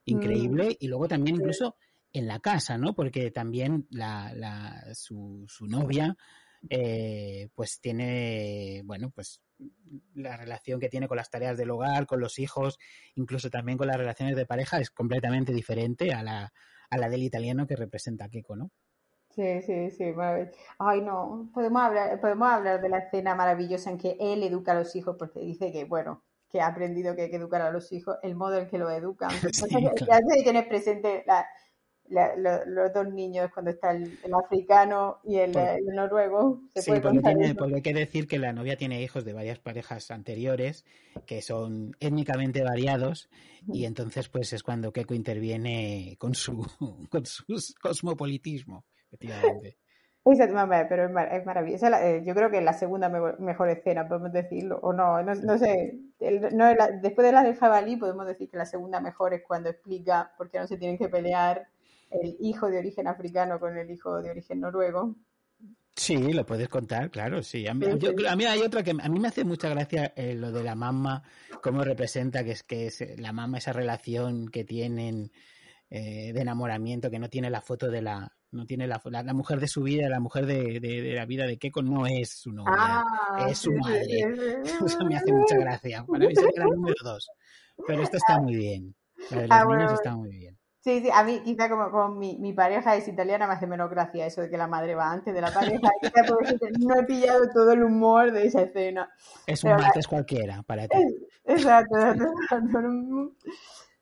increíble 0.06 0.78
y 0.80 0.88
luego 0.88 1.08
también 1.08 1.38
incluso 1.38 1.76
en 2.14 2.28
la 2.28 2.40
casa, 2.40 2.78
¿no? 2.78 2.94
Porque 2.94 3.32
también 3.32 3.88
la, 3.90 4.34
la, 4.36 4.94
su, 4.94 5.46
su 5.48 5.66
novia, 5.68 6.18
eh, 6.70 7.50
pues 7.56 7.80
tiene, 7.80 8.82
bueno, 8.86 9.12
pues 9.12 9.42
la 10.14 10.38
relación 10.38 10.80
que 10.80 10.90
tiene 10.90 11.08
con 11.08 11.18
las 11.18 11.30
tareas 11.30 11.58
del 11.58 11.72
hogar, 11.72 12.06
con 12.06 12.20
los 12.20 12.40
hijos, 12.40 12.78
incluso 13.16 13.50
también 13.50 13.78
con 13.78 13.88
las 13.88 13.98
relaciones 13.98 14.36
de 14.36 14.46
pareja, 14.46 14.80
es 14.80 14.92
completamente 14.92 15.54
diferente 15.54 16.14
a 16.14 16.24
la, 16.24 16.54
a 16.90 16.98
la 16.98 17.10
del 17.10 17.24
italiano 17.24 17.66
que 17.66 17.76
representa 17.76 18.26
a 18.26 18.30
Keiko, 18.30 18.56
¿no? 18.56 18.72
Sí, 19.36 19.62
sí, 19.62 19.92
sí, 19.92 20.14
Ay, 20.78 21.02
no, 21.02 21.50
podemos 21.54 21.82
hablar, 21.82 22.20
podemos 22.20 22.50
hablar 22.50 22.82
de 22.82 22.90
la 22.90 23.00
escena 23.00 23.34
maravillosa 23.34 23.90
en 23.90 23.98
que 23.98 24.18
él 24.20 24.44
educa 24.44 24.74
a 24.74 24.76
los 24.76 24.96
hijos 24.96 25.16
porque 25.18 25.40
dice 25.40 25.72
que, 25.72 25.86
bueno, 25.86 26.24
que 26.50 26.60
ha 26.60 26.68
aprendido 26.68 27.16
que 27.16 27.24
hay 27.24 27.30
que 27.30 27.38
educar 27.38 27.62
a 27.62 27.72
los 27.72 27.92
hijos, 27.94 28.18
el 28.24 28.36
modo 28.36 28.58
en 28.58 28.68
que 28.68 28.78
lo 28.78 28.90
educan. 28.90 29.32
Sí, 29.54 29.68
claro. 29.96 30.68
Presente 30.68 31.24
la, 31.26 31.46
los 32.12 32.94
dos 32.94 33.08
niños 33.14 33.50
cuando 33.54 33.72
está 33.72 33.92
el, 33.92 34.18
africano 34.34 35.20
y 35.24 35.38
el, 35.38 35.54
noruego. 35.94 36.62
sí, 36.76 36.92
porque, 37.02 37.76
hay 37.76 37.82
que 37.82 37.94
decir 37.94 38.28
que 38.28 38.38
la 38.38 38.54
novia 38.54 38.76
tiene 38.76 39.02
hijos 39.02 39.24
de 39.24 39.34
varias 39.34 39.60
parejas 39.60 40.12
anteriores 40.12 40.86
que 41.26 41.42
son 41.42 41.96
étnicamente 42.00 42.64
variados 42.64 43.30
y 43.72 43.86
entonces 43.86 44.28
pues 44.28 44.52
es 44.54 44.64
cuando 44.64 44.92
Keiko 44.92 45.14
interviene 45.14 46.16
con 46.20 46.36
su, 46.36 46.68
con 47.10 47.26
su 47.26 47.46
cosmopolitismo, 47.82 48.84
efectivamente. 49.12 49.78
pero 50.24 51.06
es, 51.06 51.46
maravilloso. 51.46 51.88
Eh, 51.88 52.24
yo 52.26 52.36
creo 52.36 52.52
que 52.52 52.60
es 52.60 52.64
la 52.64 52.74
segunda 52.74 53.10
mejor 53.40 53.70
escena, 53.70 54.08
podemos 54.08 54.32
decirlo, 54.32 54.80
o 54.82 54.94
no, 54.94 55.22
no, 55.24 55.58
sé. 55.58 56.00
después 56.20 57.26
de 57.26 57.32
la 57.32 57.44
de 57.44 57.56
jabalí, 57.56 57.98
podemos 57.98 58.28
decir 58.28 58.50
que 58.50 58.58
la 58.58 58.66
segunda 58.66 59.00
mejor 59.00 59.34
es 59.34 59.42
cuando 59.48 59.70
explica 59.70 60.32
por 60.38 60.50
qué 60.50 60.60
no 60.60 60.68
se 60.68 60.78
tienen 60.78 60.98
que 60.98 61.10
pelear 61.10 61.68
el 62.12 62.36
hijo 62.40 62.70
de 62.70 62.78
origen 62.78 63.08
africano 63.08 63.60
con 63.60 63.78
el 63.78 63.90
hijo 63.90 64.22
de 64.22 64.30
origen 64.30 64.60
noruego. 64.60 65.16
Sí, 65.96 66.34
lo 66.34 66.46
puedes 66.46 66.70
contar, 66.70 67.10
claro, 67.10 67.44
sí. 67.44 67.68
A 67.68 67.74
mí, 67.74 67.86
hay 68.46 68.62
otra 68.62 68.82
que 68.82 68.92
a 68.92 69.10
mí 69.10 69.20
me 69.20 69.28
hace 69.28 69.44
mucha 69.44 69.70
gracia 69.70 70.14
eh, 70.16 70.36
lo 70.36 70.52
de 70.52 70.64
la 70.64 70.76
mamá, 70.76 71.24
cómo 71.62 71.84
representa 71.84 72.44
que 72.44 72.52
es 72.52 72.64
que 72.64 72.88
es 72.88 73.20
la 73.20 73.34
mamá, 73.34 73.58
esa 73.58 73.74
relación 73.74 74.48
que 74.48 74.64
tienen 74.64 75.32
eh, 75.90 76.32
de 76.34 76.42
enamoramiento, 76.42 77.12
que 77.12 77.20
no 77.20 77.30
tiene 77.30 77.50
la 77.50 77.62
foto 77.62 77.92
de 77.92 78.02
la, 78.02 78.32
no 78.52 78.66
tiene 78.66 78.88
la, 78.88 79.02
la, 79.06 79.34
mujer 79.34 79.60
de 79.60 79.68
su 79.68 79.84
vida, 79.84 80.10
la 80.10 80.20
mujer 80.20 80.46
de, 80.46 80.80
de, 80.80 81.14
la 81.14 81.26
vida 81.26 81.46
de 81.46 81.58
Keiko 81.58 81.82
no 81.82 82.06
es 82.06 82.30
su 82.30 82.52
novia, 82.52 82.74
ah, 82.78 83.48
es 83.50 83.60
su 83.60 83.72
madre. 83.72 84.04
Eso 84.86 85.06
me 85.06 85.16
hace 85.16 85.32
mucha 85.32 85.58
gracia. 85.58 86.06
Para 86.06 86.28
mí 86.28 86.36
sería 86.36 86.64
el 86.64 86.70
número 86.70 86.96
dos. 87.04 87.30
Pero 87.88 88.04
esto 88.04 88.18
está 88.18 88.40
muy 88.40 88.56
bien. 88.56 88.94
La 89.30 89.38
de 89.38 89.48
los 89.48 89.58
ah, 89.58 89.66
niños 89.66 89.94
está 89.94 90.16
muy 90.16 90.30
bien. 90.30 90.58
Sí, 90.84 91.00
sí, 91.00 91.10
a 91.14 91.24
mí 91.24 91.42
quizá 91.44 91.70
como, 91.70 91.92
como 91.92 92.16
mi, 92.16 92.40
mi, 92.40 92.54
pareja 92.54 92.96
es 92.96 93.08
italiana 93.08 93.46
me 93.46 93.54
hace 93.54 93.68
menos 93.68 93.88
gracia 93.92 94.26
eso 94.26 94.42
de 94.42 94.50
que 94.50 94.58
la 94.58 94.66
madre 94.66 94.96
va 94.96 95.12
antes 95.12 95.32
de 95.32 95.40
la 95.40 95.54
pareja. 95.54 95.88
no 96.80 97.00
he 97.00 97.04
pillado 97.04 97.42
todo 97.54 97.74
el 97.74 97.84
humor 97.84 98.32
de 98.32 98.48
esa 98.48 98.64
escena. 98.64 99.08
Es 99.46 99.64
un 99.64 99.72
martes 99.72 100.08
cualquiera 100.08 100.64
para 100.64 100.88
ti. 100.88 100.98
Exacto, 101.46 101.96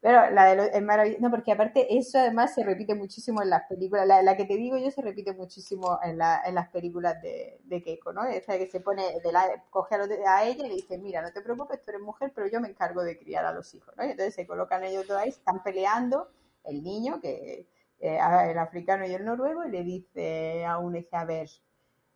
Pero 0.01 0.31
la 0.31 0.45
de 0.45 0.55
los, 0.55 0.81
maravilloso, 0.81 1.21
no, 1.21 1.29
porque 1.29 1.51
aparte 1.51 1.97
eso 1.97 2.19
además 2.19 2.53
se 2.55 2.63
repite 2.63 2.95
muchísimo 2.95 3.41
en 3.41 3.49
las 3.49 3.63
películas, 3.67 4.07
la, 4.07 4.21
la 4.24 4.38
que 4.38 4.45
te 4.45 4.55
digo 4.55 4.78
yo 4.78 4.89
se 4.91 5.01
repite 5.01 5.34
muchísimo 5.34 5.99
en, 6.01 6.17
la, 6.17 6.41
en 6.45 6.55
las 6.55 6.69
películas 6.69 7.21
de, 7.21 7.59
de 7.65 7.84
Keiko, 7.84 8.13
¿no? 8.13 8.24
Esa 8.24 8.57
que 8.57 8.67
se 8.67 8.80
pone, 8.80 9.03
de 9.21 9.32
la, 9.34 9.65
coge 9.69 9.95
a, 9.95 10.38
a, 10.38 10.45
ella 10.45 10.65
y 10.65 10.69
le 10.69 10.76
dice, 10.76 10.97
mira, 10.97 11.21
no 11.21 11.34
te 11.34 11.41
preocupes, 11.41 11.84
tú 11.84 11.91
eres 11.91 12.01
mujer, 12.01 12.32
pero 12.34 12.47
yo 12.47 12.61
me 12.61 12.69
encargo 12.69 13.03
de 13.03 13.19
criar 13.19 13.45
a 13.45 13.51
los 13.51 13.74
hijos. 13.74 13.93
Y 13.97 14.03
entonces 14.03 14.36
se 14.36 14.47
colocan 14.47 14.84
ellos 14.86 15.05
dos 15.05 15.17
ahí, 15.17 15.30
están 15.30 15.61
peleando 15.63 16.30
el 16.63 16.82
niño, 16.82 17.19
que 17.19 17.67
eh, 17.99 18.19
el 18.49 18.57
africano 18.57 19.05
y 19.05 19.13
el 19.13 19.26
noruego, 19.26 19.65
y 19.65 19.71
le 19.71 19.84
dice 19.84 20.65
a 20.65 20.78
un 20.78 20.95
a 21.11 21.26
ver, 21.26 21.49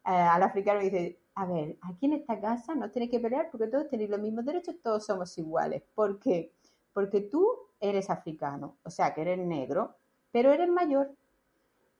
eh, 0.05 0.11
al 0.11 0.43
africano 0.43 0.79
dice, 0.79 1.19
a 1.35 1.45
ver, 1.45 1.77
aquí 1.81 2.05
en 2.05 2.13
esta 2.13 2.39
casa 2.39 2.75
no 2.75 2.91
tenéis 2.91 3.11
que 3.11 3.19
pelear 3.19 3.49
porque 3.51 3.67
todos 3.67 3.89
tenéis 3.89 4.09
los 4.09 4.19
mismos 4.19 4.45
derechos, 4.45 4.75
todos 4.81 5.05
somos 5.05 5.37
iguales. 5.37 5.83
¿Por 5.95 6.19
qué? 6.19 6.53
Porque 6.93 7.21
tú 7.21 7.57
eres 7.83 8.09
africano, 8.09 8.77
o 8.83 8.89
sea 8.89 9.13
que 9.13 9.21
eres 9.21 9.37
negro, 9.37 9.97
pero 10.31 10.51
eres 10.51 10.69
mayor. 10.69 11.11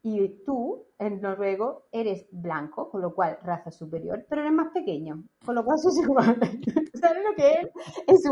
Y 0.05 0.27
tú, 0.45 0.85
en 0.99 1.21
noruego, 1.21 1.85
eres 1.91 2.25
blanco, 2.31 2.89
con 2.89 3.01
lo 3.01 3.13
cual 3.13 3.37
raza 3.43 3.71
superior, 3.71 4.25
pero 4.27 4.41
eres 4.41 4.53
más 4.53 4.73
pequeño, 4.73 5.23
con 5.45 5.55
lo 5.55 5.63
cual 5.63 5.79
sos 5.79 5.97
igual. 5.97 6.37
¿Sabes 6.99 7.23
lo 7.23 7.35
que 7.35 7.51
es? 7.51 8.23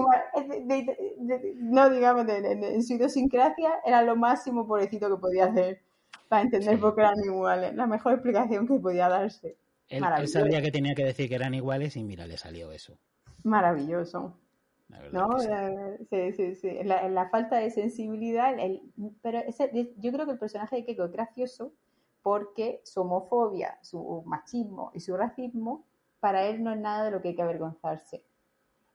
no 1.56 1.89
digamos, 1.89 2.26
en 2.28 2.84
su 2.84 2.93
idiosincrasia 2.93 3.80
era 3.86 4.02
lo 4.02 4.16
máximo 4.16 4.68
pobrecito 4.68 5.10
que 5.10 5.22
podía 5.22 5.45
hacer. 5.45 5.82
para 6.28 6.43
entender 6.43 6.80
por 6.80 6.95
qué 6.95 7.02
eran 7.02 7.24
iguales. 7.24 7.76
La 7.76 7.88
mejor 7.88 8.14
explicación 8.14 8.68
que 8.68 8.80
podía 8.80 9.08
darse. 9.08 9.58
Él, 9.88 10.04
él, 10.18 10.28
sabía 10.28 10.62
que 10.62 10.72
tenía 10.72 10.95
que 10.95 11.04
decir 11.04 11.28
que 11.28 11.36
eran 11.36 11.54
iguales 11.54 11.97
y 11.97 12.04
mira, 12.04 12.26
le 12.26 12.38
salió 12.38 12.72
eso. 12.72 12.97
Maravilloso. 13.43 14.40
¿No? 15.11 15.39
Sí, 16.09 16.33
sí, 16.33 16.55
sí. 16.55 16.83
La, 16.83 17.07
la 17.09 17.29
falta 17.29 17.57
de 17.57 17.69
sensibilidad, 17.69 18.57
el, 18.59 18.81
pero 19.21 19.39
ese, 19.39 19.93
yo 19.97 20.11
creo 20.11 20.25
que 20.25 20.33
el 20.33 20.39
personaje 20.39 20.77
de 20.77 20.85
Keiko 20.85 21.05
es 21.05 21.11
gracioso 21.11 21.73
porque 22.21 22.81
su 22.83 23.01
homofobia, 23.01 23.77
su 23.81 24.23
machismo 24.25 24.91
y 24.93 24.99
su 24.99 25.17
racismo, 25.17 25.85
para 26.19 26.45
él 26.45 26.63
no 26.63 26.71
es 26.71 26.79
nada 26.79 27.05
de 27.05 27.11
lo 27.11 27.21
que 27.21 27.29
hay 27.29 27.35
que 27.35 27.41
avergonzarse. 27.41 28.23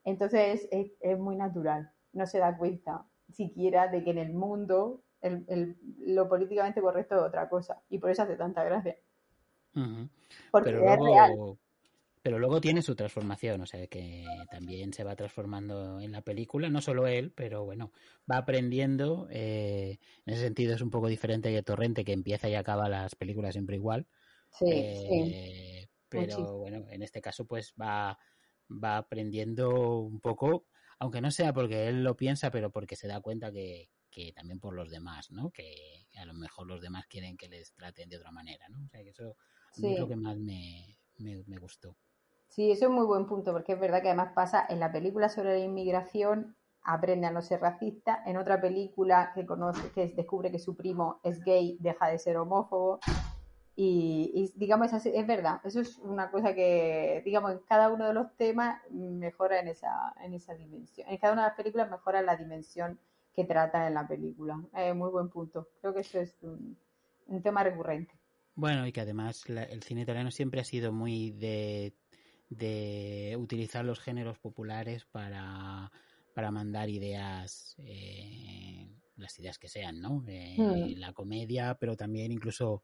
Entonces 0.04 0.68
es, 0.70 0.92
es 1.00 1.18
muy 1.18 1.34
natural, 1.36 1.90
no 2.12 2.26
se 2.26 2.38
da 2.38 2.56
cuenta 2.56 3.04
siquiera 3.32 3.88
de 3.88 4.04
que 4.04 4.10
en 4.10 4.18
el 4.18 4.32
mundo 4.32 5.02
el, 5.20 5.44
el, 5.48 5.76
lo 5.98 6.28
políticamente 6.28 6.80
correcto 6.80 7.16
es 7.16 7.22
otra 7.22 7.48
cosa 7.48 7.82
y 7.88 7.98
por 7.98 8.10
eso 8.10 8.22
hace 8.22 8.36
tanta 8.36 8.62
gracia. 8.62 8.96
Uh 9.74 9.80
-huh. 9.80 10.08
Porque 10.52 10.70
pero 10.70 10.84
es 10.84 10.98
luego, 10.98 11.06
real. 11.06 11.58
Pero 12.26 12.40
luego 12.40 12.60
tiene 12.60 12.82
su 12.82 12.96
transformación, 12.96 13.60
o 13.60 13.66
sea 13.66 13.86
que 13.86 14.24
también 14.50 14.92
se 14.92 15.04
va 15.04 15.14
transformando 15.14 16.00
en 16.00 16.10
la 16.10 16.22
película, 16.22 16.68
no 16.68 16.80
solo 16.80 17.06
él, 17.06 17.30
pero 17.30 17.64
bueno, 17.64 17.92
va 18.28 18.38
aprendiendo. 18.38 19.28
Eh, 19.30 20.00
en 20.24 20.34
ese 20.34 20.42
sentido 20.42 20.74
es 20.74 20.80
un 20.80 20.90
poco 20.90 21.06
diferente 21.06 21.52
que 21.52 21.62
Torrente, 21.62 22.04
que 22.04 22.12
empieza 22.12 22.48
y 22.48 22.56
acaba 22.56 22.88
las 22.88 23.14
películas 23.14 23.52
siempre 23.54 23.76
igual. 23.76 24.08
Sí, 24.50 24.64
eh, 24.68 25.82
sí. 25.86 25.88
Pero 26.08 26.22
Muchísimo. 26.22 26.58
bueno, 26.58 26.84
en 26.90 27.02
este 27.02 27.20
caso 27.20 27.46
pues 27.46 27.72
va, 27.80 28.18
va 28.68 28.96
aprendiendo 28.96 30.00
un 30.00 30.18
poco, 30.18 30.66
aunque 30.98 31.20
no 31.20 31.30
sea 31.30 31.52
porque 31.52 31.86
él 31.86 32.02
lo 32.02 32.16
piensa, 32.16 32.50
pero 32.50 32.72
porque 32.72 32.96
se 32.96 33.06
da 33.06 33.20
cuenta 33.20 33.52
que, 33.52 33.88
que 34.10 34.32
también 34.32 34.58
por 34.58 34.74
los 34.74 34.90
demás, 34.90 35.30
¿no? 35.30 35.52
Que 35.52 36.08
a 36.16 36.24
lo 36.24 36.34
mejor 36.34 36.66
los 36.66 36.80
demás 36.80 37.06
quieren 37.06 37.36
que 37.36 37.48
les 37.48 37.72
traten 37.72 38.08
de 38.08 38.16
otra 38.16 38.32
manera, 38.32 38.68
¿no? 38.68 38.84
O 38.84 38.88
sea 38.88 39.04
que 39.04 39.10
eso 39.10 39.36
sí. 39.70 39.92
es 39.92 40.00
lo 40.00 40.08
que 40.08 40.16
más 40.16 40.36
me, 40.36 40.98
me, 41.18 41.44
me 41.46 41.58
gustó. 41.58 41.96
Sí, 42.48 42.70
eso 42.70 42.86
es 42.86 42.90
muy 42.90 43.04
buen 43.04 43.26
punto, 43.26 43.52
porque 43.52 43.72
es 43.72 43.80
verdad 43.80 44.02
que 44.02 44.08
además 44.08 44.32
pasa 44.34 44.64
en 44.68 44.80
la 44.80 44.92
película 44.92 45.28
sobre 45.28 45.58
la 45.58 45.64
inmigración, 45.64 46.56
aprende 46.82 47.26
a 47.26 47.30
no 47.30 47.42
ser 47.42 47.60
racista, 47.60 48.22
en 48.24 48.36
otra 48.36 48.60
película 48.60 49.32
que 49.34 49.44
conoce, 49.44 49.90
que 49.90 50.08
descubre 50.08 50.50
que 50.50 50.58
su 50.58 50.76
primo 50.76 51.20
es 51.22 51.42
gay, 51.44 51.76
deja 51.80 52.08
de 52.08 52.18
ser 52.18 52.36
homófobo. 52.36 53.00
Y, 53.78 54.54
digamos, 54.56 54.90
es, 54.94 55.04
es, 55.04 55.26
verdad, 55.26 55.60
eso 55.64 55.80
es 55.80 55.98
una 55.98 56.30
cosa 56.30 56.54
que, 56.54 57.20
digamos, 57.26 57.52
en 57.52 57.58
cada 57.68 57.90
uno 57.92 58.06
de 58.06 58.14
los 58.14 58.34
temas 58.36 58.80
mejora 58.90 59.60
en 59.60 59.68
esa, 59.68 60.14
en 60.24 60.32
esa 60.32 60.54
dimensión. 60.54 61.06
En 61.10 61.18
cada 61.18 61.34
una 61.34 61.42
de 61.42 61.48
las 61.48 61.56
películas 61.58 61.90
mejora 61.90 62.22
la 62.22 62.36
dimensión 62.36 62.98
que 63.34 63.44
trata 63.44 63.86
en 63.86 63.92
la 63.92 64.08
película. 64.08 64.58
Eh, 64.74 64.94
muy 64.94 65.10
buen 65.10 65.28
punto. 65.28 65.68
Creo 65.82 65.92
que 65.92 66.00
eso 66.00 66.18
es 66.20 66.34
un, 66.40 66.78
un 67.26 67.42
tema 67.42 67.62
recurrente. 67.62 68.14
Bueno, 68.54 68.86
y 68.86 68.92
que 68.92 69.02
además 69.02 69.46
la, 69.50 69.64
el 69.64 69.82
cine 69.82 70.00
italiano 70.00 70.30
siempre 70.30 70.62
ha 70.62 70.64
sido 70.64 70.90
muy 70.90 71.32
de 71.32 71.92
de 72.48 73.36
utilizar 73.38 73.84
los 73.84 74.00
géneros 74.00 74.38
populares 74.38 75.04
para, 75.04 75.90
para 76.34 76.50
mandar 76.50 76.88
ideas, 76.88 77.74
eh, 77.78 78.88
las 79.16 79.38
ideas 79.38 79.58
que 79.58 79.68
sean, 79.68 80.00
¿no? 80.00 80.24
Eh, 80.28 80.56
mm. 80.58 80.98
La 80.98 81.12
comedia, 81.12 81.76
pero 81.80 81.96
también 81.96 82.32
incluso 82.32 82.82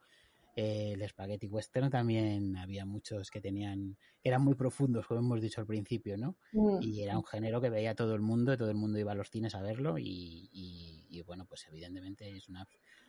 eh, 0.57 0.93
el 0.95 1.09
spaghetti 1.09 1.47
western 1.47 1.91
también 1.91 2.57
había 2.57 2.85
muchos 2.85 3.31
que 3.31 3.41
tenían, 3.41 3.97
eran 4.23 4.43
muy 4.43 4.55
profundos, 4.55 5.07
como 5.07 5.21
hemos 5.21 5.41
dicho 5.41 5.61
al 5.61 5.67
principio, 5.67 6.19
¿no? 6.19 6.37
Mm. 6.53 6.83
Y 6.83 7.03
era 7.03 7.17
un 7.17 7.25
género 7.25 7.61
que 7.61 7.71
veía 7.71 7.95
todo 7.95 8.15
el 8.15 8.21
mundo, 8.21 8.57
todo 8.57 8.71
el 8.71 8.77
mundo 8.77 8.99
iba 8.99 9.13
a 9.13 9.15
los 9.17 9.31
cines 9.31 9.55
a 9.55 9.63
verlo 9.63 9.99
y, 9.99 10.51
y, 10.53 11.07
y 11.09 11.23
bueno, 11.23 11.47
pues 11.47 11.67
evidentemente 11.69 12.29
es 12.37 12.49
una, 12.49 12.67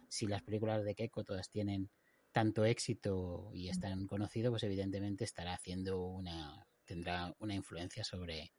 si 0.07 0.27
las 0.27 0.43
películas 0.43 0.83
de 0.83 0.95
Keiko 0.95 1.23
todas 1.23 1.49
tienen 1.49 1.89
tanto 2.33 2.65
éxito 2.65 3.51
y 3.53 3.69
es 3.69 3.79
tan 3.79 4.07
conocido, 4.07 4.51
pues 4.51 4.63
evidentemente 4.63 5.23
estará 5.23 5.53
haciendo 5.53 6.03
una, 6.05 6.67
tendrá 6.83 7.33
una 7.39 7.53
influencia 7.53 8.03
sobre, 8.03 8.51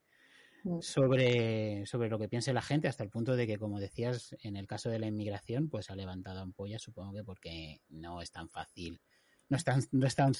sobre, 0.80 1.84
sobre 1.84 2.08
lo 2.08 2.18
que 2.18 2.28
piense 2.28 2.54
la 2.54 2.62
gente, 2.62 2.88
hasta 2.88 3.04
el 3.04 3.10
punto 3.10 3.36
de 3.36 3.46
que, 3.46 3.58
como 3.58 3.80
decías, 3.80 4.34
en 4.42 4.56
el 4.56 4.66
caso 4.66 4.88
de 4.88 5.00
la 5.00 5.06
inmigración, 5.06 5.68
pues 5.68 5.90
ha 5.90 5.96
levantado 5.96 6.40
ampollas, 6.40 6.80
supongo 6.80 7.12
que 7.12 7.24
porque 7.24 7.82
no 7.88 8.22
es 8.22 8.30
tan 8.30 8.48
fácil, 8.48 9.00
no 9.48 9.56
es 9.56 9.64
tan, 9.64 9.82
no 9.92 10.06
es 10.06 10.14
tan, 10.14 10.32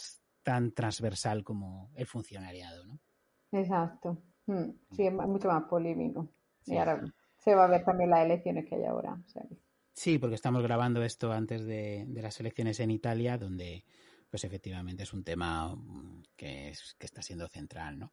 tan 0.43 0.73
transversal 0.73 1.45
como 1.45 1.91
el 1.97 2.07
funcionariado, 2.07 2.87
¿no? 2.87 3.01
Exacto. 3.53 4.23
Sí, 4.93 5.07
es 5.07 5.13
mucho 5.13 5.49
más 5.49 5.65
polémico. 5.65 6.29
Sí. 6.63 6.75
Y 6.75 6.79
ahora 6.79 7.03
se 7.37 7.55
va 7.55 7.65
a 7.65 7.69
ver 7.69 7.85
también 7.85 8.11
las 8.11 8.25
elecciones 8.25 8.67
que 8.67 8.77
hay 8.77 8.85
ahora. 8.85 9.13
O 9.13 9.29
sea 9.29 9.43
que... 9.43 9.64
Sí, 9.95 10.19
porque 10.19 10.35
estamos 10.35 10.63
grabando 10.63 11.05
esto 11.05 11.33
antes 11.33 11.65
de, 11.65 12.05
de, 12.09 12.23
las 12.23 12.39
elecciones 12.41 12.81
en 12.81 12.91
Italia, 12.91 13.39
donde 13.39 13.85
pues 14.29 14.43
efectivamente 14.43 15.05
es 15.05 15.13
un 15.13 15.23
tema 15.23 15.77
que, 16.37 16.71
es, 16.71 16.97
que 16.99 17.07
está 17.07 17.23
siendo 17.23 17.47
central, 17.47 18.01
¿no? 18.01 18.13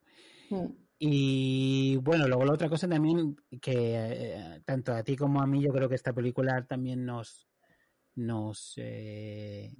Mm. 0.51 0.67
Y 0.99 1.95
bueno, 1.97 2.27
luego 2.27 2.45
la 2.45 2.53
otra 2.53 2.69
cosa 2.69 2.87
también 2.87 3.35
que 3.59 3.95
eh, 3.95 4.61
tanto 4.63 4.93
a 4.93 5.01
ti 5.03 5.15
como 5.15 5.41
a 5.41 5.47
mí 5.47 5.63
yo 5.63 5.71
creo 5.71 5.89
que 5.89 5.95
esta 5.95 6.13
película 6.13 6.63
también 6.67 7.03
nos 7.05 7.47
nos 8.13 8.73
eh, 8.77 9.73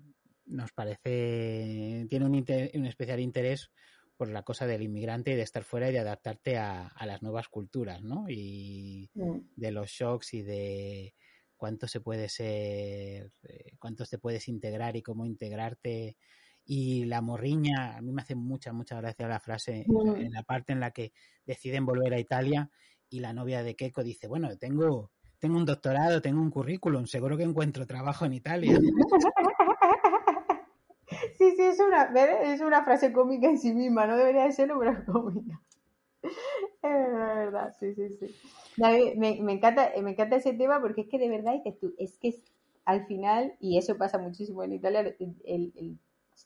nos 0.46 0.72
parece 0.72 2.08
tiene 2.10 2.26
un, 2.26 2.34
inter, 2.34 2.72
un 2.74 2.88
especial 2.88 3.20
interés 3.20 3.70
por 4.18 4.30
la 4.30 4.42
cosa 4.42 4.66
del 4.66 4.82
inmigrante 4.82 5.34
y 5.34 5.36
de 5.36 5.44
estar 5.44 5.64
fuera 5.64 5.90
y 5.90 5.94
de 5.94 6.00
adaptarte 6.00 6.58
a, 6.58 6.88
a 6.88 7.06
las 7.06 7.22
nuevas 7.22 7.50
culturas, 7.50 8.02
¿no? 8.02 8.26
Y 8.28 9.12
mm. 9.14 9.38
de 9.56 9.72
los 9.72 9.92
shocks 9.92 10.34
y 10.34 10.42
de 10.42 11.14
cuánto 11.62 11.88
se 11.88 12.02
puede 12.02 12.28
ser, 12.28 13.32
eh, 13.44 13.76
cuánto 13.78 14.04
te 14.08 14.18
puedes 14.18 14.48
integrar 14.48 14.96
y 14.96 15.04
cómo 15.04 15.28
integrarte. 15.28 16.18
Y 16.66 17.06
la 17.06 17.22
morriña, 17.22 17.98
a 17.98 18.02
mí 18.02 18.12
me 18.12 18.24
hace 18.24 18.34
mucha, 18.34 18.74
mucha 18.74 18.96
gracia 18.96 19.28
la 19.28 19.40
frase 19.40 19.86
mm. 19.88 20.16
en 20.16 20.32
la 20.32 20.42
parte 20.42 20.74
en 20.74 20.80
la 20.80 20.90
que 20.90 21.14
deciden 21.46 21.86
volver 21.86 22.16
a 22.16 22.20
Italia 22.20 22.72
y 23.10 23.20
la 23.20 23.32
novia 23.32 23.62
de 23.62 23.76
Keiko 23.76 24.04
dice, 24.04 24.28
bueno, 24.28 24.58
tengo, 24.58 25.12
tengo 25.38 25.56
un 25.56 25.66
doctorado, 25.66 26.20
tengo 26.20 26.42
un 26.42 26.50
currículum, 26.50 27.06
seguro 27.06 27.38
que 27.38 27.44
encuentro 27.44 27.86
trabajo 27.86 28.26
en 28.26 28.34
Italia. 28.34 28.80
Sí, 31.38 31.54
sí, 31.58 31.62
es 31.62 31.80
una, 31.80 32.04
es 32.44 32.62
una 32.62 32.84
frase 32.84 33.12
cómica 33.12 33.48
en 33.48 33.58
sí 33.58 33.74
misma, 33.74 34.08
no 34.08 34.16
debería 34.16 34.46
de 34.46 34.54
serlo, 34.54 34.80
pero 34.80 34.92
es 34.92 35.04
cómica. 35.06 35.62
Es 36.84 37.14
verdad, 37.14 37.76
sí, 37.80 37.94
sí, 37.94 38.10
sí. 38.10 38.36
Me, 38.78 39.16
me, 39.16 39.54
encanta, 39.54 39.92
me 40.02 40.12
encanta 40.12 40.38
ese 40.38 40.54
tema 40.54 40.82
porque 40.82 41.02
es 41.02 41.08
que 41.08 41.20
de 41.20 41.30
verdad 41.30 41.56
es 41.98 42.18
que 42.18 42.42
al 42.86 43.06
final, 43.06 43.56
y 43.60 43.78
eso 43.78 43.98
pasa 43.98 44.18
muchísimo 44.18 44.64
en 44.64 44.74
Italia, 44.74 45.02
el, 45.20 45.36
el, 45.46 46.00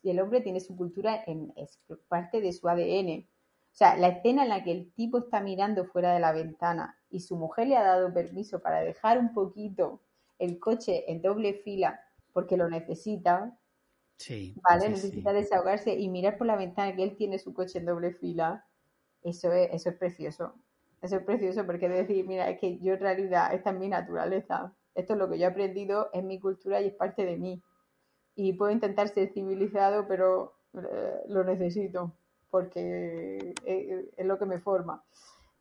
el 0.03 0.19
hombre 0.19 0.41
tiene 0.41 0.59
su 0.59 0.75
cultura, 0.75 1.23
en, 1.25 1.53
es 1.55 1.79
parte 2.07 2.41
de 2.41 2.51
su 2.51 2.67
ADN. 2.67 3.27
O 3.75 3.77
sea, 3.77 3.97
la 3.97 4.07
escena 4.07 4.43
en 4.43 4.49
la 4.49 4.63
que 4.63 4.71
el 4.71 4.91
tipo 4.93 5.17
está 5.17 5.41
mirando 5.41 5.85
fuera 5.85 6.13
de 6.13 6.19
la 6.19 6.31
ventana 6.31 6.97
y 7.09 7.19
su 7.21 7.35
mujer 7.35 7.67
le 7.67 7.77
ha 7.77 7.83
dado 7.83 8.13
permiso 8.13 8.61
para 8.61 8.81
dejar 8.81 9.19
un 9.19 9.33
poquito 9.33 10.01
el 10.39 10.59
coche 10.59 11.11
en 11.11 11.21
doble 11.21 11.53
fila 11.53 11.99
porque 12.33 12.57
lo 12.57 12.69
necesita, 12.69 13.57
sí, 14.17 14.55
¿vale? 14.63 14.85
Sí, 14.85 14.91
necesita 14.91 15.31
sí. 15.31 15.35
desahogarse 15.37 15.99
y 15.99 16.09
mirar 16.09 16.37
por 16.37 16.47
la 16.47 16.55
ventana 16.55 16.95
que 16.95 17.03
él 17.03 17.15
tiene 17.17 17.39
su 17.39 17.53
coche 17.53 17.79
en 17.79 17.85
doble 17.85 18.13
fila, 18.13 18.65
eso 19.25 19.51
es, 19.51 19.69
eso 19.73 19.89
es 19.89 19.95
precioso. 19.97 20.53
Eso 21.01 21.17
es 21.17 21.23
precioso 21.23 21.65
porque 21.65 21.89
decir, 21.89 22.25
mira, 22.25 22.49
es 22.49 22.59
que 22.59 22.79
yo 22.79 22.93
en 22.93 22.99
realidad, 22.99 23.53
esta 23.53 23.71
es 23.71 23.77
mi 23.77 23.89
naturaleza, 23.89 24.73
esto 24.95 25.13
es 25.13 25.19
lo 25.19 25.29
que 25.29 25.37
yo 25.37 25.45
he 25.45 25.49
aprendido, 25.49 26.09
es 26.13 26.23
mi 26.23 26.39
cultura 26.39 26.81
y 26.81 26.87
es 26.87 26.93
parte 26.93 27.25
de 27.25 27.37
mí. 27.37 27.61
Y 28.35 28.53
puedo 28.53 28.71
intentar 28.71 29.09
ser 29.09 29.31
civilizado, 29.33 30.07
pero 30.07 30.55
eh, 30.73 31.23
lo 31.27 31.43
necesito 31.43 32.13
porque 32.49 33.53
es, 33.65 34.05
es, 34.15 34.25
lo 34.25 34.39
que 34.39 34.45
me 34.45 34.59
forma. 34.59 35.03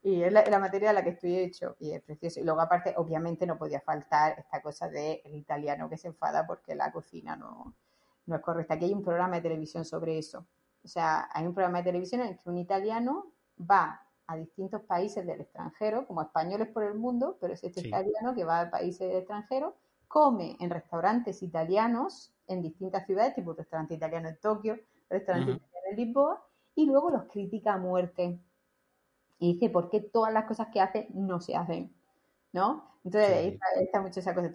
Y 0.03 0.23
es 0.23 0.33
la, 0.33 0.41
es 0.41 0.51
la, 0.51 0.59
materia 0.59 0.89
de 0.89 0.95
la 0.95 1.03
que 1.03 1.11
estoy 1.11 1.37
hecho 1.37 1.77
y 1.81 1.93
es 1.93 2.03
precioso. 2.03 2.41
Y 2.41 2.45
luego 2.45 2.61
aparte, 2.61 2.95
obviamente 2.97 3.47
no 3.47 3.59
podía 3.59 3.81
faltar 3.81 4.39
esta 4.39 4.63
cosa 4.63 4.89
del 4.89 5.21
de 5.25 5.37
italiano 5.37 5.89
que 5.89 5.97
se 5.97 6.09
enfada 6.09 6.47
porque 6.47 6.75
la 6.75 6.93
cocina 6.93 7.37
no, 7.37 7.75
no 8.27 8.37
es 8.37 8.43
correcta. 8.43 8.75
Aquí 8.75 8.85
hay 8.85 8.93
un 8.93 9.03
programa 9.03 9.37
de 9.37 9.43
televisión 9.43 9.85
sobre 9.85 10.19
eso. 10.19 10.47
O 10.85 10.89
sea, 10.89 11.29
hay 11.33 11.47
un 11.47 11.55
programa 11.55 11.79
de 11.79 11.85
televisión 11.85 12.21
en 12.21 12.29
el 12.29 12.39
que 12.39 12.51
un 12.51 12.59
italiano 12.59 13.34
va 13.59 14.01
a 14.27 14.37
distintos 14.37 14.83
países 14.83 15.27
del 15.27 15.41
extranjero, 15.41 16.07
como 16.07 16.23
españoles 16.23 16.69
por 16.69 16.85
el 16.85 16.95
mundo, 16.95 17.37
pero 17.41 17.55
es 17.55 17.63
este 17.63 17.83
sí. 17.83 17.89
italiano 17.89 18.35
que 18.35 18.45
va 18.45 18.61
a 18.61 18.71
países 18.71 19.09
del 19.09 19.19
extranjero, 19.19 19.77
come 20.09 20.57
en 20.61 20.71
restaurantes 20.71 21.43
italianos 21.43 22.33
en 22.47 22.63
distintas 22.63 23.07
ciudades, 23.07 23.35
tipo 23.35 23.53
restaurante 23.53 23.95
italiano 23.95 24.29
en 24.29 24.39
Tokio, 24.39 24.79
restaurante 25.11 25.53
uh 25.53 25.55
-huh. 25.55 25.59
italiano 25.59 25.89
en 25.91 25.97
Lisboa, 25.97 26.47
y 26.75 26.87
luego 26.87 27.11
los 27.11 27.25
critica 27.25 27.75
a 27.75 27.79
muerte. 27.79 28.41
Y 29.39 29.55
dice 29.55 29.71
por 29.71 29.91
qué 29.91 30.01
todas 30.01 30.33
las 30.33 30.45
cosas 30.45 30.69
que 30.73 30.81
hace 30.81 31.09
no 31.13 31.41
se 31.41 31.57
hacen, 31.57 31.95
¿no? 32.53 32.95
Entonces 33.05 33.31
sí. 33.31 33.37
ahí 33.37 33.49
está, 33.49 33.67
está, 33.81 34.01
mucho 34.01 34.21
esa 34.21 34.35
cosa. 34.35 34.51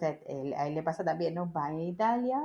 A 0.56 0.66
él 0.66 0.74
le 0.74 0.82
pasa 0.82 1.04
también, 1.04 1.34
¿no? 1.34 1.52
Va 1.52 1.70
en 1.70 1.80
Italia, 1.80 2.40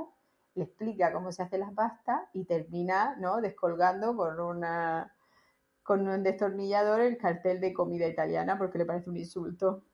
le 0.54 0.64
explica 0.64 1.12
cómo 1.12 1.32
se 1.32 1.42
hacen 1.42 1.60
las 1.60 1.72
pastas 1.72 2.22
y 2.32 2.44
termina, 2.44 3.16
¿no? 3.16 3.40
Descolgando 3.40 4.16
con 4.16 4.38
una 4.38 5.15
con 5.86 6.08
un 6.08 6.24
destornillador 6.24 7.00
el 7.00 7.16
cartel 7.16 7.60
de 7.60 7.72
comida 7.72 8.08
italiana 8.08 8.58
porque 8.58 8.76
le 8.76 8.84
parece 8.84 9.08
un 9.08 9.16
insulto. 9.16 9.84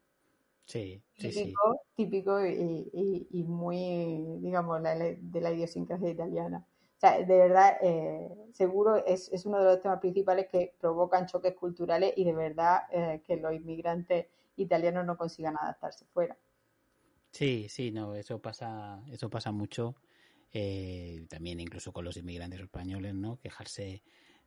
Sí, 0.64 1.03
típico, 1.18 1.82
típico 1.95 2.47
y, 2.47 3.28
y, 3.30 3.43
muy, 3.45 4.38
digamos, 4.40 4.82
de 4.82 5.40
la 5.40 5.53
idiosincrasia 5.53 6.09
italiana. 6.09 6.66
O 6.97 7.01
sea, 7.01 7.18
de 7.18 7.36
verdad, 7.36 7.76
eh, 7.82 8.30
seguro 8.55 9.05
es, 9.05 9.30
es, 9.32 9.45
uno 9.45 9.59
de 9.59 9.64
los 9.64 9.82
temas 9.82 10.01
principales 10.01 10.47
que 10.51 10.72
provocan 10.80 11.26
choques 11.26 11.55
culturales 11.55 12.14
y 12.16 12.24
de 12.24 12.32
verdad 12.32 12.84
eh, 12.90 13.20
que 13.26 13.36
los 13.36 13.53
inmigrantes 13.53 14.28
italianos 14.57 15.05
no 15.05 15.18
consigan 15.18 15.59
adaptarse 15.61 16.07
fuera. 16.07 16.38
Sí, 17.32 17.66
sí, 17.68 17.90
no, 17.90 18.14
eso 18.14 18.40
pasa, 18.40 19.03
eso 19.11 19.28
pasa 19.28 19.53
mucho. 19.53 19.95
Eh, 20.55 21.26
también 21.28 21.61
incluso 21.61 21.93
con 21.93 22.05
los 22.05 22.16
inmigrantes 22.16 22.61
españoles, 22.61 23.14
¿no? 23.14 23.38
Quejarse 23.40 24.03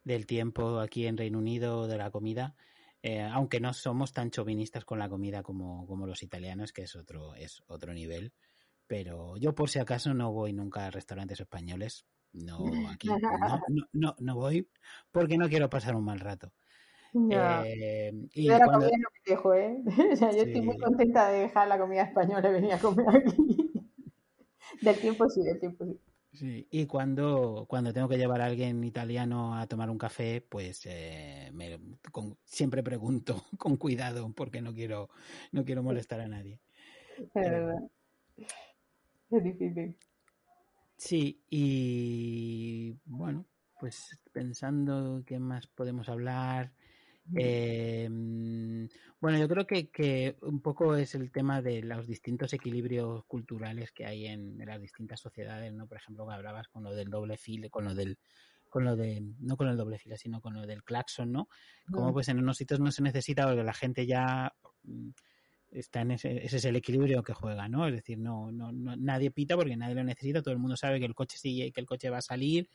del 0.06 0.26
tiempo 0.26 0.80
aquí 0.80 1.08
en 1.08 1.18
Reino 1.18 1.40
Unido, 1.40 1.88
de 1.88 1.98
la 1.98 2.12
comida. 2.12 2.56
Eh, 3.02 3.22
aunque 3.22 3.60
no 3.60 3.74
somos 3.74 4.14
tan 4.14 4.32
chauvinistas 4.32 4.86
con 4.86 4.98
la 4.98 5.10
comida 5.10 5.44
como, 5.44 5.86
como 5.86 6.08
los 6.08 6.24
italianos, 6.24 6.72
que 6.72 6.84
es 6.84 6.96
otro, 6.96 7.36
es 7.36 7.62
otro 7.68 7.94
nivel. 7.94 8.34
Pero 8.88 9.36
yo 9.38 9.54
por 9.54 9.70
si 9.70 9.80
acaso 9.80 10.14
no 10.14 10.32
voy 10.32 10.54
nunca 10.54 10.86
a 10.86 10.92
restaurantes 10.92 11.40
españoles. 11.40 12.06
No, 12.32 12.66
aquí 12.90 13.08
no, 13.08 13.88
no, 13.94 14.16
no, 14.20 14.36
voy 14.36 14.68
porque 15.12 15.38
no 15.38 15.48
quiero 15.48 15.70
pasar 15.70 15.96
un 15.96 16.04
mal 16.04 16.20
rato. 16.20 16.52
Eh, 17.32 18.12
y 18.34 18.48
la 18.48 18.60
comida 18.60 18.90
no 18.90 19.10
me 19.14 19.32
dejo, 19.32 19.54
¿eh? 19.54 19.78
O 20.12 20.16
sea, 20.16 20.32
yo 20.32 20.42
estoy 20.44 20.62
muy 20.62 20.78
contenta 20.78 21.30
de 21.30 21.40
dejar 21.42 21.68
la 21.68 21.80
comida 21.80 22.04
española 22.04 22.50
y 22.50 22.54
venir 22.54 22.74
a 22.74 22.80
comer 22.80 23.08
aquí. 23.10 23.72
del 24.82 25.00
tiempo 25.00 25.30
sí, 25.30 25.44
del 25.44 25.60
tiempo 25.60 25.86
sí. 25.86 26.00
Sí, 26.36 26.68
y 26.70 26.86
cuando, 26.86 27.66
cuando 27.70 27.94
tengo 27.94 28.10
que 28.10 28.18
llevar 28.18 28.42
a 28.42 28.46
alguien 28.46 28.84
italiano 28.84 29.58
a 29.58 29.68
tomar 29.68 29.90
un 29.90 29.98
café, 29.98 30.42
pues 30.42 30.86
eh, 30.86 31.50
me, 31.54 31.80
siempre 32.44 32.84
pregunto 32.84 33.42
con 33.58 33.78
cuidado 33.78 34.32
porque 34.34 34.62
no 34.62 34.74
quiero, 34.74 35.10
no 35.52 35.64
quiero 35.64 35.82
molestar 35.82 36.20
a 36.20 36.28
nadie. 36.28 36.60
Es 39.32 39.44
difícil. 39.44 39.96
Sí, 40.98 41.42
y 41.50 42.96
bueno, 43.06 43.46
pues 43.80 44.20
pensando 44.34 45.24
qué 45.26 45.40
más 45.40 45.68
podemos 45.68 46.10
hablar. 46.10 46.74
Eh, 47.36 48.08
bueno, 49.20 49.40
yo 49.40 49.48
creo 49.48 49.66
que, 49.66 49.90
que, 49.90 50.36
un 50.42 50.62
poco 50.62 50.96
es 50.96 51.16
el 51.16 51.32
tema 51.32 51.62
de 51.62 51.82
los 51.82 52.06
distintos 52.06 52.54
equilibrios 52.54 53.26
culturales 53.26 53.92
que 53.92 54.06
hay 54.06 54.28
en, 54.28 54.58
las 54.66 54.80
distintas 54.80 55.20
sociedades, 55.20 55.74
¿no? 55.74 55.88
Por 55.88 55.98
ejemplo, 55.98 56.28
que 56.28 56.34
hablabas 56.34 56.68
con 56.68 56.84
lo 56.84 56.94
del 56.94 57.10
doble 57.10 57.38
file, 57.38 57.70
con 57.70 57.86
lo 57.86 57.96
del 57.96 58.18
con 58.70 58.84
lo 58.84 58.98
de 58.98 59.24
no 59.40 59.56
con 59.56 59.70
el 59.70 59.78
doble 59.78 59.98
file, 59.98 60.18
sino 60.18 60.42
con 60.42 60.54
lo 60.54 60.68
del 60.68 60.84
claxon, 60.84 61.32
¿no? 61.32 61.48
Como 61.90 62.12
pues 62.12 62.28
en 62.28 62.40
unos 62.40 62.58
sitios 62.58 62.80
no 62.80 62.92
se 62.92 63.02
necesita 63.02 63.46
porque 63.46 63.64
la 63.64 63.74
gente 63.74 64.06
ya 64.06 64.54
mm, 64.84 65.10
está 65.72 66.02
en 66.02 66.12
ese, 66.12 66.46
ese 66.46 66.58
es 66.58 66.66
el 66.66 66.76
equilibrio 66.76 67.24
que 67.24 67.34
juega, 67.34 67.70
¿no? 67.70 67.88
Es 67.88 67.96
decir, 67.96 68.18
no, 68.18 68.52
no, 68.52 68.74
no 68.74 68.96
nadie 68.98 69.32
pita 69.32 69.56
porque 69.56 69.78
nadie 69.78 69.96
lo 69.96 70.04
necesita, 70.04 70.42
todo 70.42 70.54
el 70.54 70.60
mundo 70.60 70.76
sabe 70.76 71.00
que 71.00 71.06
el 71.06 71.16
coche 71.16 71.38
sigue, 71.38 71.72
que 71.72 71.80
el 71.80 71.88
coche 71.88 72.10
va 72.10 72.18
a 72.18 72.22
salir 72.22 72.70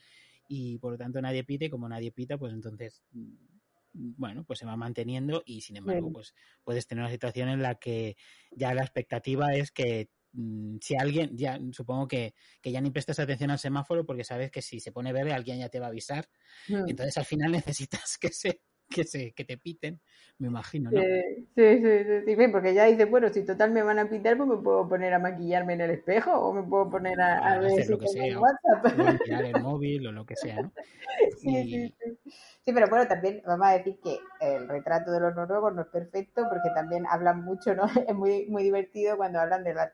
y 0.49 0.79
por 0.79 0.93
lo 0.93 0.99
tanto 0.99 1.21
nadie 1.21 1.45
pite, 1.45 1.71
como 1.71 1.89
nadie 1.89 2.13
pita, 2.13 2.39
pues 2.39 2.53
entonces 2.53 3.03
mm, 3.13 3.50
bueno, 3.93 4.45
pues 4.45 4.59
se 4.59 4.67
va 4.67 4.77
manteniendo 4.77 5.43
y 5.45 5.61
sin 5.63 5.77
embargo, 5.77 6.13
pues 6.13 6.35
puedes 6.63 6.87
tener 6.87 7.03
una 7.03 7.11
situación 7.11 7.49
en 7.49 7.63
la 7.63 7.75
que 7.77 8.17
ya 8.51 8.75
la 8.75 8.83
expectativa 8.83 9.55
es 9.55 9.73
que 9.73 10.11
mm, 10.33 10.77
si 10.81 10.97
alguien, 10.97 11.37
ya 11.37 11.59
supongo 11.73 12.07
que, 12.07 12.35
que, 12.61 12.73
ya 12.73 12.81
ni 12.81 12.91
prestas 12.91 13.19
atención 13.19 13.51
al 13.51 13.59
semáforo 13.59 14.07
porque 14.07 14.25
sabes 14.25 14.51
que 14.51 14.63
si 14.63 14.81
se 14.81 14.93
pone 14.93 15.13
verde 15.13 15.33
alguien 15.33 15.59
ya 15.59 15.69
te 15.69 15.81
va 15.81 15.87
a 15.87 15.91
avisar. 15.91 16.29
Mm. 16.69 16.89
Entonces 16.89 17.17
al 17.19 17.25
final 17.25 17.53
necesitas 17.73 18.19
que 18.19 18.29
se 18.29 18.63
que 18.91 19.05
se 19.05 19.33
que 19.33 19.45
te 19.45 19.57
piten, 19.57 20.01
me 20.39 20.49
imagino, 20.49 20.91
¿no? 20.91 21.01
Sí, 21.01 21.43
sí, 21.55 21.81
sí, 21.83 22.37
sí, 22.37 22.49
porque 22.51 22.75
ya 22.75 22.85
dices, 22.87 23.09
bueno, 23.09 23.29
si 23.31 23.45
total 23.45 23.71
me 23.71 23.83
van 23.83 23.99
a 23.99 24.09
pitar, 24.09 24.37
pues 24.37 24.49
me 24.49 24.57
puedo 24.57 24.89
poner 24.89 25.15
a 25.15 25.19
maquillarme 25.19 25.75
en 25.75 25.81
el 25.83 25.91
espejo 25.91 26.33
o 26.33 26.53
me 26.53 26.63
puedo 26.63 26.91
poner 26.91 27.21
a, 27.21 27.55
a, 27.55 27.59
ver 27.59 27.83
si 27.83 27.91
lo 27.91 27.99
que 27.99 28.09
sea, 28.09 28.39
WhatsApp. 28.39 28.99
O 28.99 29.41
el 29.57 29.63
móvil 29.63 30.07
o 30.09 30.13
lo 30.13 30.27
que 30.27 30.37
sea, 30.37 30.63
¿no? 30.63 30.73
Sí, 31.39 31.65
sí, 31.65 31.95
sí. 31.99 32.19
Sí, 32.65 32.73
pero 32.75 32.89
bueno, 32.89 33.09
también 33.09 33.43
vamos 33.47 33.67
a 33.67 33.73
decir 33.73 33.99
que 34.03 34.19
el 34.41 34.69
retrato 34.69 35.11
de 35.11 35.21
los 35.21 35.35
noruegos 35.35 35.75
no 35.75 35.83
es 35.83 35.89
perfecto 35.89 36.43
porque 36.49 36.69
también 36.75 37.07
hablan 37.07 37.43
mucho, 37.43 37.75
¿no? 37.75 37.85
Es 38.09 38.15
muy, 38.15 38.47
muy 38.47 38.63
divertido 38.63 39.17
cuando 39.17 39.41
hablan 39.41 39.65
de 39.65 39.75
la 39.75 39.93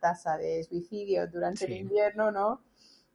tasa 0.00 0.36
de 0.38 0.64
suicidio 0.64 1.26
durante 1.26 1.66
el 1.66 1.72
invierno, 1.72 2.30
¿no? 2.30 2.62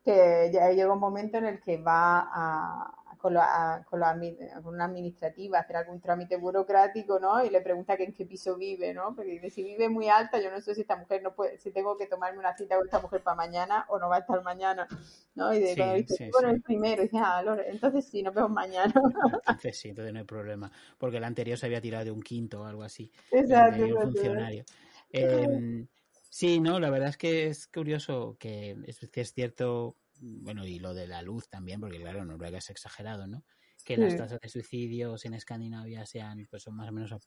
Que 0.03 0.49
ya 0.53 0.71
llega 0.71 0.93
un 0.93 0.99
momento 0.99 1.37
en 1.37 1.45
el 1.45 1.61
que 1.61 1.77
va 1.77 2.29
a, 2.31 3.00
con, 3.21 3.35
la, 3.35 3.85
con, 3.87 3.99
la, 3.99 4.19
con 4.63 4.73
una 4.73 4.85
administrativa, 4.85 5.59
hacer 5.59 5.75
algún 5.75 6.01
trámite 6.01 6.37
burocrático, 6.37 7.19
¿no? 7.19 7.45
Y 7.45 7.51
le 7.51 7.61
pregunta 7.61 7.95
que 7.95 8.03
en 8.03 8.13
qué 8.13 8.25
piso 8.25 8.57
vive, 8.57 8.95
¿no? 8.95 9.13
Porque 9.15 9.31
dice, 9.33 9.51
si 9.51 9.63
vive 9.63 9.89
muy 9.89 10.09
alta, 10.09 10.41
yo 10.41 10.49
no 10.49 10.59
sé 10.59 10.73
si 10.73 10.81
esta 10.81 10.95
mujer 10.95 11.21
no 11.21 11.35
puede, 11.35 11.59
si 11.59 11.71
tengo 11.71 11.95
que 11.97 12.07
tomarme 12.07 12.39
una 12.39 12.57
cita 12.57 12.77
con 12.77 12.85
esta 12.85 12.99
mujer 12.99 13.21
para 13.21 13.35
mañana 13.35 13.85
o 13.89 13.99
no 13.99 14.09
va 14.09 14.15
a 14.15 14.19
estar 14.19 14.41
mañana, 14.41 14.87
¿no? 15.35 15.53
Y 15.53 15.59
de 15.59 15.75
cuando 15.75 15.95
dice, 15.95 16.31
bueno, 16.33 16.49
el 16.49 16.61
primero, 16.63 17.03
y 17.03 17.05
dice, 17.05 17.17
ah, 17.19 17.43
entonces 17.67 18.07
sí, 18.07 18.23
nos 18.23 18.33
vemos 18.33 18.51
mañana. 18.51 18.91
Entonces 19.47 19.77
sí, 19.77 19.89
entonces 19.89 20.13
no 20.13 20.19
hay 20.19 20.25
problema, 20.25 20.71
porque 20.97 21.17
el 21.17 21.23
anterior 21.23 21.59
se 21.59 21.67
había 21.67 21.79
tirado 21.79 22.05
de 22.05 22.11
un 22.11 22.23
quinto 22.23 22.61
o 22.61 22.65
algo 22.65 22.81
así. 22.81 23.11
Exacto. 23.31 23.83
Un 23.83 24.01
funcionario. 24.01 24.65
Eh, 25.13 25.85
sí, 26.29 26.61
no, 26.61 26.79
la 26.79 26.89
verdad 26.89 27.09
es 27.09 27.17
que 27.17 27.47
es 27.47 27.67
curioso 27.67 28.37
que 28.39 28.77
es, 28.87 29.03
es 29.13 29.33
cierto 29.33 29.97
bueno, 30.21 30.65
y 30.65 30.79
lo 30.79 30.93
de 30.93 31.07
la 31.07 31.21
luz 31.21 31.49
también, 31.49 31.79
porque 31.79 31.99
claro, 31.99 32.23
Noruega 32.23 32.59
es 32.59 32.69
exagerado, 32.69 33.27
¿no? 33.27 33.43
Que 33.83 33.97
las 33.97 34.15
tasas 34.15 34.39
de 34.39 34.47
suicidios 34.47 35.25
en 35.25 35.33
Escandinavia 35.33 36.05
sean, 36.05 36.47
pues 36.49 36.63
son 36.63 36.75
más 36.75 36.89
o 36.89 36.91
menos, 36.91 37.11
lo 37.11 37.19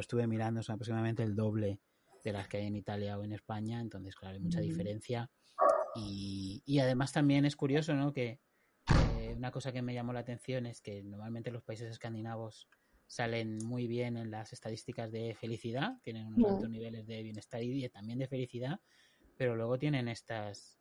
estuve 0.00 0.26
mirando, 0.26 0.62
son 0.62 0.74
aproximadamente 0.74 1.22
el 1.22 1.36
doble 1.36 1.80
de 2.24 2.32
las 2.32 2.48
que 2.48 2.56
hay 2.56 2.66
en 2.66 2.76
Italia 2.76 3.16
o 3.16 3.24
en 3.24 3.32
España, 3.32 3.80
entonces, 3.80 4.16
claro, 4.16 4.34
hay 4.34 4.40
mucha 4.40 4.60
diferencia. 4.60 5.30
Y, 5.94 6.62
y 6.66 6.80
además 6.80 7.12
también 7.12 7.44
es 7.44 7.54
curioso, 7.54 7.94
¿no? 7.94 8.12
Que 8.12 8.40
una 9.36 9.50
cosa 9.50 9.72
que 9.72 9.82
me 9.82 9.94
llamó 9.94 10.12
la 10.12 10.20
atención 10.20 10.66
es 10.66 10.80
que 10.80 11.02
normalmente 11.02 11.50
los 11.50 11.62
países 11.62 11.90
escandinavos 11.90 12.68
salen 13.06 13.58
muy 13.64 13.86
bien 13.86 14.16
en 14.16 14.30
las 14.30 14.52
estadísticas 14.52 15.12
de 15.12 15.34
felicidad, 15.34 16.00
tienen 16.02 16.26
unos 16.26 16.50
altos 16.50 16.70
niveles 16.70 17.06
de 17.06 17.22
bienestar 17.22 17.62
y 17.62 17.88
también 17.88 18.18
de 18.18 18.26
felicidad, 18.26 18.80
pero 19.36 19.54
luego 19.54 19.78
tienen 19.78 20.08
estas 20.08 20.80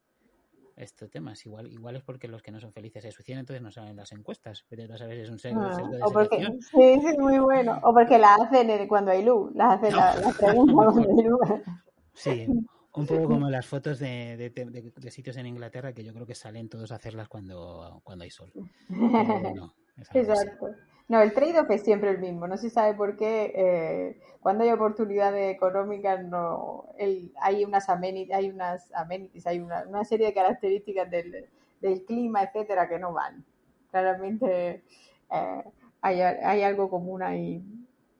estos 0.76 1.10
temas. 1.10 1.46
Igual, 1.46 1.72
igual 1.72 1.96
es 1.96 2.04
porque 2.04 2.28
los 2.28 2.42
que 2.42 2.52
no 2.52 2.60
son 2.60 2.72
felices 2.72 3.04
se 3.04 3.12
suicidan, 3.12 3.42
entonces 3.42 3.62
no 3.62 3.72
salen 3.72 3.96
las 3.96 4.12
encuestas. 4.12 4.66
Pero 4.70 4.88
no 4.88 4.98
sabes, 4.98 5.20
es 5.20 5.30
un 5.30 5.40
sesgo, 5.40 5.62
ah, 5.62 5.78
o 6.06 6.12
porque, 6.12 6.38
Sí, 6.72 7.02
sí, 7.02 7.18
muy 7.18 7.40
bueno. 7.40 7.80
O 7.84 7.94
porque 7.94 8.18
la 8.18 8.36
hacen 8.36 8.88
cuando 8.88 9.12
hay 9.12 9.24
luz. 9.24 9.52
Las 9.56 9.80
hacen 9.80 9.96
la, 9.96 10.34
preguntas 10.38 10.76
cuando 10.94 11.02
hay 11.02 11.28
luz. 11.28 11.40
Sí, 12.14 12.48
un 12.96 13.08
poco 13.08 13.28
como 13.28 13.50
las 13.50 13.66
fotos 13.66 14.00
de, 14.00 14.38
de, 14.38 14.50
de, 14.50 15.12
sitios 15.12 15.38
en 15.38 15.48
Inglaterra 15.48 15.94
que 15.94 16.04
yo 16.04 16.14
creo 16.14 16.28
que 16.28 16.36
salen 16.36 16.70
todos 16.70 16.92
a 16.92 16.96
hacerlas 16.96 17.28
cuando, 17.28 18.02
cuando 18.04 18.24
hay 18.24 18.30
sol. 18.30 18.52
no, 18.90 19.74
Exacto. 19.98 20.68
No, 21.10 21.22
el 21.22 21.34
trade-off 21.34 21.70
es 21.70 21.84
siempre 21.84 22.12
el 22.12 22.20
mismo. 22.20 22.48
No 22.48 22.58
se 22.58 22.70
sabe 22.70 22.96
por 22.96 23.18
qué. 23.18 23.52
Eh, 23.56 24.20
cuando 24.39 24.64
hay 24.64 24.72
oportunidades 24.72 25.54
económicas, 25.54 26.24
no, 26.26 26.89
hay 27.41 27.66
unas 27.66 27.89
amenities, 27.89 28.36
hay 28.36 28.50
unas 28.50 28.91
amenities, 28.94 29.46
hay 29.46 29.60
una, 29.60 29.84
una 29.88 30.04
serie 30.06 30.28
de 30.28 30.34
características 30.34 31.10
del, 31.10 31.46
del, 31.82 32.06
clima, 32.06 32.44
etcétera, 32.44 32.88
que 32.88 33.00
no 33.00 33.14
van. 33.14 33.44
Claramente 33.91 34.84
eh, 35.32 35.64
hay, 36.02 36.22
hay, 36.22 36.64
algo 36.64 36.89
común 36.89 37.22
ahí. 37.22 37.64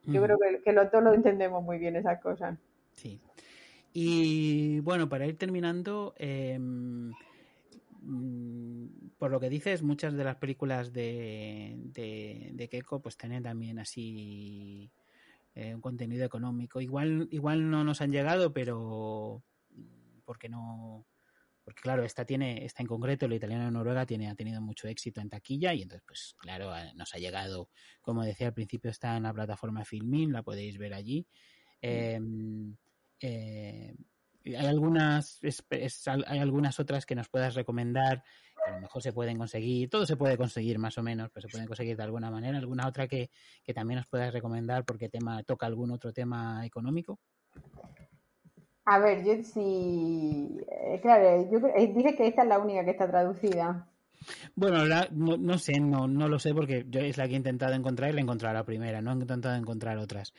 Yo 0.04 0.22
creo 0.22 0.38
que, 0.38 0.62
que 0.62 0.74
lo, 0.74 0.90
todos 0.90 1.04
lo 1.04 1.14
entendemos 1.14 1.64
muy 1.64 1.78
bien 1.80 1.96
esas 1.96 2.22
cosas. 2.22 2.58
Sí. 2.96 3.20
Y 3.94 4.80
bueno, 4.82 5.08
para 5.08 5.26
ir 5.26 5.38
terminando, 5.38 6.14
eh, 6.18 6.60
por 9.18 9.32
lo 9.32 9.40
que 9.40 9.50
dices, 9.50 9.82
muchas 9.82 10.14
de 10.14 10.24
las 10.24 10.36
películas 10.38 10.92
de, 10.92 11.76
de, 11.78 12.50
de 12.54 12.70
Keiko 12.70 13.02
pues 13.02 13.18
tienen 13.18 13.44
también 13.44 13.80
así 13.80 14.92
eh, 15.56 15.74
un 15.74 15.82
contenido 15.82 16.26
económico. 16.26 16.82
Igual, 16.82 17.28
igual 17.32 17.70
no 17.70 17.84
nos 17.84 18.02
han 18.02 18.12
llegado, 18.12 18.54
pero 18.54 19.44
porque 20.26 20.50
no 20.50 21.06
porque 21.64 21.82
claro, 21.82 22.04
esta 22.04 22.26
tiene, 22.26 22.66
esta 22.66 22.84
en 22.84 22.88
concreto, 22.88 23.28
la 23.28 23.36
italiana 23.36 23.66
de 23.66 23.72
Noruega, 23.72 24.06
tiene, 24.06 24.30
ha 24.30 24.36
tenido 24.36 24.62
mucho 24.62 24.88
éxito 24.88 25.22
en 25.22 25.30
taquilla 25.30 25.74
y 25.74 25.82
entonces, 25.82 26.04
pues 26.06 26.36
claro, 26.38 26.72
nos 26.96 27.14
ha 27.16 27.20
llegado, 27.20 27.70
como 28.02 28.24
decía 28.24 28.48
al 28.48 28.54
principio, 28.54 28.92
está 28.92 29.16
en 29.16 29.24
la 29.24 29.34
plataforma 29.34 29.86
Filmin, 29.86 30.34
la 30.34 30.44
podéis 30.44 30.78
ver 30.78 30.94
allí. 30.94 31.26
Eh, 31.82 32.20
eh, 33.22 33.96
hay 34.46 34.66
algunas, 34.66 35.40
hay 36.28 36.40
algunas 36.40 36.80
otras 36.80 37.06
que 37.06 37.16
nos 37.16 37.30
puedas 37.30 37.56
recomendar, 37.56 38.24
que 38.66 38.72
a 38.72 38.76
lo 38.76 38.82
mejor 38.82 39.02
se 39.02 39.14
pueden 39.14 39.38
conseguir, 39.38 39.90
todo 39.90 40.06
se 40.06 40.18
puede 40.18 40.38
conseguir 40.38 40.80
más 40.80 40.98
o 40.98 41.04
menos, 41.04 41.30
pero 41.34 41.48
se 41.48 41.52
pueden 41.52 41.68
conseguir 41.68 41.98
de 41.98 42.04
alguna 42.04 42.30
manera. 42.30 42.58
¿Alguna 42.58 42.88
otra 42.88 43.08
que, 43.08 43.30
que 43.64 43.74
también 43.74 43.98
nos 43.98 44.08
puedas 44.08 44.34
recomendar 44.34 44.86
porque 44.86 45.10
tema 45.10 45.44
toca 45.44 45.66
algún 45.66 45.92
otro 45.92 46.12
tema 46.12 46.66
económico? 46.66 47.20
A 48.86 49.00
ver, 49.00 49.24
yo 49.24 49.44
sí, 49.44 50.58
eh, 50.70 51.00
claro, 51.02 51.50
yo 51.50 51.60
eh, 51.68 51.94
dije 51.96 52.16
que 52.16 52.28
esta 52.28 52.44
es 52.44 52.48
la 52.50 52.60
única 52.60 52.84
que 52.84 52.92
está 52.92 53.10
traducida. 53.10 53.88
Bueno, 54.56 54.86
no, 55.12 55.38
no, 55.38 55.58
sé, 55.58 55.80
no, 55.80 56.08
no 56.08 56.28
lo 56.28 56.40
sé 56.40 56.54
porque 56.54 56.86
yo 56.90 57.00
es 57.00 57.18
la 57.18 57.28
que 57.28 57.34
he 57.34 57.38
intentado 57.38 57.74
encontrar 57.74 58.10
y 58.10 58.14
la 58.14 58.20
he 58.20 58.24
encontrado 58.24 58.54
la 58.54 58.66
primera, 58.66 59.02
no 59.02 59.12
he 59.12 59.16
intentado 59.16 59.56
encontrar 59.56 59.98
otras 59.98 60.34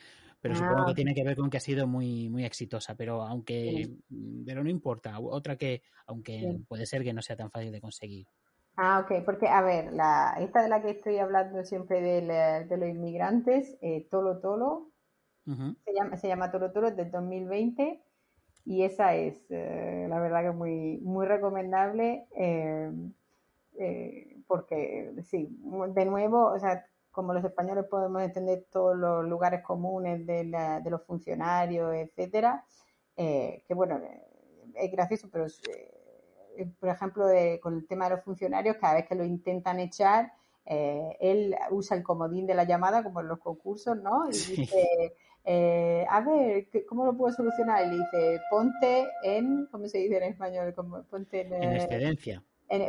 pero 0.45 0.57
supongo 0.57 0.85
que 0.85 0.91
ah. 0.91 0.95
tiene 0.95 1.15
que 1.15 1.23
ver 1.23 1.35
con 1.35 1.49
que 1.49 1.57
ha 1.57 1.59
sido 1.59 1.87
muy, 1.87 2.29
muy 2.29 2.45
exitosa, 2.45 2.93
pero 2.93 3.23
aunque, 3.23 3.89
pero 4.45 4.63
no 4.63 4.69
importa, 4.69 5.19
otra 5.19 5.55
que, 5.55 5.81
aunque 6.05 6.59
puede 6.67 6.85
ser 6.85 7.03
que 7.03 7.13
no 7.13 7.23
sea 7.23 7.35
tan 7.35 7.49
fácil 7.49 7.71
de 7.71 7.81
conseguir. 7.81 8.27
Ah, 8.77 8.99
ok, 8.99 9.25
porque 9.25 9.47
a 9.47 9.63
ver, 9.63 9.91
la, 9.91 10.35
esta 10.39 10.61
de 10.61 10.69
la 10.69 10.83
que 10.83 10.91
estoy 10.91 11.17
hablando 11.17 11.63
siempre 11.63 11.99
de, 11.99 12.65
de 12.69 12.77
los 12.77 12.87
inmigrantes, 12.87 13.75
eh, 13.81 14.07
Tolo 14.11 14.37
Tolo, 14.37 14.91
se, 15.47 15.93
llama, 15.95 16.15
se 16.15 16.27
llama 16.27 16.51
Tolo 16.51 16.71
Tolo, 16.71 16.89
es 16.89 16.95
del 16.95 17.09
2020 17.09 18.03
y 18.65 18.83
esa 18.83 19.15
es, 19.15 19.49
eh, 19.49 20.05
la 20.07 20.19
verdad 20.19 20.43
que 20.43 20.51
muy, 20.51 20.99
muy 20.99 21.25
recomendable 21.25 22.27
eh, 22.35 22.91
porque, 24.45 25.11
sí, 25.23 25.49
de 25.95 26.05
nuevo, 26.05 26.51
o 26.53 26.59
sea, 26.59 26.85
como 27.15 27.33
los 27.33 27.43
españoles 27.43 27.85
podemos 27.89 28.21
entender 28.21 28.65
todos 28.69 28.95
los 28.95 29.25
lugares 29.25 29.63
comunes 29.63 30.25
de, 30.27 30.43
de 30.83 30.89
los 30.89 31.01
funcionarios, 31.03 31.95
etcétera, 31.95 32.65
que 33.15 33.73
bueno, 33.73 33.99
es 34.75 34.91
gracioso, 34.91 35.29
pero 35.31 35.45
por 36.79 36.89
ejemplo, 36.89 37.25
con 37.61 37.75
el 37.75 37.87
tema 37.87 38.09
de 38.09 38.15
los 38.15 38.23
funcionarios, 38.23 38.75
cada 38.77 38.95
vez 38.95 39.07
que 39.07 39.15
lo 39.15 39.23
intentan 39.23 39.79
echar, 39.79 40.33
él 40.65 41.55
usa 41.71 41.95
el 41.95 42.03
comodín 42.03 42.45
de 42.45 42.55
la 42.55 42.65
llamada, 42.65 43.03
como 43.03 43.21
en 43.21 43.27
los 43.29 43.39
concursos, 43.39 43.97
¿no? 43.97 44.27
Y 44.27 44.33
dice, 44.33 45.15
eh, 45.43 46.05
a 46.09 46.21
ver, 46.21 46.67
¿cómo 46.87 47.05
lo 47.05 47.15
puedo 47.15 47.33
solucionar? 47.33 47.85
Y 47.85 47.89
le 47.89 47.97
dice, 47.97 48.41
ponte 48.49 49.07
en, 49.23 49.67
¿cómo 49.67 49.87
se 49.87 49.99
dice 49.99 50.17
en 50.17 50.23
español? 50.23 50.73
Ponte 51.09 51.41
en, 51.41 51.53
en 51.53 52.07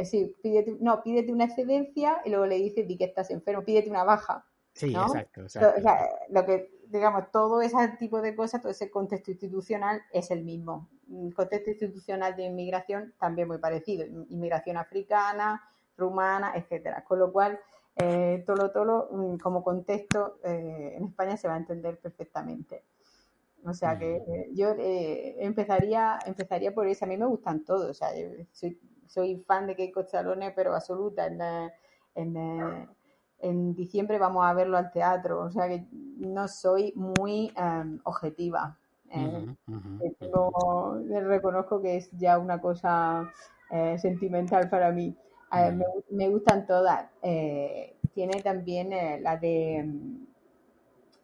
sí, 0.04 0.36
pídete, 0.42 0.76
no, 0.80 1.02
pídete 1.02 1.32
una 1.32 1.44
excedencia 1.44 2.20
y 2.24 2.30
luego 2.30 2.46
le 2.46 2.56
dice, 2.56 2.84
di 2.84 2.96
que 2.96 3.04
estás 3.04 3.30
enfermo, 3.30 3.64
pídete 3.64 3.90
una 3.90 4.04
baja. 4.04 4.46
Sí, 4.76 4.94
exacto, 4.94 5.42
exacto. 5.42 5.78
O 5.78 5.80
sea, 5.80 6.08
lo 6.28 6.44
que, 6.44 6.70
digamos, 6.88 7.30
todo 7.32 7.62
ese 7.62 7.76
tipo 7.98 8.20
de 8.20 8.36
cosas, 8.36 8.60
todo 8.60 8.70
ese 8.70 8.90
contexto 8.90 9.30
institucional 9.30 10.02
es 10.12 10.30
el 10.30 10.44
mismo. 10.44 10.90
El 11.10 11.34
contexto 11.34 11.70
institucional 11.70 12.36
de 12.36 12.44
inmigración 12.44 13.14
también 13.18 13.48
muy 13.48 13.56
parecido. 13.56 14.04
Inmigración 14.04 14.76
africana, 14.76 15.62
rumana, 15.96 16.52
etcétera. 16.54 17.04
Con 17.04 17.18
lo 17.20 17.32
cual, 17.32 17.58
eh, 17.96 18.44
Tolo 18.46 18.70
Tolo 18.70 19.08
mm, 19.10 19.38
como 19.38 19.64
contexto 19.64 20.40
eh, 20.44 20.94
en 20.96 21.04
España 21.04 21.38
se 21.38 21.48
va 21.48 21.54
a 21.54 21.58
entender 21.58 21.98
perfectamente. 21.98 22.84
O 23.64 23.72
sea 23.72 23.98
que 23.98 24.16
eh, 24.16 24.50
yo 24.52 24.72
eh, 24.78 25.36
empezaría, 25.38 26.18
empezaría 26.26 26.74
por 26.74 26.86
eso. 26.86 27.06
A 27.06 27.08
mí 27.08 27.16
me 27.16 27.26
gustan 27.26 27.64
todos. 27.64 27.90
O 27.90 27.94
sea, 27.94 28.10
soy, 28.52 28.78
soy 29.08 29.36
fan 29.46 29.66
de 29.66 29.76
Keiko 29.76 30.04
Chalone, 30.04 30.52
pero 30.52 30.74
absoluta. 30.74 31.26
En, 31.26 32.88
en, 33.38 33.74
diciembre 33.74 34.18
vamos 34.18 34.44
a 34.44 34.54
verlo 34.54 34.76
al 34.76 34.90
teatro. 34.90 35.42
O 35.42 35.50
sea 35.50 35.68
que 35.68 35.86
no 35.92 36.48
soy 36.48 36.92
muy 36.96 37.52
em, 37.56 38.00
objetiva. 38.04 38.78
reconozco 41.10 41.80
que 41.80 41.96
es 41.96 42.10
ya 42.12 42.38
una 42.38 42.60
cosa 42.60 43.30
sentimental 43.98 44.68
para 44.70 44.92
mí 44.92 45.16
me, 46.10 46.28
gustan 46.28 46.66
todas. 46.66 47.08
Eh, 47.22 47.96
tiene 48.14 48.42
también 48.42 48.92
eh, 48.92 49.20
la 49.20 49.36
de, 49.36 49.84
mm, 49.84 50.26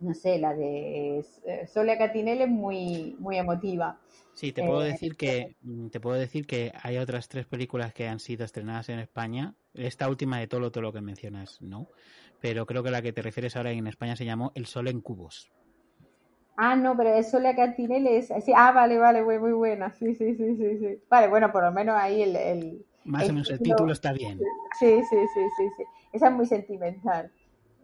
no 0.00 0.14
sé, 0.14 0.38
la 0.38 0.54
de 0.54 1.24
eh, 1.44 1.66
Solia 1.66 1.98
Catinelle 1.98 2.44
es 2.44 2.50
muy, 2.50 3.16
muy 3.18 3.38
emotiva. 3.38 3.98
Sí, 4.34 4.52
te 4.52 4.62
puedo 4.62 4.80
decir 4.80 5.16
que 5.16 5.56
mm, 5.62 5.88
te 5.88 6.00
puedo 6.00 6.18
decir 6.18 6.46
que 6.46 6.72
hay 6.82 6.98
otras 6.98 7.28
tres 7.28 7.46
películas 7.46 7.92
que 7.92 8.08
han 8.08 8.18
sido 8.18 8.44
estrenadas 8.44 8.88
en 8.88 8.98
España. 8.98 9.54
Esta 9.74 10.08
última 10.08 10.38
de 10.38 10.46
todo, 10.46 10.70
todo 10.70 10.82
lo 10.82 10.92
que 10.92 11.00
mencionas, 11.00 11.60
no. 11.60 11.86
Pero 12.40 12.66
creo 12.66 12.82
que 12.82 12.90
la 12.90 13.02
que 13.02 13.12
te 13.12 13.22
refieres 13.22 13.56
ahora 13.56 13.72
en 13.72 13.86
España 13.86 14.16
se 14.16 14.24
llamó 14.24 14.52
El 14.54 14.66
Sol 14.66 14.88
en 14.88 15.00
Cubos. 15.00 15.50
Ah, 16.56 16.76
no, 16.76 16.96
pero 16.96 17.14
es 17.14 17.30
Solia 17.30 17.56
Catinelle 17.56 18.18
es, 18.18 18.30
ah, 18.54 18.72
vale, 18.72 18.98
vale, 18.98 19.22
muy, 19.22 19.38
muy 19.38 19.52
buena, 19.52 19.90
sí, 19.94 20.14
sí, 20.14 20.34
sí, 20.34 20.56
sí, 20.56 20.78
sí. 20.78 21.02
Vale, 21.08 21.28
bueno, 21.28 21.50
por 21.50 21.64
lo 21.64 21.72
menos 21.72 21.96
ahí 21.98 22.22
el 22.22 22.84
más 23.04 23.28
o 23.28 23.32
menos 23.32 23.50
el 23.50 23.60
título 23.60 23.92
está 23.92 24.12
bien. 24.12 24.38
Sí, 24.78 25.02
sí, 25.10 25.16
sí, 25.34 25.40
sí, 25.56 25.68
sí. 25.76 25.84
Esa 26.12 26.28
es 26.28 26.32
muy 26.34 26.46
sentimental. 26.46 27.30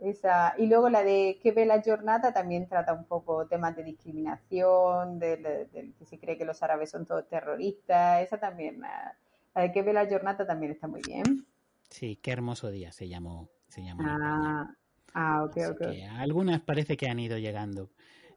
Esa. 0.01 0.55
Y 0.59 0.67
luego 0.67 0.89
la 0.89 1.03
de 1.03 1.39
Que 1.43 1.53
ve 1.53 1.67
la 1.67 1.83
jornada 1.83 2.33
también 2.33 2.69
trata 2.69 2.93
un 2.93 3.05
poco 3.05 3.47
temas 3.47 3.77
de 3.77 3.85
discriminación, 3.85 5.19
de, 5.19 5.93
que 5.99 6.05
se 6.05 6.19
cree 6.19 6.39
que 6.39 6.45
los 6.45 6.63
árabes 6.63 6.91
son 6.91 7.07
todos 7.07 7.29
terroristas. 7.29 8.23
Esa 8.23 8.39
también, 8.39 8.81
la 8.81 9.17
de 9.55 9.73
Que 9.73 9.83
ve 9.83 9.93
la 9.93 10.09
jornada 10.09 10.47
también 10.47 10.73
está 10.73 10.87
muy 10.87 11.03
bien. 11.07 11.47
Sí, 11.91 12.17
qué 12.17 12.33
hermoso 12.33 12.71
día 12.71 12.93
se 12.93 13.09
llamó. 13.09 13.49
Se 13.69 13.83
llamó 13.83 14.03
ah, 14.07 14.75
ah, 15.15 15.45
ok, 15.45 15.57
ok. 15.71 15.83
algunas 16.19 16.61
parece 16.61 16.97
que 16.97 17.09
han 17.09 17.19
ido 17.19 17.37
llegando. 17.37 17.91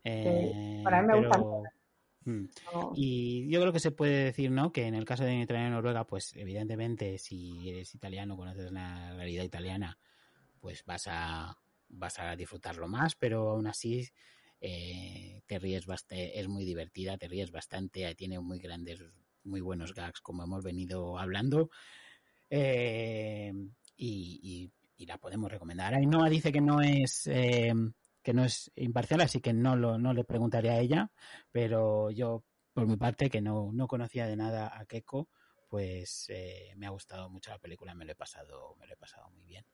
Eh, 0.04 0.82
Para 0.84 1.02
mí 1.02 1.08
me 1.08 1.20
gustan 1.20 1.44
Mm. 2.26 2.46
Y 2.96 3.50
yo 3.50 3.60
creo 3.62 3.74
que 3.74 3.80
se 3.80 3.92
puede 3.92 4.26
decir, 4.26 4.52
¿no? 4.52 4.72
Que 4.72 4.86
en 4.86 4.96
el 4.96 5.06
caso 5.06 5.24
de 5.24 5.36
Italia 5.36 5.68
y 5.68 5.72
Noruega, 5.72 6.06
pues 6.06 6.36
evidentemente 6.36 7.18
si 7.18 7.70
eres 7.70 7.96
italiano, 7.96 8.38
conoces 8.38 8.72
la 8.72 9.14
realidad 9.16 9.44
italiana, 9.44 9.98
pues 10.62 10.86
vas 10.86 11.08
a, 11.08 11.58
vas 11.90 12.20
a 12.20 12.36
disfrutarlo 12.36 12.88
más, 12.88 13.16
pero 13.16 13.50
aún 13.50 13.68
así 13.68 14.08
eh, 14.62 15.42
te 15.48 15.60
ríes 15.60 15.86
bastante, 15.86 16.40
es 16.40 16.48
muy 16.48 16.64
divertida, 16.64 17.18
te 17.18 17.28
ríes 17.28 17.52
bastante, 17.52 18.14
tiene 18.16 18.40
muy 18.40 18.60
grandes, 18.60 19.04
muy 19.44 19.60
buenos 19.60 19.94
gags, 19.94 20.22
como 20.22 20.44
hemos 20.44 20.64
venido 20.64 21.18
hablando. 21.18 21.70
Eh, 22.50 23.52
y, 23.98 24.72
la 25.08 25.18
podemos 25.18 25.52
recomendar. 25.52 25.96
Ainhoa 25.96 26.30
dice 26.30 26.52
que 26.52 26.62
no 26.62 26.80
es 26.80 27.26
eh, 27.26 27.74
que 28.22 28.34
no 28.34 28.46
es 28.46 28.72
imparcial, 28.76 29.22
así 29.22 29.42
que 29.42 29.52
no, 29.52 29.76
lo, 29.76 29.98
no 29.98 30.14
le 30.14 30.24
preguntaré 30.24 30.70
a 30.70 30.80
ella, 30.80 31.12
pero 31.52 32.12
yo, 32.12 32.44
por 32.72 32.86
mi 32.86 32.98
parte, 32.98 33.30
que 33.30 33.42
no, 33.42 33.72
no 33.74 33.88
conocía 33.88 34.28
de 34.28 34.36
nada 34.36 34.72
a 34.78 34.86
Keiko, 34.86 35.28
pues 35.68 36.26
eh, 36.30 36.74
me 36.76 36.86
ha 36.86 36.90
gustado 36.92 37.30
mucho 37.30 37.50
la 37.50 37.58
película, 37.58 37.96
me 37.96 38.06
lo 38.06 38.12
he 38.12 38.16
pasado, 38.16 38.76
me 38.80 38.86
lo 38.86 38.94
he 38.94 38.98
pasado 38.98 39.30
muy 39.32 39.46
bien. 39.46 39.66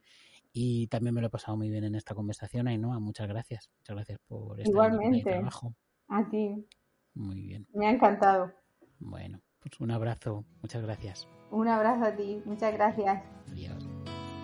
Y 0.60 0.88
también 0.88 1.14
me 1.14 1.20
lo 1.20 1.28
he 1.28 1.30
pasado 1.30 1.56
muy 1.56 1.70
bien 1.70 1.84
en 1.84 1.94
esta 1.94 2.16
conversación, 2.16 2.66
Ainhoa, 2.66 2.98
muchas 2.98 3.28
gracias. 3.28 3.70
Muchas 3.78 3.94
gracias 3.94 4.18
por 4.26 4.58
Igualmente, 4.58 5.30
trabajo. 5.30 5.72
A 6.08 6.28
ti. 6.28 6.66
Muy 7.14 7.42
bien. 7.42 7.64
Me 7.74 7.86
ha 7.86 7.90
encantado. 7.92 8.52
Bueno, 8.98 9.40
pues 9.60 9.78
un 9.78 9.92
abrazo, 9.92 10.44
muchas 10.60 10.82
gracias. 10.82 11.28
Un 11.52 11.68
abrazo 11.68 12.06
a 12.06 12.16
ti, 12.16 12.42
muchas 12.44 12.72
gracias. 12.72 13.22
Adiós. 13.52 13.88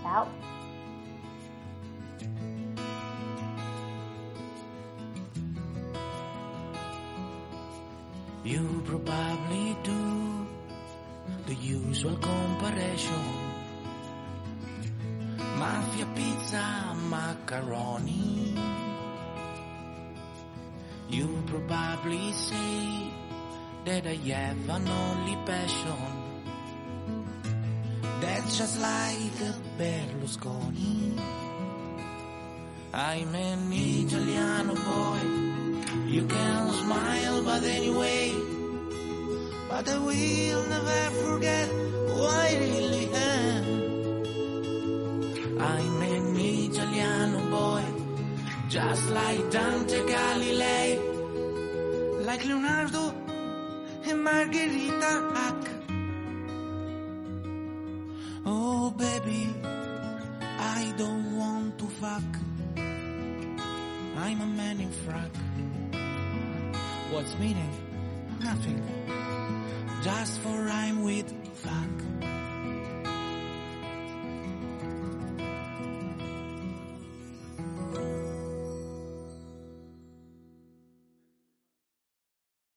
Chao. 0.04 0.28
You 8.44 8.82
probably 8.84 9.76
do 9.82 10.46
the 11.46 11.56
usual 11.56 12.16
comparison. 12.18 13.53
Mafia 15.64 16.06
pizza, 16.14 16.64
macaroni. 17.08 18.54
You 21.08 21.42
probably 21.46 22.32
say 22.32 23.08
that 23.86 24.06
I 24.06 24.18
have 24.32 24.68
an 24.68 24.88
only 24.88 25.36
passion. 25.46 26.12
That's 28.20 28.58
just 28.58 28.78
like 28.78 29.36
a 29.48 29.52
Berlusconi. 29.78 31.18
I'm 32.92 33.34
an 33.34 33.72
Italiano 33.72 34.74
boy 34.74 35.22
you 36.14 36.26
can 36.26 36.72
smile, 36.72 37.42
but 37.42 37.62
anyway, 37.64 38.34
but 39.70 39.88
I 39.88 39.98
will 39.98 40.62
never 40.74 41.02
forget 41.24 41.68
who 41.68 42.22
I 42.22 42.56
really. 42.60 42.94
Like 49.10 49.50
Dante 49.50 50.00
Galilei, 50.02 50.98
like 52.24 52.44
Leonardo 52.44 53.14
and 54.06 54.22
Margherita 54.24 55.30
Hack. 55.34 55.68
Oh 58.46 58.90
baby, 58.90 59.54
I 59.62 60.92
don't 60.96 61.36
want 61.36 61.78
to 61.78 61.86
fuck. 61.86 62.22
I'm 64.16 64.40
a 64.40 64.46
man 64.46 64.80
in 64.80 64.90
frack. 65.04 65.34
What's 67.12 67.34
meaning? 67.38 67.70
Nothing. 68.40 68.82
Just 70.02 70.40
for 70.40 70.64
rhyme 70.64 71.02
with. 71.02 71.43